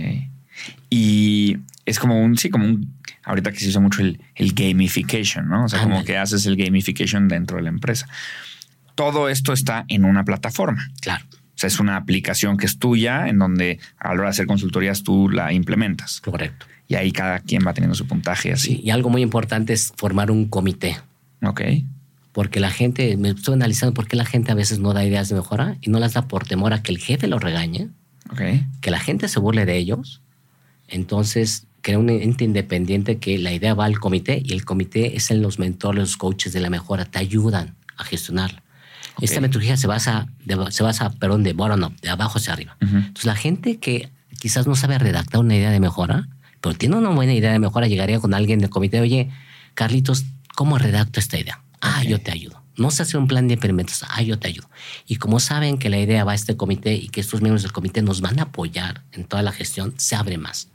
[0.90, 2.94] Y es como un, sí, como un,
[3.24, 5.64] ahorita que se usa mucho el, gamification, ¿no?
[5.64, 8.08] O sea, como que haces el gamification dentro de la empresa.
[8.94, 10.90] Todo esto está en una plataforma.
[11.00, 11.24] Claro.
[11.32, 14.46] O sea, es una aplicación que es tuya, en donde a la hora de hacer
[14.46, 16.20] consultorías tú la implementas.
[16.20, 16.66] Correcto.
[16.88, 18.80] Y ahí cada quien va teniendo su puntaje así.
[18.82, 20.96] y algo muy importante es formar un comité.
[21.42, 21.62] Ok.
[22.32, 25.28] Porque la gente, me estoy analizando por qué la gente a veces no da ideas
[25.28, 27.88] de mejora y no las da por temor a que el jefe los regañe,
[28.30, 28.66] okay.
[28.80, 30.22] que la gente se burle de ellos.
[30.86, 35.30] Entonces, crea un ente independiente que la idea va al comité y el comité es
[35.30, 38.62] en los mentores, los coaches de la mejora, te ayudan a gestionarla.
[39.20, 40.28] Esta metodología se basa,
[40.70, 42.76] se basa, perdón, de bottom up, de abajo hacia arriba.
[42.80, 46.28] Entonces, la gente que quizás no sabe redactar una idea de mejora,
[46.60, 49.30] pero tiene una buena idea de mejora, llegaría con alguien del comité, oye,
[49.74, 50.24] Carlitos,
[50.60, 51.62] ¿Cómo redacto esta idea?
[51.80, 52.62] Ah, yo te ayudo.
[52.76, 54.10] No se hace un plan de implementación.
[54.12, 54.68] Ah, yo te ayudo.
[55.06, 57.72] Y como saben que la idea va a este comité y que estos miembros del
[57.72, 60.68] comité nos van a apoyar en toda la gestión, se abre más.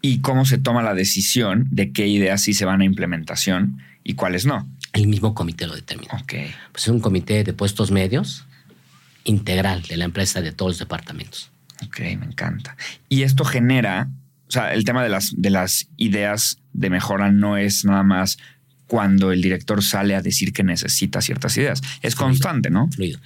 [0.00, 4.14] ¿Y cómo se toma la decisión de qué ideas sí se van a implementación y
[4.14, 4.68] cuáles no?
[4.92, 6.14] El mismo comité lo determina.
[6.14, 6.34] Ok.
[6.70, 8.46] Pues es un comité de puestos medios
[9.24, 11.50] integral de la empresa de todos los departamentos.
[11.84, 12.76] Ok, me encanta.
[13.08, 14.08] Y esto genera
[14.46, 18.38] o sea, el tema de las, de las ideas de mejora no es nada más
[18.86, 21.80] cuando el director sale a decir que necesita ciertas ideas.
[22.02, 22.88] Es constante, ¿no?
[22.88, 23.18] Fluido.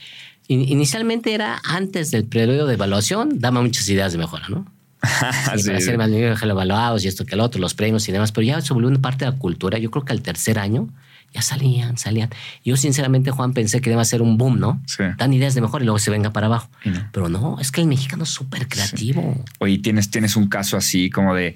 [0.46, 4.66] Inicialmente era antes del periodo de evaluación, daba muchas ideas de mejora, ¿no?
[5.56, 8.46] sí, para ser más evaluados y esto que el otro, los premios y demás, pero
[8.46, 9.78] ya se volvió una parte de la cultura.
[9.78, 10.88] Yo creo que al tercer año
[11.34, 12.30] ya salían, salían.
[12.64, 14.80] Yo sinceramente, Juan, pensé que iba a ser un boom, ¿no?
[14.86, 15.04] Sí.
[15.18, 16.70] Dan ideas de mejor y luego se venga para abajo.
[17.12, 19.44] Pero no, es que el mexicano es súper creativo.
[19.58, 21.54] Oye, ¿tienes, tienes un caso así como de,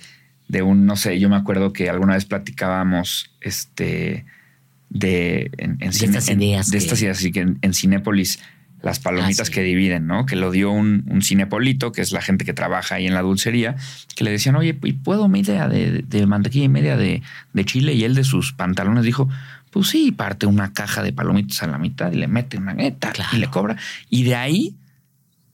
[0.53, 4.27] de un, no sé, yo me acuerdo que alguna vez platicábamos este
[4.91, 6.71] de, en, de estas ideas.
[6.71, 8.39] De estas ideas, así que en, Cinépolis
[8.83, 10.27] las palomitas ah, que dividen, ¿no?
[10.27, 13.23] Que lo dio un, un, cinepolito, que es la gente que trabaja ahí en la
[13.23, 13.77] dulcería,
[14.15, 17.23] que le decían, oye, ¿y puedo media de, de mantequilla y media de,
[17.55, 17.95] de, chile?
[17.95, 19.31] Y él de sus pantalones dijo,
[19.71, 23.11] pues sí, parte una caja de palomitas a la mitad y le mete una neta
[23.33, 23.77] y le cobra.
[24.11, 24.75] Y de ahí,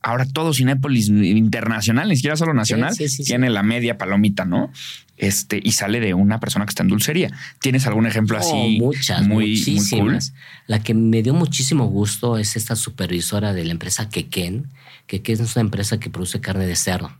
[0.02, 2.94] ahora todo Cinépolis internacional, ni siquiera solo nacional,
[3.24, 4.70] tiene la media palomita, ¿no?
[5.18, 7.30] este, y sale de una persona que está en dulcería.
[7.60, 8.78] ¿Tienes algún ejemplo así?
[8.80, 10.32] Oh, muchas, muy, muchísimas.
[10.66, 14.68] La que me dio muchísimo gusto es esta supervisora de la empresa Quequén,
[15.06, 17.12] que es una empresa que produce carne de cerdo.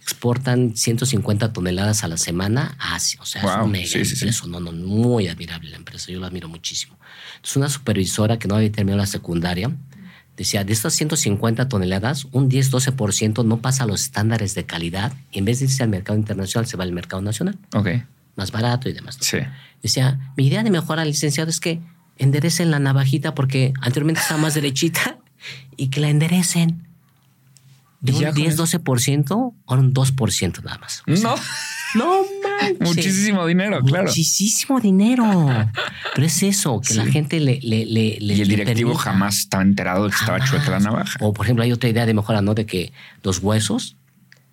[0.00, 3.20] Exportan 150 toneladas a la semana a Asia.
[3.20, 3.86] O sea, es un mega
[4.48, 6.10] No, no, muy admirable la empresa.
[6.10, 6.96] Yo la admiro muchísimo.
[7.42, 9.70] Es una supervisora que no había terminado la secundaria
[10.36, 15.38] decía, de estas 150 toneladas, un 10-12% no pasa a los estándares de calidad y
[15.38, 17.58] en vez de irse al mercado internacional, se va al mercado nacional.
[17.74, 17.88] Ok.
[18.36, 19.16] Más barato y demás.
[19.20, 19.38] Sí.
[19.82, 21.80] Decía, mi idea de mejorar, licenciado, es que
[22.18, 25.18] enderecen la navajita porque anteriormente estaba más derechita
[25.76, 26.82] y que la enderecen.
[28.00, 31.02] De un 10-12% a un 2% nada más.
[31.06, 31.34] no.
[31.94, 32.22] No
[32.62, 32.80] manches.
[32.80, 34.06] Muchísimo dinero, claro.
[34.06, 35.24] Muchísimo dinero.
[36.14, 40.10] Pero es eso, que la gente le, le, Y el directivo jamás estaba enterado de
[40.10, 41.18] que estaba chueca la navaja.
[41.20, 42.54] O, por ejemplo, hay otra idea de mejora, ¿no?
[42.54, 42.92] De que
[43.22, 43.96] los huesos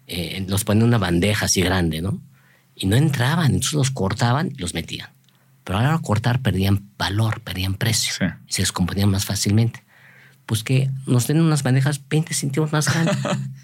[0.07, 2.21] eh, los ponen en una bandeja así grande, ¿no?
[2.75, 5.09] Y no entraban, entonces los cortaban y los metían.
[5.63, 8.13] Pero ahora al cortar perdían valor, perdían precio.
[8.47, 9.83] Y se descomponían más fácilmente.
[10.45, 13.17] Pues que nos den unas bandejas 20 centímetros más grandes.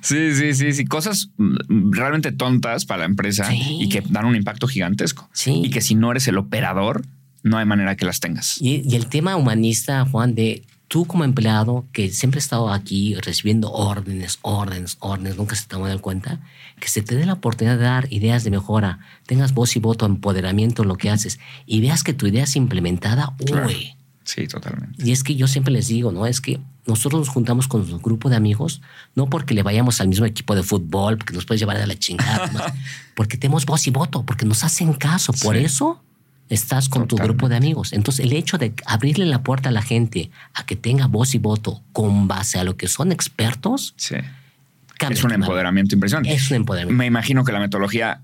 [0.00, 0.84] Sí, sí, sí, sí.
[0.84, 5.28] Cosas mm, realmente tontas para la empresa y que dan un impacto gigantesco.
[5.32, 5.62] Sí.
[5.64, 7.02] Y que si no eres el operador,
[7.42, 8.60] no hay manera que las tengas.
[8.60, 13.70] Y, el tema humanista, Juan, de tú como empleado que siempre has estado aquí recibiendo
[13.70, 16.40] órdenes, órdenes, órdenes, nunca se te va a dar cuenta,
[16.80, 20.06] que se te dé la oportunidad de dar ideas de mejora, tengas voz y voto,
[20.06, 23.34] empoderamiento en lo que haces y veas que tu idea es implementada,
[23.66, 23.97] uy.
[24.28, 25.02] Sí, totalmente.
[25.02, 26.26] Y es que yo siempre les digo, ¿no?
[26.26, 28.82] Es que nosotros nos juntamos con un grupo de amigos,
[29.14, 31.98] no porque le vayamos al mismo equipo de fútbol, porque nos puedes llevar a la
[31.98, 32.74] chingada,
[33.16, 35.32] porque tenemos voz y voto, porque nos hacen caso.
[35.32, 36.02] Por eso
[36.50, 37.94] estás con tu grupo de amigos.
[37.94, 41.38] Entonces, el hecho de abrirle la puerta a la gente a que tenga voz y
[41.38, 44.16] voto con base a lo que son expertos, sí.
[45.08, 46.34] es un empoderamiento impresionante.
[46.34, 46.98] Es un empoderamiento.
[46.98, 48.20] Me imagino que la metodología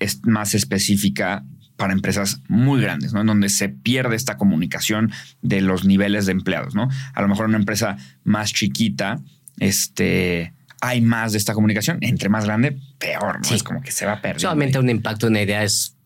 [0.00, 1.44] es más específica
[1.76, 3.20] para empresas muy grandes, ¿no?
[3.20, 5.12] En donde se pierde esta comunicación
[5.42, 6.88] de los niveles de empleados, ¿no?
[7.14, 9.20] A lo mejor una empresa más chiquita,
[9.58, 11.98] este, hay más de esta comunicación.
[12.00, 13.54] Entre más grande, peor, ¿no?
[13.54, 14.40] Es como que se va a perder.
[14.40, 15.96] Solamente un impacto, una idea es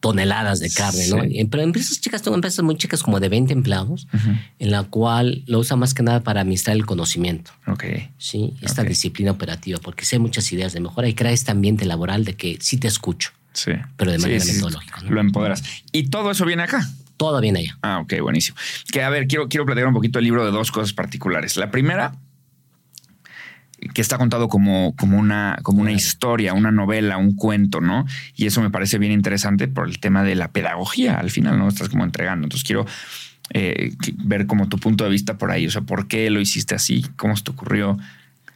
[0.00, 1.18] toneladas de carne, ¿no?
[1.50, 4.08] Pero empresas chicas, tengo empresas muy chicas como de 20 empleados,
[4.58, 7.52] en la cual lo usa más que nada para administrar el conocimiento.
[7.66, 7.84] Ok.
[8.16, 12.24] Sí, esta disciplina operativa, porque sé muchas ideas de mejora y crea este ambiente laboral
[12.24, 13.32] de que sí te escucho.
[13.52, 13.72] Sí.
[13.96, 15.02] Pero de manera metodológica.
[15.02, 15.62] Lo empoderas.
[15.92, 16.86] ¿Y todo eso viene acá?
[17.16, 17.78] Todo viene allá.
[17.82, 18.56] Ah, ok, buenísimo.
[18.90, 21.56] Que a ver, quiero, quiero platicar un poquito el libro de dos cosas particulares.
[21.56, 22.14] La primera,
[23.92, 28.06] que está contado como, como, una, como una historia, una novela, un cuento, ¿no?
[28.36, 31.18] Y eso me parece bien interesante por el tema de la pedagogía.
[31.18, 31.68] Al final, ¿no?
[31.68, 32.46] Estás como entregando.
[32.46, 32.86] Entonces quiero
[33.52, 35.66] eh, ver como tu punto de vista por ahí.
[35.66, 37.04] O sea, ¿por qué lo hiciste así?
[37.16, 37.98] ¿Cómo se te ocurrió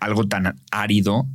[0.00, 1.26] algo tan árido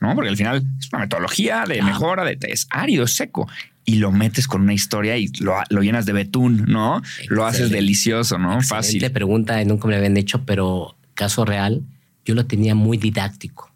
[0.00, 0.14] ¿no?
[0.14, 3.48] Porque al final es una metodología de mejora, de, es árido, es seco.
[3.84, 7.02] Y lo metes con una historia y lo, llenas de betún, ¿no?
[7.28, 8.60] Lo haces delicioso, ¿no?
[8.60, 9.00] Fácil.
[9.00, 11.82] Te pregunta, nunca me lo habían hecho, pero caso real,
[12.24, 13.70] yo lo tenía muy didáctico,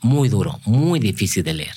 [0.00, 1.74] muy duro, muy difícil de leer.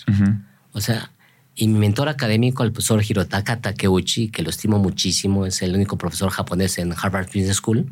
[0.72, 1.12] O sea,
[1.54, 5.98] y mi mentor académico, el profesor Hirotaka Takeuchi, que lo estimo muchísimo, es el único
[5.98, 7.88] profesor japonés en Harvard Business School,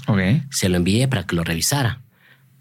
[0.50, 2.00] se lo envié para que lo revisara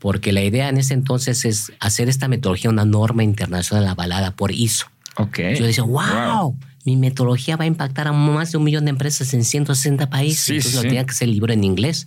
[0.06, 4.52] porque la idea en ese entonces es hacer esta metodología una norma internacional avalada por
[4.52, 4.86] ISO.
[5.16, 5.56] Okay.
[5.56, 9.34] Yo decía, wow, mi metodología va a impactar a más de un millón de empresas
[9.34, 10.48] en 160 países.
[10.48, 12.06] entonces lo tenía que ser libro en inglés.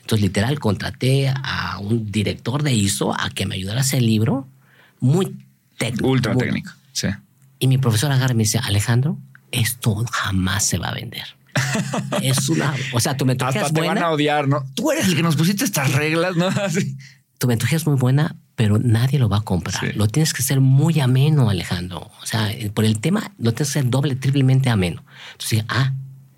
[0.00, 4.06] Entonces, literal, contraté a un director de ISO a que me ayudara a hacer el
[4.06, 4.46] libro
[5.00, 5.36] muy
[5.76, 6.06] técnico.
[6.06, 7.08] Ultra técnico, sí.
[7.58, 9.18] Y mi profesor agarra y me dice, Alejandro,
[9.50, 11.24] esto jamás se va a vender.
[12.22, 12.74] es una.
[12.92, 14.64] O sea, tu metodología Hasta es te van a odiar, ¿no?
[14.74, 16.46] Tú eres el que nos pusiste estas reglas, ¿no?
[16.62, 16.96] Así.
[17.38, 19.96] Tu metodología es muy buena, pero nadie lo va a comprar.
[19.96, 22.10] Lo tienes que hacer muy ameno, Alejandro.
[22.22, 25.04] O sea, por el tema, lo tienes que hacer doble, triplemente ameno.
[25.32, 25.92] Entonces, ah,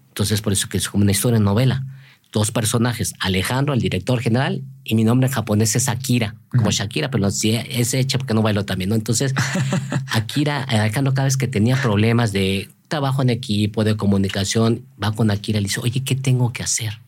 [0.08, 1.84] entonces por eso que es como una historia novela.
[2.32, 7.10] Dos personajes, Alejandro, el director general, y mi nombre en japonés es Akira, como Shakira,
[7.10, 8.96] pero sí es hecha porque no bailo también, ¿no?
[8.96, 9.34] Entonces,
[10.12, 15.30] Akira, Alejandro, cada vez que tenía problemas de trabajo en equipo, de comunicación, va con
[15.30, 17.00] Akira y le dice, oye, ¿qué tengo que hacer?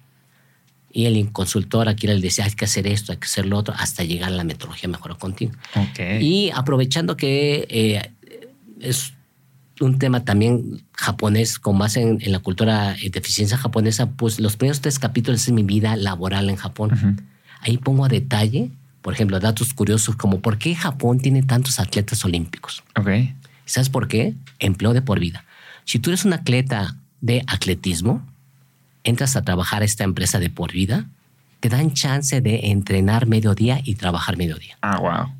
[0.90, 3.74] Y el consultor Akira le decía, hay que hacer esto, hay que hacer lo otro,
[3.77, 5.56] hasta llegar a la metodología mejora continua.
[6.20, 8.10] Y aprovechando que eh,
[8.81, 9.12] es
[9.81, 14.81] un tema también japonés, con base en, la cultura de eficiencia japonesa, pues los primeros
[14.81, 17.23] tres capítulos de mi vida laboral en Japón.
[17.60, 18.70] Ahí pongo a detalle,
[19.02, 22.82] por ejemplo, datos curiosos como por qué Japón tiene tantos atletas olímpicos.
[22.97, 23.35] Okay.
[23.65, 24.35] ¿Sabes por qué?
[24.59, 25.44] Empleo de por vida.
[25.85, 28.27] Si tú eres un atleta de atletismo,
[29.09, 31.06] entras a trabajar a esta empresa de por vida,
[31.60, 34.78] te dan chance de entrenar mediodía y trabajar mediodía.
[34.82, 35.35] Ah, wow.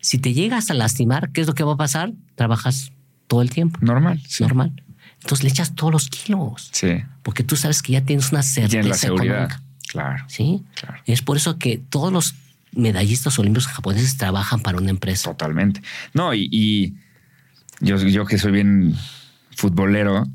[0.00, 2.12] Si te llegas a lastimar, ¿qué es lo que va a pasar?
[2.34, 2.92] Trabajas
[3.26, 3.78] todo el tiempo.
[3.82, 4.20] Normal.
[4.40, 4.72] Normal.
[5.20, 6.70] Entonces le echas todos los kilos.
[6.72, 7.02] Sí.
[7.22, 9.50] Porque tú sabes que ya tienes una certeza la seguridad.
[9.86, 10.24] Claro.
[10.28, 10.64] Sí.
[10.74, 11.02] Claro.
[11.04, 12.34] Es por eso que todos los
[12.72, 15.30] medallistas olímpicos japoneses trabajan para una empresa.
[15.30, 15.82] Totalmente.
[16.14, 16.96] No, y,
[17.80, 18.96] yo, yo que soy bien
[19.60, 20.26] futbolero,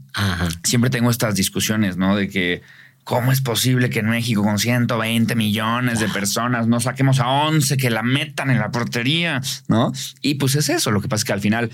[0.64, 2.15] siempre tengo estas discusiones, ¿no?
[2.15, 2.61] De que
[3.06, 7.77] ¿Cómo es posible que en México con 120 millones de personas no saquemos a 11
[7.77, 9.43] que la metan en la portería?
[9.68, 9.91] ¿No?
[10.22, 10.89] Y pues es eso.
[10.89, 11.69] Lo que pasa es que al final,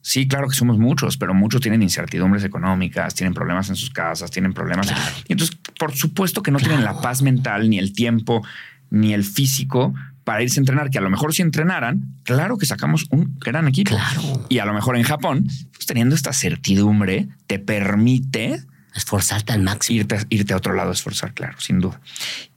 [0.00, 4.30] sí, claro que somos muchos, pero muchos tienen incertidumbres económicas, tienen problemas en sus casas,
[4.30, 4.90] tienen problemas.
[5.28, 8.42] Y entonces, por supuesto que no tienen la paz mental, ni el tiempo,
[8.88, 9.92] ni el físico
[10.30, 13.66] para irse a entrenar, que a lo mejor si entrenaran, claro que sacamos un gran
[13.66, 13.90] equipo.
[13.90, 14.46] Claro.
[14.48, 18.62] Y a lo mejor en Japón, pues teniendo esta certidumbre, te permite
[18.94, 19.98] Esforzarte al máximo.
[19.98, 22.00] Irte, irte a otro lado, esforzar, claro, sin duda.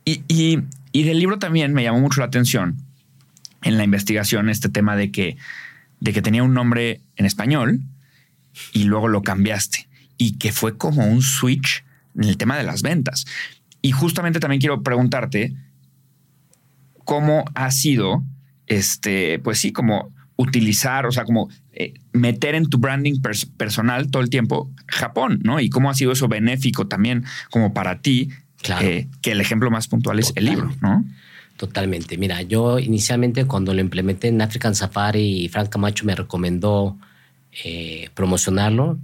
[0.05, 0.59] Y, y,
[0.91, 2.77] y, del libro también me llamó mucho la atención
[3.63, 5.35] en la investigación este tema de que,
[5.99, 7.81] de que tenía un nombre en español
[8.71, 9.87] y luego lo cambiaste
[10.19, 11.83] y que fue como un switch
[12.15, 13.25] en el tema de las ventas.
[13.81, 15.55] Y justamente también quiero preguntarte
[17.03, 18.23] cómo ha sido,
[18.67, 23.21] este, pues sí, como utilizar, o sea, como eh, meter en tu branding
[23.57, 25.59] personal todo el tiempo Japón, ¿no?
[25.59, 28.29] Y cómo ha sido eso benéfico también como para ti,
[28.81, 31.05] eh, que el ejemplo más puntual es el libro, ¿no?
[31.57, 32.17] Totalmente.
[32.17, 36.97] Mira, yo inicialmente cuando lo implementé en African Safari, Frank Camacho me recomendó
[37.63, 38.97] eh, promocionarlo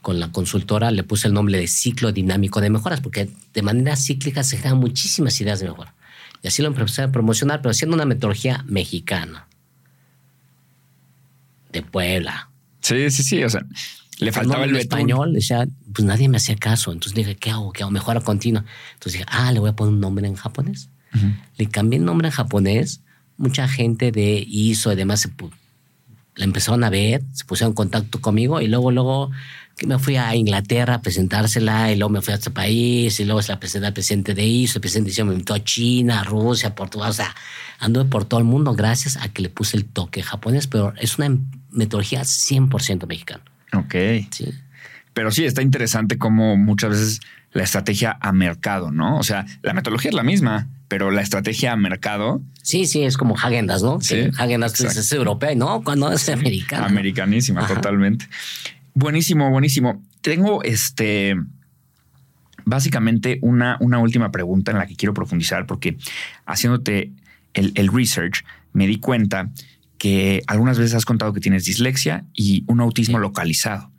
[0.00, 3.96] con la consultora, le puse el nombre de ciclo dinámico de mejoras, porque de manera
[3.96, 5.94] cíclica se generan muchísimas ideas de mejora.
[6.42, 9.48] Y así lo empecé a promocionar, pero haciendo una metodología mexicana
[11.72, 12.50] de Puebla.
[12.80, 13.44] Sí, sí, sí.
[13.44, 13.64] O sea,
[14.18, 15.32] le faltaba el español.
[15.32, 16.92] Decía, pues nadie me hacía caso.
[16.92, 17.72] Entonces dije, ¿qué hago?
[17.72, 17.90] ¿Qué hago?
[17.90, 18.64] Mejora continua.
[18.94, 20.90] Entonces dije, ah, le voy a poner un nombre en japonés.
[21.56, 23.00] Le cambié el nombre en japonés.
[23.36, 25.30] Mucha gente de ISO y demás se
[26.38, 29.30] la empezaron a ver, se pusieron en contacto conmigo y luego, luego
[29.78, 33.24] que me fui a Inglaterra a presentársela y luego me fui a este país y
[33.24, 35.62] luego se la presenté al presidente de ISO, el presidente de ISO me invitó a
[35.62, 37.34] China, a Rusia, a Portugal, o sea,
[37.78, 41.18] anduve por todo el mundo gracias a que le puse el toque japonés, pero es
[41.18, 41.38] una
[41.70, 43.42] metodología 100% mexicana.
[43.72, 43.94] Ok.
[44.30, 44.52] Sí.
[45.14, 47.20] Pero sí, está interesante cómo muchas veces
[47.52, 49.18] la estrategia a mercado, ¿no?
[49.18, 52.42] O sea, la metodología es la misma, pero la estrategia a mercado.
[52.62, 54.00] Sí, sí, es como Hagendas, ¿no?
[54.00, 54.28] Sí.
[54.36, 55.82] Hagendas es europea, ¿no?
[55.82, 56.86] Cuando es americana.
[56.86, 58.28] Americanísima, totalmente.
[58.98, 60.02] Buenísimo, buenísimo.
[60.22, 61.36] Tengo este.
[62.64, 65.96] Básicamente una, una última pregunta en la que quiero profundizar, porque
[66.46, 67.12] haciéndote
[67.54, 69.52] el, el research, me di cuenta
[69.98, 73.92] que algunas veces has contado que tienes dislexia y un autismo localizado.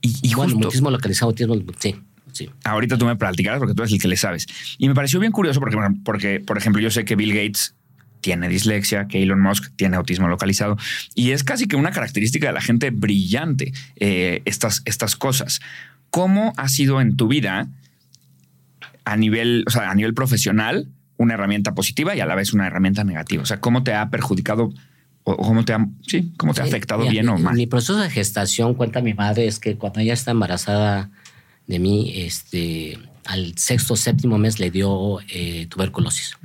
[0.00, 1.96] Y, bueno, autismo localizado, autismo, sí.
[2.32, 2.48] Sí.
[2.62, 4.46] Ahorita tú me platicarás porque tú eres el que le sabes.
[4.78, 7.74] Y me pareció bien curioso porque, porque, por ejemplo, yo sé que Bill Gates
[8.20, 10.76] tiene dislexia, que Elon Musk tiene autismo localizado
[11.14, 15.60] y es casi que una característica de la gente brillante eh, estas, estas cosas.
[16.10, 17.68] ¿Cómo ha sido en tu vida
[19.04, 22.66] a nivel, o sea, a nivel profesional una herramienta positiva y a la vez una
[22.66, 23.42] herramienta negativa?
[23.42, 24.72] O sea, ¿cómo te ha perjudicado
[25.36, 27.54] o cómo te ha, sí, cómo te ha afectado bien o mal.
[27.54, 31.10] Mi proceso de gestación, cuenta mi madre, es que cuando ella está embarazada
[31.66, 36.36] de mí, este, al sexto séptimo mes le dio eh, tuberculosis.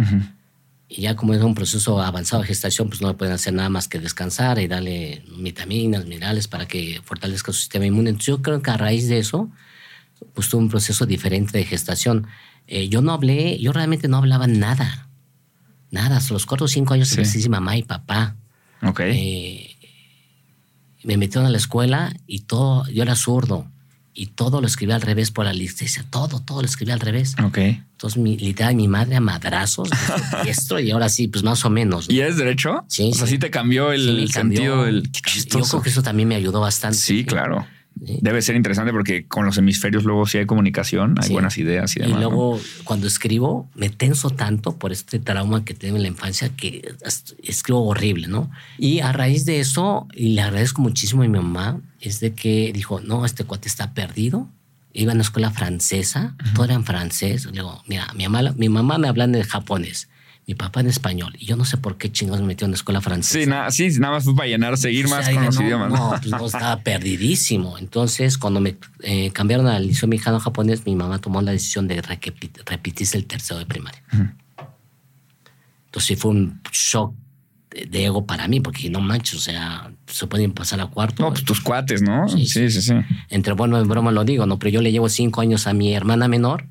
[0.95, 3.67] Y ya como es un proceso avanzado de gestación, pues no le pueden hacer nada
[3.67, 8.11] más que descansar y darle vitaminas, minerales para que fortalezca su sistema inmune.
[8.11, 9.49] Entonces yo creo que a raíz de eso,
[10.35, 12.27] pues tuvo un proceso diferente de gestación.
[12.67, 15.09] Eh, yo no hablé, yo realmente no hablaba nada.
[15.89, 17.49] Nada, hasta los cuatro o cinco años sí.
[17.49, 18.35] mamá y papá.
[18.83, 18.99] Ok.
[19.05, 19.75] Eh,
[21.03, 23.67] me metieron a la escuela y todo, yo era zurdo
[24.13, 27.35] y todo lo escribía al revés por la licencia, todo, todo lo escribía al revés.
[27.43, 27.57] Ok.
[27.57, 29.89] Entonces, mi, literal, mi madre a madrazos,
[30.45, 32.09] esto y ahora sí, pues más o menos.
[32.09, 32.83] ¿Y es derecho?
[32.87, 33.11] Sí.
[33.11, 35.09] O sea, sí te cambió el sentido del...
[35.11, 36.97] Yo creo que eso también me ayudó bastante.
[36.97, 37.65] Sí, claro.
[37.95, 42.01] Debe ser interesante porque con los hemisferios luego sí hay comunicación, hay buenas ideas y
[42.01, 42.17] demás.
[42.17, 46.49] Y luego cuando escribo me tenso tanto por este trauma que tengo en la infancia
[46.49, 46.95] que
[47.43, 48.51] escribo horrible, ¿no?
[48.77, 52.71] Y a raíz de eso, y le agradezco muchísimo a mi mamá, es de que
[52.73, 54.49] dijo, no, este cuate está perdido.
[54.95, 57.45] Iba a una escuela francesa, todo era en francés.
[57.45, 60.07] Le digo, mira, mi mamá, mi mamá me habla en japonés
[60.45, 61.33] mi papá en español.
[61.39, 63.39] Y yo no sé por qué chingados me metió en la escuela francesa.
[63.39, 65.91] Sí, nada, sí, nada más fue para llenar, seguir más con los idiomas.
[65.91, 67.77] No, pues no, estaba perdidísimo.
[67.77, 72.01] Entonces, cuando me eh, cambiaron al liceo mexicano japonés, mi mamá tomó la decisión de
[72.01, 74.01] repetirse el tercero de primaria.
[75.85, 77.13] Entonces, sí fue un shock
[77.69, 81.23] de ego para mí, porque no manches, o sea, se pueden pasar a cuarto.
[81.23, 82.27] No, pues tus cuates, ¿no?
[82.27, 82.93] Sí sí, sí, sí,
[83.29, 84.59] Entre bueno en broma lo digo, ¿no?
[84.59, 86.67] Pero yo le llevo cinco años a mi hermana menor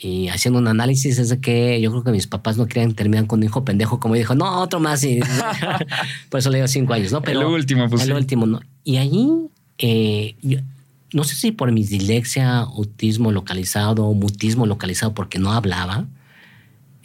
[0.00, 3.26] y haciendo un análisis es de que yo creo que mis papás no querían terminar
[3.26, 5.02] con un hijo pendejo como dijo, no, otro más.
[5.02, 5.20] Y
[6.30, 7.22] por eso le dio cinco años, ¿no?
[7.22, 8.02] Pero el último, pues.
[8.02, 8.60] El último, ¿no?
[8.84, 9.28] Y allí
[9.78, 10.36] eh,
[11.12, 16.06] no sé si por mi dislexia, autismo localizado, mutismo localizado, porque no hablaba,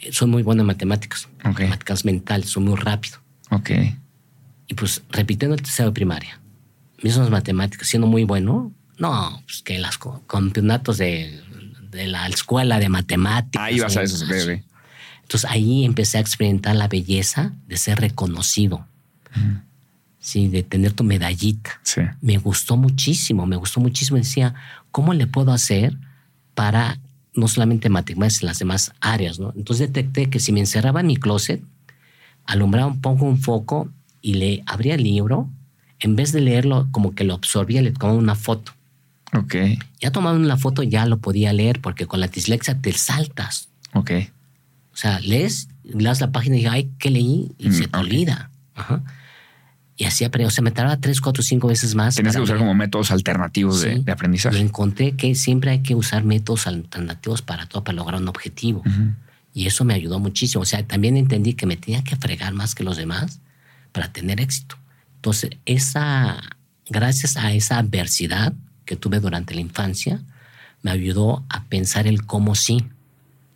[0.00, 1.28] eh, soy muy bueno en matemáticas.
[1.42, 3.18] Matemáticas mentales, soy muy rápido.
[3.50, 3.70] Ok.
[4.68, 6.40] Y pues repitiendo el tercero de primaria,
[7.02, 11.40] mismas matemáticas, siendo muy bueno, no, pues que los campeonatos de,
[11.94, 13.62] la escuela de matemáticas.
[13.62, 14.64] Ahí vas a eso, bebé.
[15.22, 18.86] Entonces ahí empecé a experimentar la belleza de ser reconocido.
[20.20, 21.80] Sí, de tener tu medallita.
[21.82, 22.02] Sí.
[22.20, 24.16] Me gustó muchísimo, me gustó muchísimo.
[24.16, 24.54] Decía,
[24.90, 25.96] ¿cómo le puedo hacer
[26.54, 26.98] para
[27.34, 29.38] no solamente matemáticas, en las demás áreas?
[29.38, 29.52] ¿no?
[29.56, 31.62] Entonces detecté que si me encerraba en mi closet,
[32.46, 33.90] alumbraba un poco un foco
[34.20, 35.48] y le abría el libro,
[35.98, 38.72] en vez de leerlo, como que lo absorbía, le tomaba una foto.
[39.34, 39.54] Ok.
[40.00, 43.68] Ya tomando una foto ya lo podía leer porque con la dislexia te saltas.
[43.92, 44.10] Ok.
[44.92, 47.52] O sea, lees, lees la página y dices, ay, ¿qué leí?
[47.58, 48.50] Y se te olvida.
[49.96, 50.46] Y así aprendí.
[50.46, 52.14] O sea, me tardaba tres, cuatro, cinco veces más.
[52.14, 54.56] Tienes que usar como métodos alternativos de, aprendizaje.
[54.56, 58.82] Y encontré que siempre hay que usar métodos alternativos para todo, para lograr un objetivo.
[59.52, 60.62] Y eso me ayudó muchísimo.
[60.62, 63.40] O sea, también entendí que me tenía que fregar más que los demás
[63.90, 64.76] para tener éxito.
[65.16, 66.40] Entonces, esa,
[66.88, 68.52] gracias a esa adversidad
[68.84, 70.22] que tuve durante la infancia,
[70.82, 72.84] me ayudó a pensar el cómo sí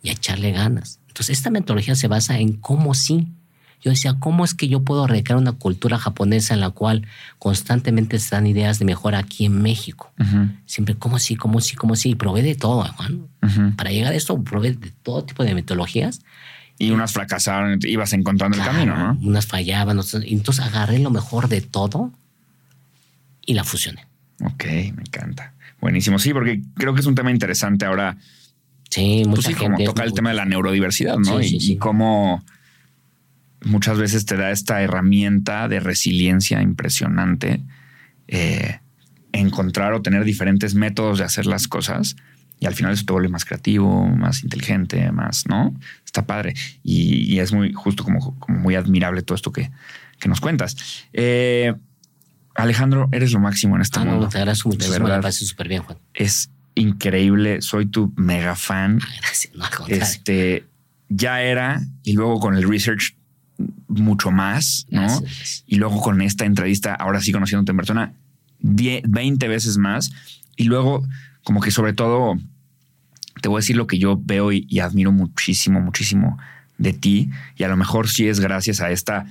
[0.01, 0.99] y a echarle ganas.
[1.07, 3.27] Entonces, esta metodología se basa en cómo sí.
[3.81, 7.07] Yo decía, ¿cómo es que yo puedo recrear una cultura japonesa en la cual
[7.37, 10.11] constantemente se dan ideas de mejora aquí en México?
[10.65, 12.09] Siempre, ¿cómo sí, cómo sí, cómo sí?
[12.09, 13.27] Y probé de todo, Juan.
[13.77, 16.21] Para llegar a esto, probé de todo tipo de metodologías.
[16.77, 19.19] Y unas fracasaron, ibas encontrando el camino, ¿no?
[19.21, 22.11] Unas fallaban, entonces agarré lo mejor de todo
[23.45, 24.08] y la fusioné.
[24.41, 25.53] Ok, me encanta.
[25.81, 26.19] Buenísimo.
[26.19, 28.17] Sí, porque creo que es un tema interesante ahora.
[28.89, 31.39] Sí, mucha pues sí, como toca el tema de la neurodiversidad, ¿no?
[31.41, 32.43] y, cómo
[33.63, 37.61] muchas veces te da esta herramienta de resiliencia impresionante.
[38.27, 38.79] Eh,
[39.31, 42.15] encontrar o tener diferentes métodos de hacer las cosas
[42.59, 45.73] y al final eso te vuelve más creativo, más inteligente, más, ¿no?
[46.05, 46.53] Está padre.
[46.83, 49.71] Y, es muy justo como, como, muy admirable todo esto que,
[50.19, 50.75] que nos cuentas.
[51.13, 51.73] Eh,
[52.61, 54.21] Alejandro, eres lo máximo en este ah, mundo.
[54.21, 55.07] No, te agradezco muchísimo.
[55.07, 55.97] Me parece súper bien, Juan.
[56.13, 57.61] Es increíble.
[57.61, 58.99] Soy tu mega fan.
[59.01, 59.53] Ah, gracias.
[59.55, 60.65] No, este
[61.09, 63.15] ya era y luego con el research
[63.87, 65.07] mucho más, ¿no?
[65.65, 68.13] Y luego con esta entrevista, ahora sí conociéndote en persona,
[68.59, 70.11] 20 veces más.
[70.55, 71.05] Y luego,
[71.43, 72.37] como que sobre todo,
[73.41, 76.37] te voy a decir lo que yo veo y, admiro muchísimo, muchísimo
[76.77, 77.31] de ti.
[77.57, 79.25] Y a lo mejor sí es gracias a esta,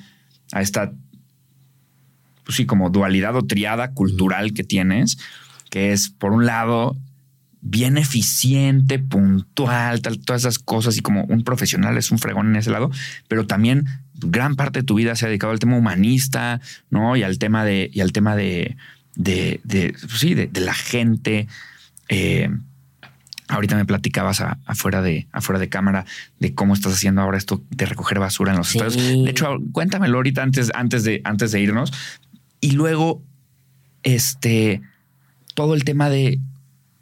[0.52, 0.92] a esta,
[2.48, 5.18] pues sí, como dualidad o triada cultural que tienes,
[5.68, 6.96] que es, por un lado,
[7.60, 12.56] bien eficiente, puntual, tal, todas esas cosas y como un profesional es un fregón en
[12.56, 12.90] ese lado,
[13.28, 13.84] pero también
[14.14, 17.16] gran parte de tu vida se ha dedicado al tema humanista, ¿no?
[17.16, 18.78] Y al tema de, y al tema de,
[19.14, 21.48] de, de pues sí, de, la gente.
[22.08, 22.48] Eh,
[23.48, 26.04] ahorita me platicabas afuera, de, afuera de cámara
[26.38, 28.96] de cómo estás haciendo ahora esto de recoger basura en los estados.
[28.96, 31.92] De hecho, cuéntamelo ahorita antes, antes, de, antes de irnos.
[32.60, 33.22] Y luego,
[34.02, 34.82] este,
[35.54, 36.40] todo el tema de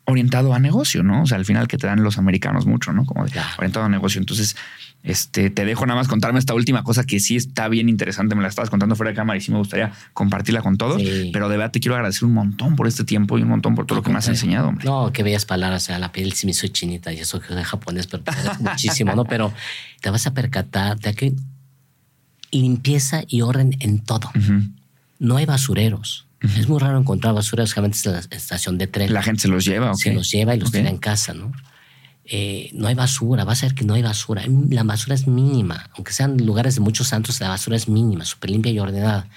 [0.07, 1.23] orientado a negocio, ¿no?
[1.23, 3.05] O sea, al final que te dan los americanos mucho, ¿no?
[3.05, 4.21] Como de orientado a negocio.
[4.21, 4.57] Entonces,
[5.03, 8.35] este, te dejo nada más contarme esta última cosa que sí está bien interesante.
[8.35, 11.03] Me la estabas contando fuera de cámara y sí me gustaría compartirla con todos.
[11.33, 13.87] Pero de verdad te quiero agradecer un montón por este tiempo y un montón por
[13.87, 14.85] todo lo que me has enseñado, hombre.
[14.85, 15.83] No, qué bellas palabras.
[15.83, 18.23] O sea, la piel sí me hizo chinita y eso que es de japonés, pero
[18.23, 19.25] te muchísimo, ¿no?
[19.25, 19.53] Pero
[20.01, 21.35] te vas a percatar de que
[22.53, 24.31] limpieza y orden en todo.
[25.19, 29.13] No hay basureros es muy raro encontrar basura, solamente en la estación de tren.
[29.13, 31.53] La gente se los lleva, Se los lleva y los tiene en casa, ¿no?
[32.25, 34.43] Eh, no hay basura, vas a ver que no hay basura.
[34.71, 38.51] La basura es mínima, aunque sean lugares de muchos santos, la basura es mínima, súper
[38.51, 39.29] limpia y ordenada.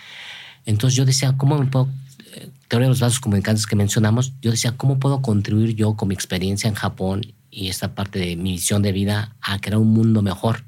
[0.65, 1.88] Entonces yo decía, ¿cómo me puedo,
[2.34, 6.10] eh, teoría de los vasos comunicantes que mencionamos, yo decía, ¿cómo puedo contribuir yo con
[6.10, 9.93] mi experiencia en Japón y esta parte de mi visión de vida a crear un
[9.93, 10.65] mundo mejor?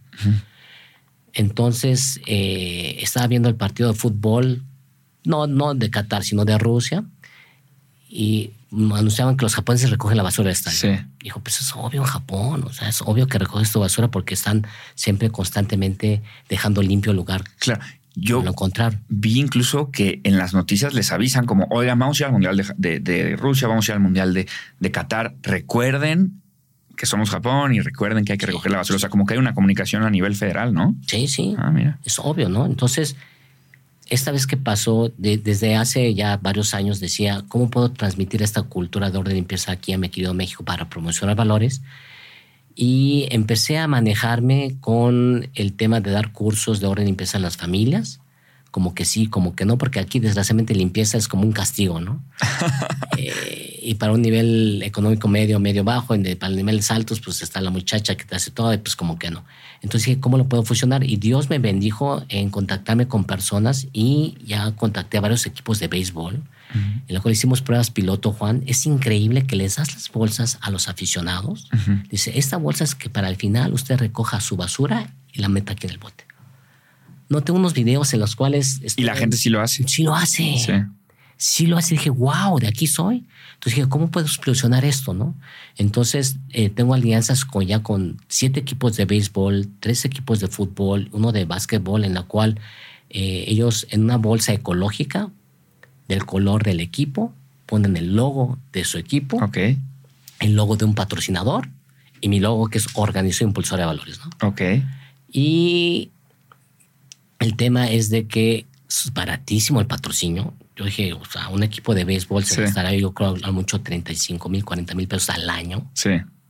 [1.34, 4.64] Entonces eh, estaba viendo el partido de fútbol
[5.24, 7.04] no, no de Qatar, sino de Rusia,
[8.10, 11.06] y anunciaban que los japoneses recogen la basura de estadio.
[11.22, 14.34] Dijo, pues es obvio en Japón, o sea, es obvio que recoges tu basura porque
[14.34, 14.66] están
[14.96, 17.44] siempre constantemente dejando limpio el lugar.
[17.60, 17.82] Claro.
[18.14, 18.54] Yo lo
[19.08, 22.76] vi incluso que en las noticias les avisan como, oigan, vamos a ir al Mundial
[22.78, 24.48] de, Rusia, vamos a ir al Mundial de,
[24.80, 25.36] de, Qatar.
[25.42, 26.42] Recuerden
[26.98, 28.98] que somos Japón y recuerden que hay que recoger la basura.
[28.98, 30.96] O sea, como que hay una comunicación a nivel federal, ¿no?
[31.08, 31.56] Sí, sí.
[31.58, 32.00] Ah, mira.
[32.04, 32.66] Es obvio, ¿no?
[32.66, 33.16] Entonces,
[34.12, 39.10] esta vez que pasó, desde hace ya varios años, decía, ¿cómo puedo transmitir esta cultura
[39.10, 41.82] de orden y limpieza aquí en Mequido, México, para promocionar valores?
[42.76, 47.44] Y empecé a manejarme con el tema de dar cursos de orden y limpieza en
[47.44, 48.20] las familias,
[48.70, 52.22] como que sí, como que no, porque aquí desgraciadamente limpieza es como un castigo, ¿no?
[53.18, 57.60] Eh, y para un nivel económico medio, medio bajo, y para niveles altos, pues está
[57.62, 59.44] la muchacha que te hace todo, y pues como que no.
[59.82, 61.04] Entonces dije, ¿cómo lo puedo fusionar?
[61.04, 65.88] Y Dios me bendijo en contactarme con personas y ya contacté a varios equipos de
[65.88, 66.42] béisbol,
[66.74, 68.64] en los cuales hicimos pruebas piloto, Juan.
[68.66, 71.70] Es increíble que les das las bolsas a los aficionados.
[72.10, 75.74] Dice, esta bolsa es que para el final usted recoja su basura y la meta
[75.74, 76.32] aquí en el bote
[77.32, 78.82] noté unos videos en los cuales...
[78.98, 79.88] y la gente sí lo hace.
[79.88, 80.58] Sí lo hace.
[80.58, 80.72] Sí.
[81.42, 81.96] Sí lo hace.
[81.96, 83.26] Y dije, wow, de aquí soy.
[83.54, 85.16] Entonces dije, ¿cómo puedo explosionar esto?
[85.16, 85.34] ¿no?
[85.76, 91.10] Entonces eh, tengo alianzas con ya con siete equipos de béisbol, tres equipos de fútbol,
[91.14, 92.60] uno de básquetbol, en la cual
[93.10, 95.32] eh, ellos en una bolsa ecológica
[96.08, 97.34] del color del equipo
[97.66, 99.80] ponen el logo de su equipo, okay.
[100.42, 101.70] el logo de un patrocinador
[102.20, 104.20] y mi logo que es Organización Impulsora de Valores.
[104.20, 104.48] ¿no?
[104.48, 104.62] Ok.
[105.32, 106.12] Y
[107.40, 110.54] el tema es de que es baratísimo el patrocinio.
[110.82, 114.50] Yo dije, o sea, un equipo de béisbol se gastará, yo creo, a mucho 35
[114.50, 115.88] mil, 40 mil pesos al año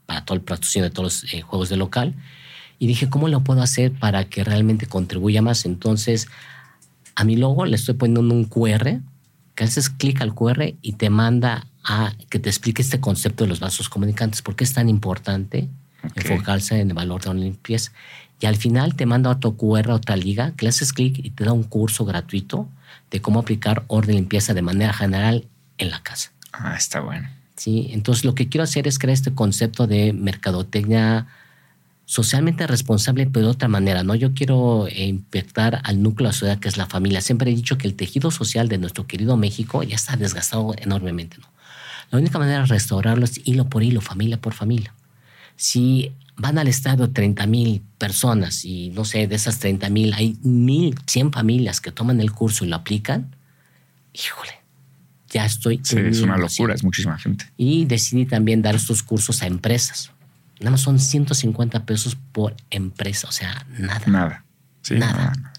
[0.06, 2.16] para todo el patrocinio de todos los eh, juegos de local.
[2.80, 5.66] Y dije, ¿cómo lo puedo hacer para que realmente contribuya más?
[5.66, 6.30] Entonces,
[7.16, 9.02] a mi logo le estoy poniendo un QR,
[9.54, 13.50] que haces clic al QR y te manda a que te explique este concepto de
[13.50, 15.68] los vasos comunicantes, por qué es tan importante
[16.16, 17.92] enfocarse en el valor de la limpieza.
[18.42, 21.46] Y al final te manda otro QR, otra liga, que le haces clic y te
[21.46, 22.68] da un curso gratuito
[23.12, 25.46] de cómo aplicar orden de limpieza de manera general
[25.78, 26.32] en la casa.
[26.52, 27.30] Ah, está bueno.
[27.56, 31.28] Sí, entonces lo que quiero hacer es crear este concepto de mercadotecnia
[32.06, 34.16] socialmente responsable, pero de otra manera, ¿no?
[34.16, 37.22] Yo quiero eh, impactar al núcleo de la sociedad que es la familia.
[37.22, 41.38] Siempre he dicho que el tejido social de nuestro querido México ya está desgastado enormemente,
[41.40, 41.48] ¿no?
[42.10, 44.94] La única manera de restaurarlo es hilo por hilo, familia por familia.
[45.56, 46.12] Si
[46.42, 50.98] van al estadio 30 mil personas y no sé, de esas 30 mil hay mil,
[51.06, 53.36] 100 familias que toman el curso y lo aplican,
[54.12, 54.52] híjole,
[55.30, 55.80] ya estoy.
[55.84, 57.46] Sí, es una locura, es muchísima gente.
[57.58, 60.12] Y decidí también dar estos cursos a empresas.
[60.60, 64.02] Nada más son 150 pesos por empresa, o sea, nada.
[64.08, 64.44] Nada.
[64.90, 65.54] nada.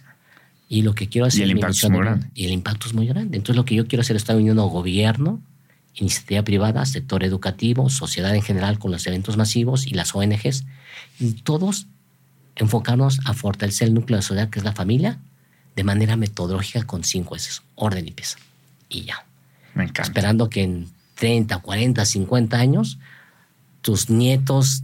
[0.69, 1.41] Y lo que quiero hacer.
[1.41, 2.27] Y el impacto es muy grande.
[2.35, 3.37] Y el impacto es muy grande.
[3.37, 5.41] Entonces, lo que yo quiero hacer es estar uniendo gobierno,
[5.95, 10.65] iniciativa privada, sector educativo, sociedad en general con los eventos masivos y las ONGs,
[11.21, 11.87] y todos
[12.57, 15.19] enfocarnos a fortalecer el núcleo de la sociedad que es la familia
[15.77, 18.39] de manera metodológica con cinco S, orden y pieza.
[18.89, 19.25] Y ya.
[19.75, 20.03] Me encanta.
[20.03, 22.99] Esperando que en 30, 40, 50 años
[23.81, 24.83] tus nietos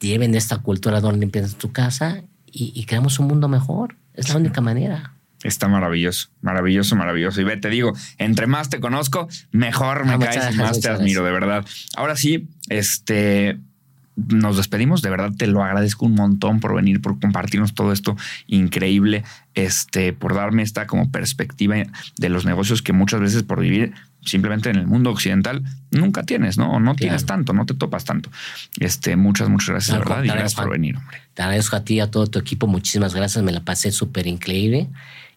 [0.00, 3.48] lleven esta cultura de orden y limpieza en tu casa y, y creamos un mundo
[3.48, 3.96] mejor.
[4.14, 5.13] Es la única manera.
[5.44, 7.40] Está maravilloso, maravilloso, maravilloso.
[7.40, 10.88] Y ve, te digo, entre más te conozco, mejor me ah, caes y más te
[10.88, 11.66] admiro, de verdad.
[11.96, 13.58] Ahora sí, este,
[14.16, 15.02] nos despedimos.
[15.02, 18.16] De verdad te lo agradezco un montón por venir, por compartirnos todo esto
[18.46, 19.22] increíble,
[19.54, 21.76] este, por darme esta como perspectiva
[22.16, 23.92] de los negocios que muchas veces por vivir
[24.22, 26.80] simplemente en el mundo occidental nunca tienes, ¿no?
[26.80, 28.30] No tienes tanto, no te topas tanto.
[28.80, 31.18] Este, muchas, muchas gracias, de verdad, y gracias por venir, hombre.
[31.34, 34.88] Te agradezco a ti, a todo tu equipo, muchísimas gracias, me la pasé súper increíble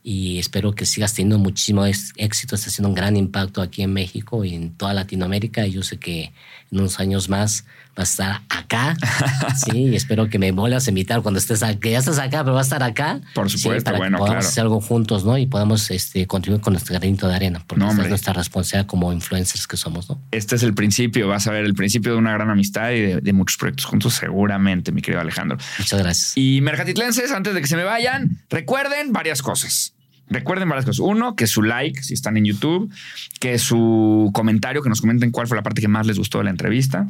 [0.10, 4.46] y espero que sigas teniendo muchísimo éxito, estás haciendo un gran impacto aquí en México
[4.46, 5.68] y en toda Latinoamérica.
[5.68, 6.32] Y yo sé que
[6.72, 8.96] en unos años más vas a estar acá.
[9.66, 11.78] sí, y espero que me vuelvas a invitar cuando estés acá.
[11.78, 13.20] Que ya estás acá, pero vas a estar acá.
[13.34, 15.38] Por supuesto, para bueno, que podamos hacer algo juntos, ¿no?
[15.38, 19.68] Y podamos este, contribuir con nuestro granito de arena, porque es nuestra responsabilidad como influencers
[19.68, 20.22] que somos, ¿no?
[20.32, 23.20] Este es el principio, vas a ver el principio de una gran amistad y de,
[23.20, 25.58] de muchos proyectos juntos, seguramente, mi querido Alejandro.
[25.80, 26.32] Muchas gracias.
[26.38, 29.96] Y Mercatitlenses, antes de que se me vayan, recuerden varias cosas.
[30.30, 31.00] Recuerden varias cosas.
[31.00, 32.92] Uno, que su like, si están en YouTube,
[33.40, 36.46] que su comentario, que nos comenten cuál fue la parte que más les gustó de
[36.46, 37.08] la entrevista.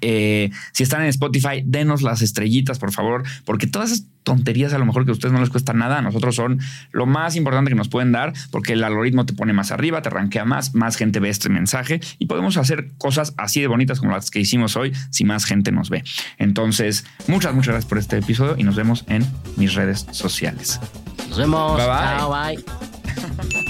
[0.00, 4.78] Eh, si están en Spotify, denos las estrellitas, por favor, porque todas esas tonterías a
[4.78, 6.60] lo mejor que a ustedes no les cuesta nada, a nosotros son
[6.92, 10.10] lo más importante que nos pueden dar, porque el algoritmo te pone más arriba, te
[10.10, 14.12] rankea más, más gente ve este mensaje y podemos hacer cosas así de bonitas como
[14.12, 16.04] las que hicimos hoy si más gente nos ve.
[16.38, 19.26] Entonces, muchas, muchas gracias por este episodio y nos vemos en
[19.56, 20.80] mis redes sociales.
[21.28, 21.76] Nos vemos.
[21.76, 22.56] Bye bye.
[22.56, 23.64] bye.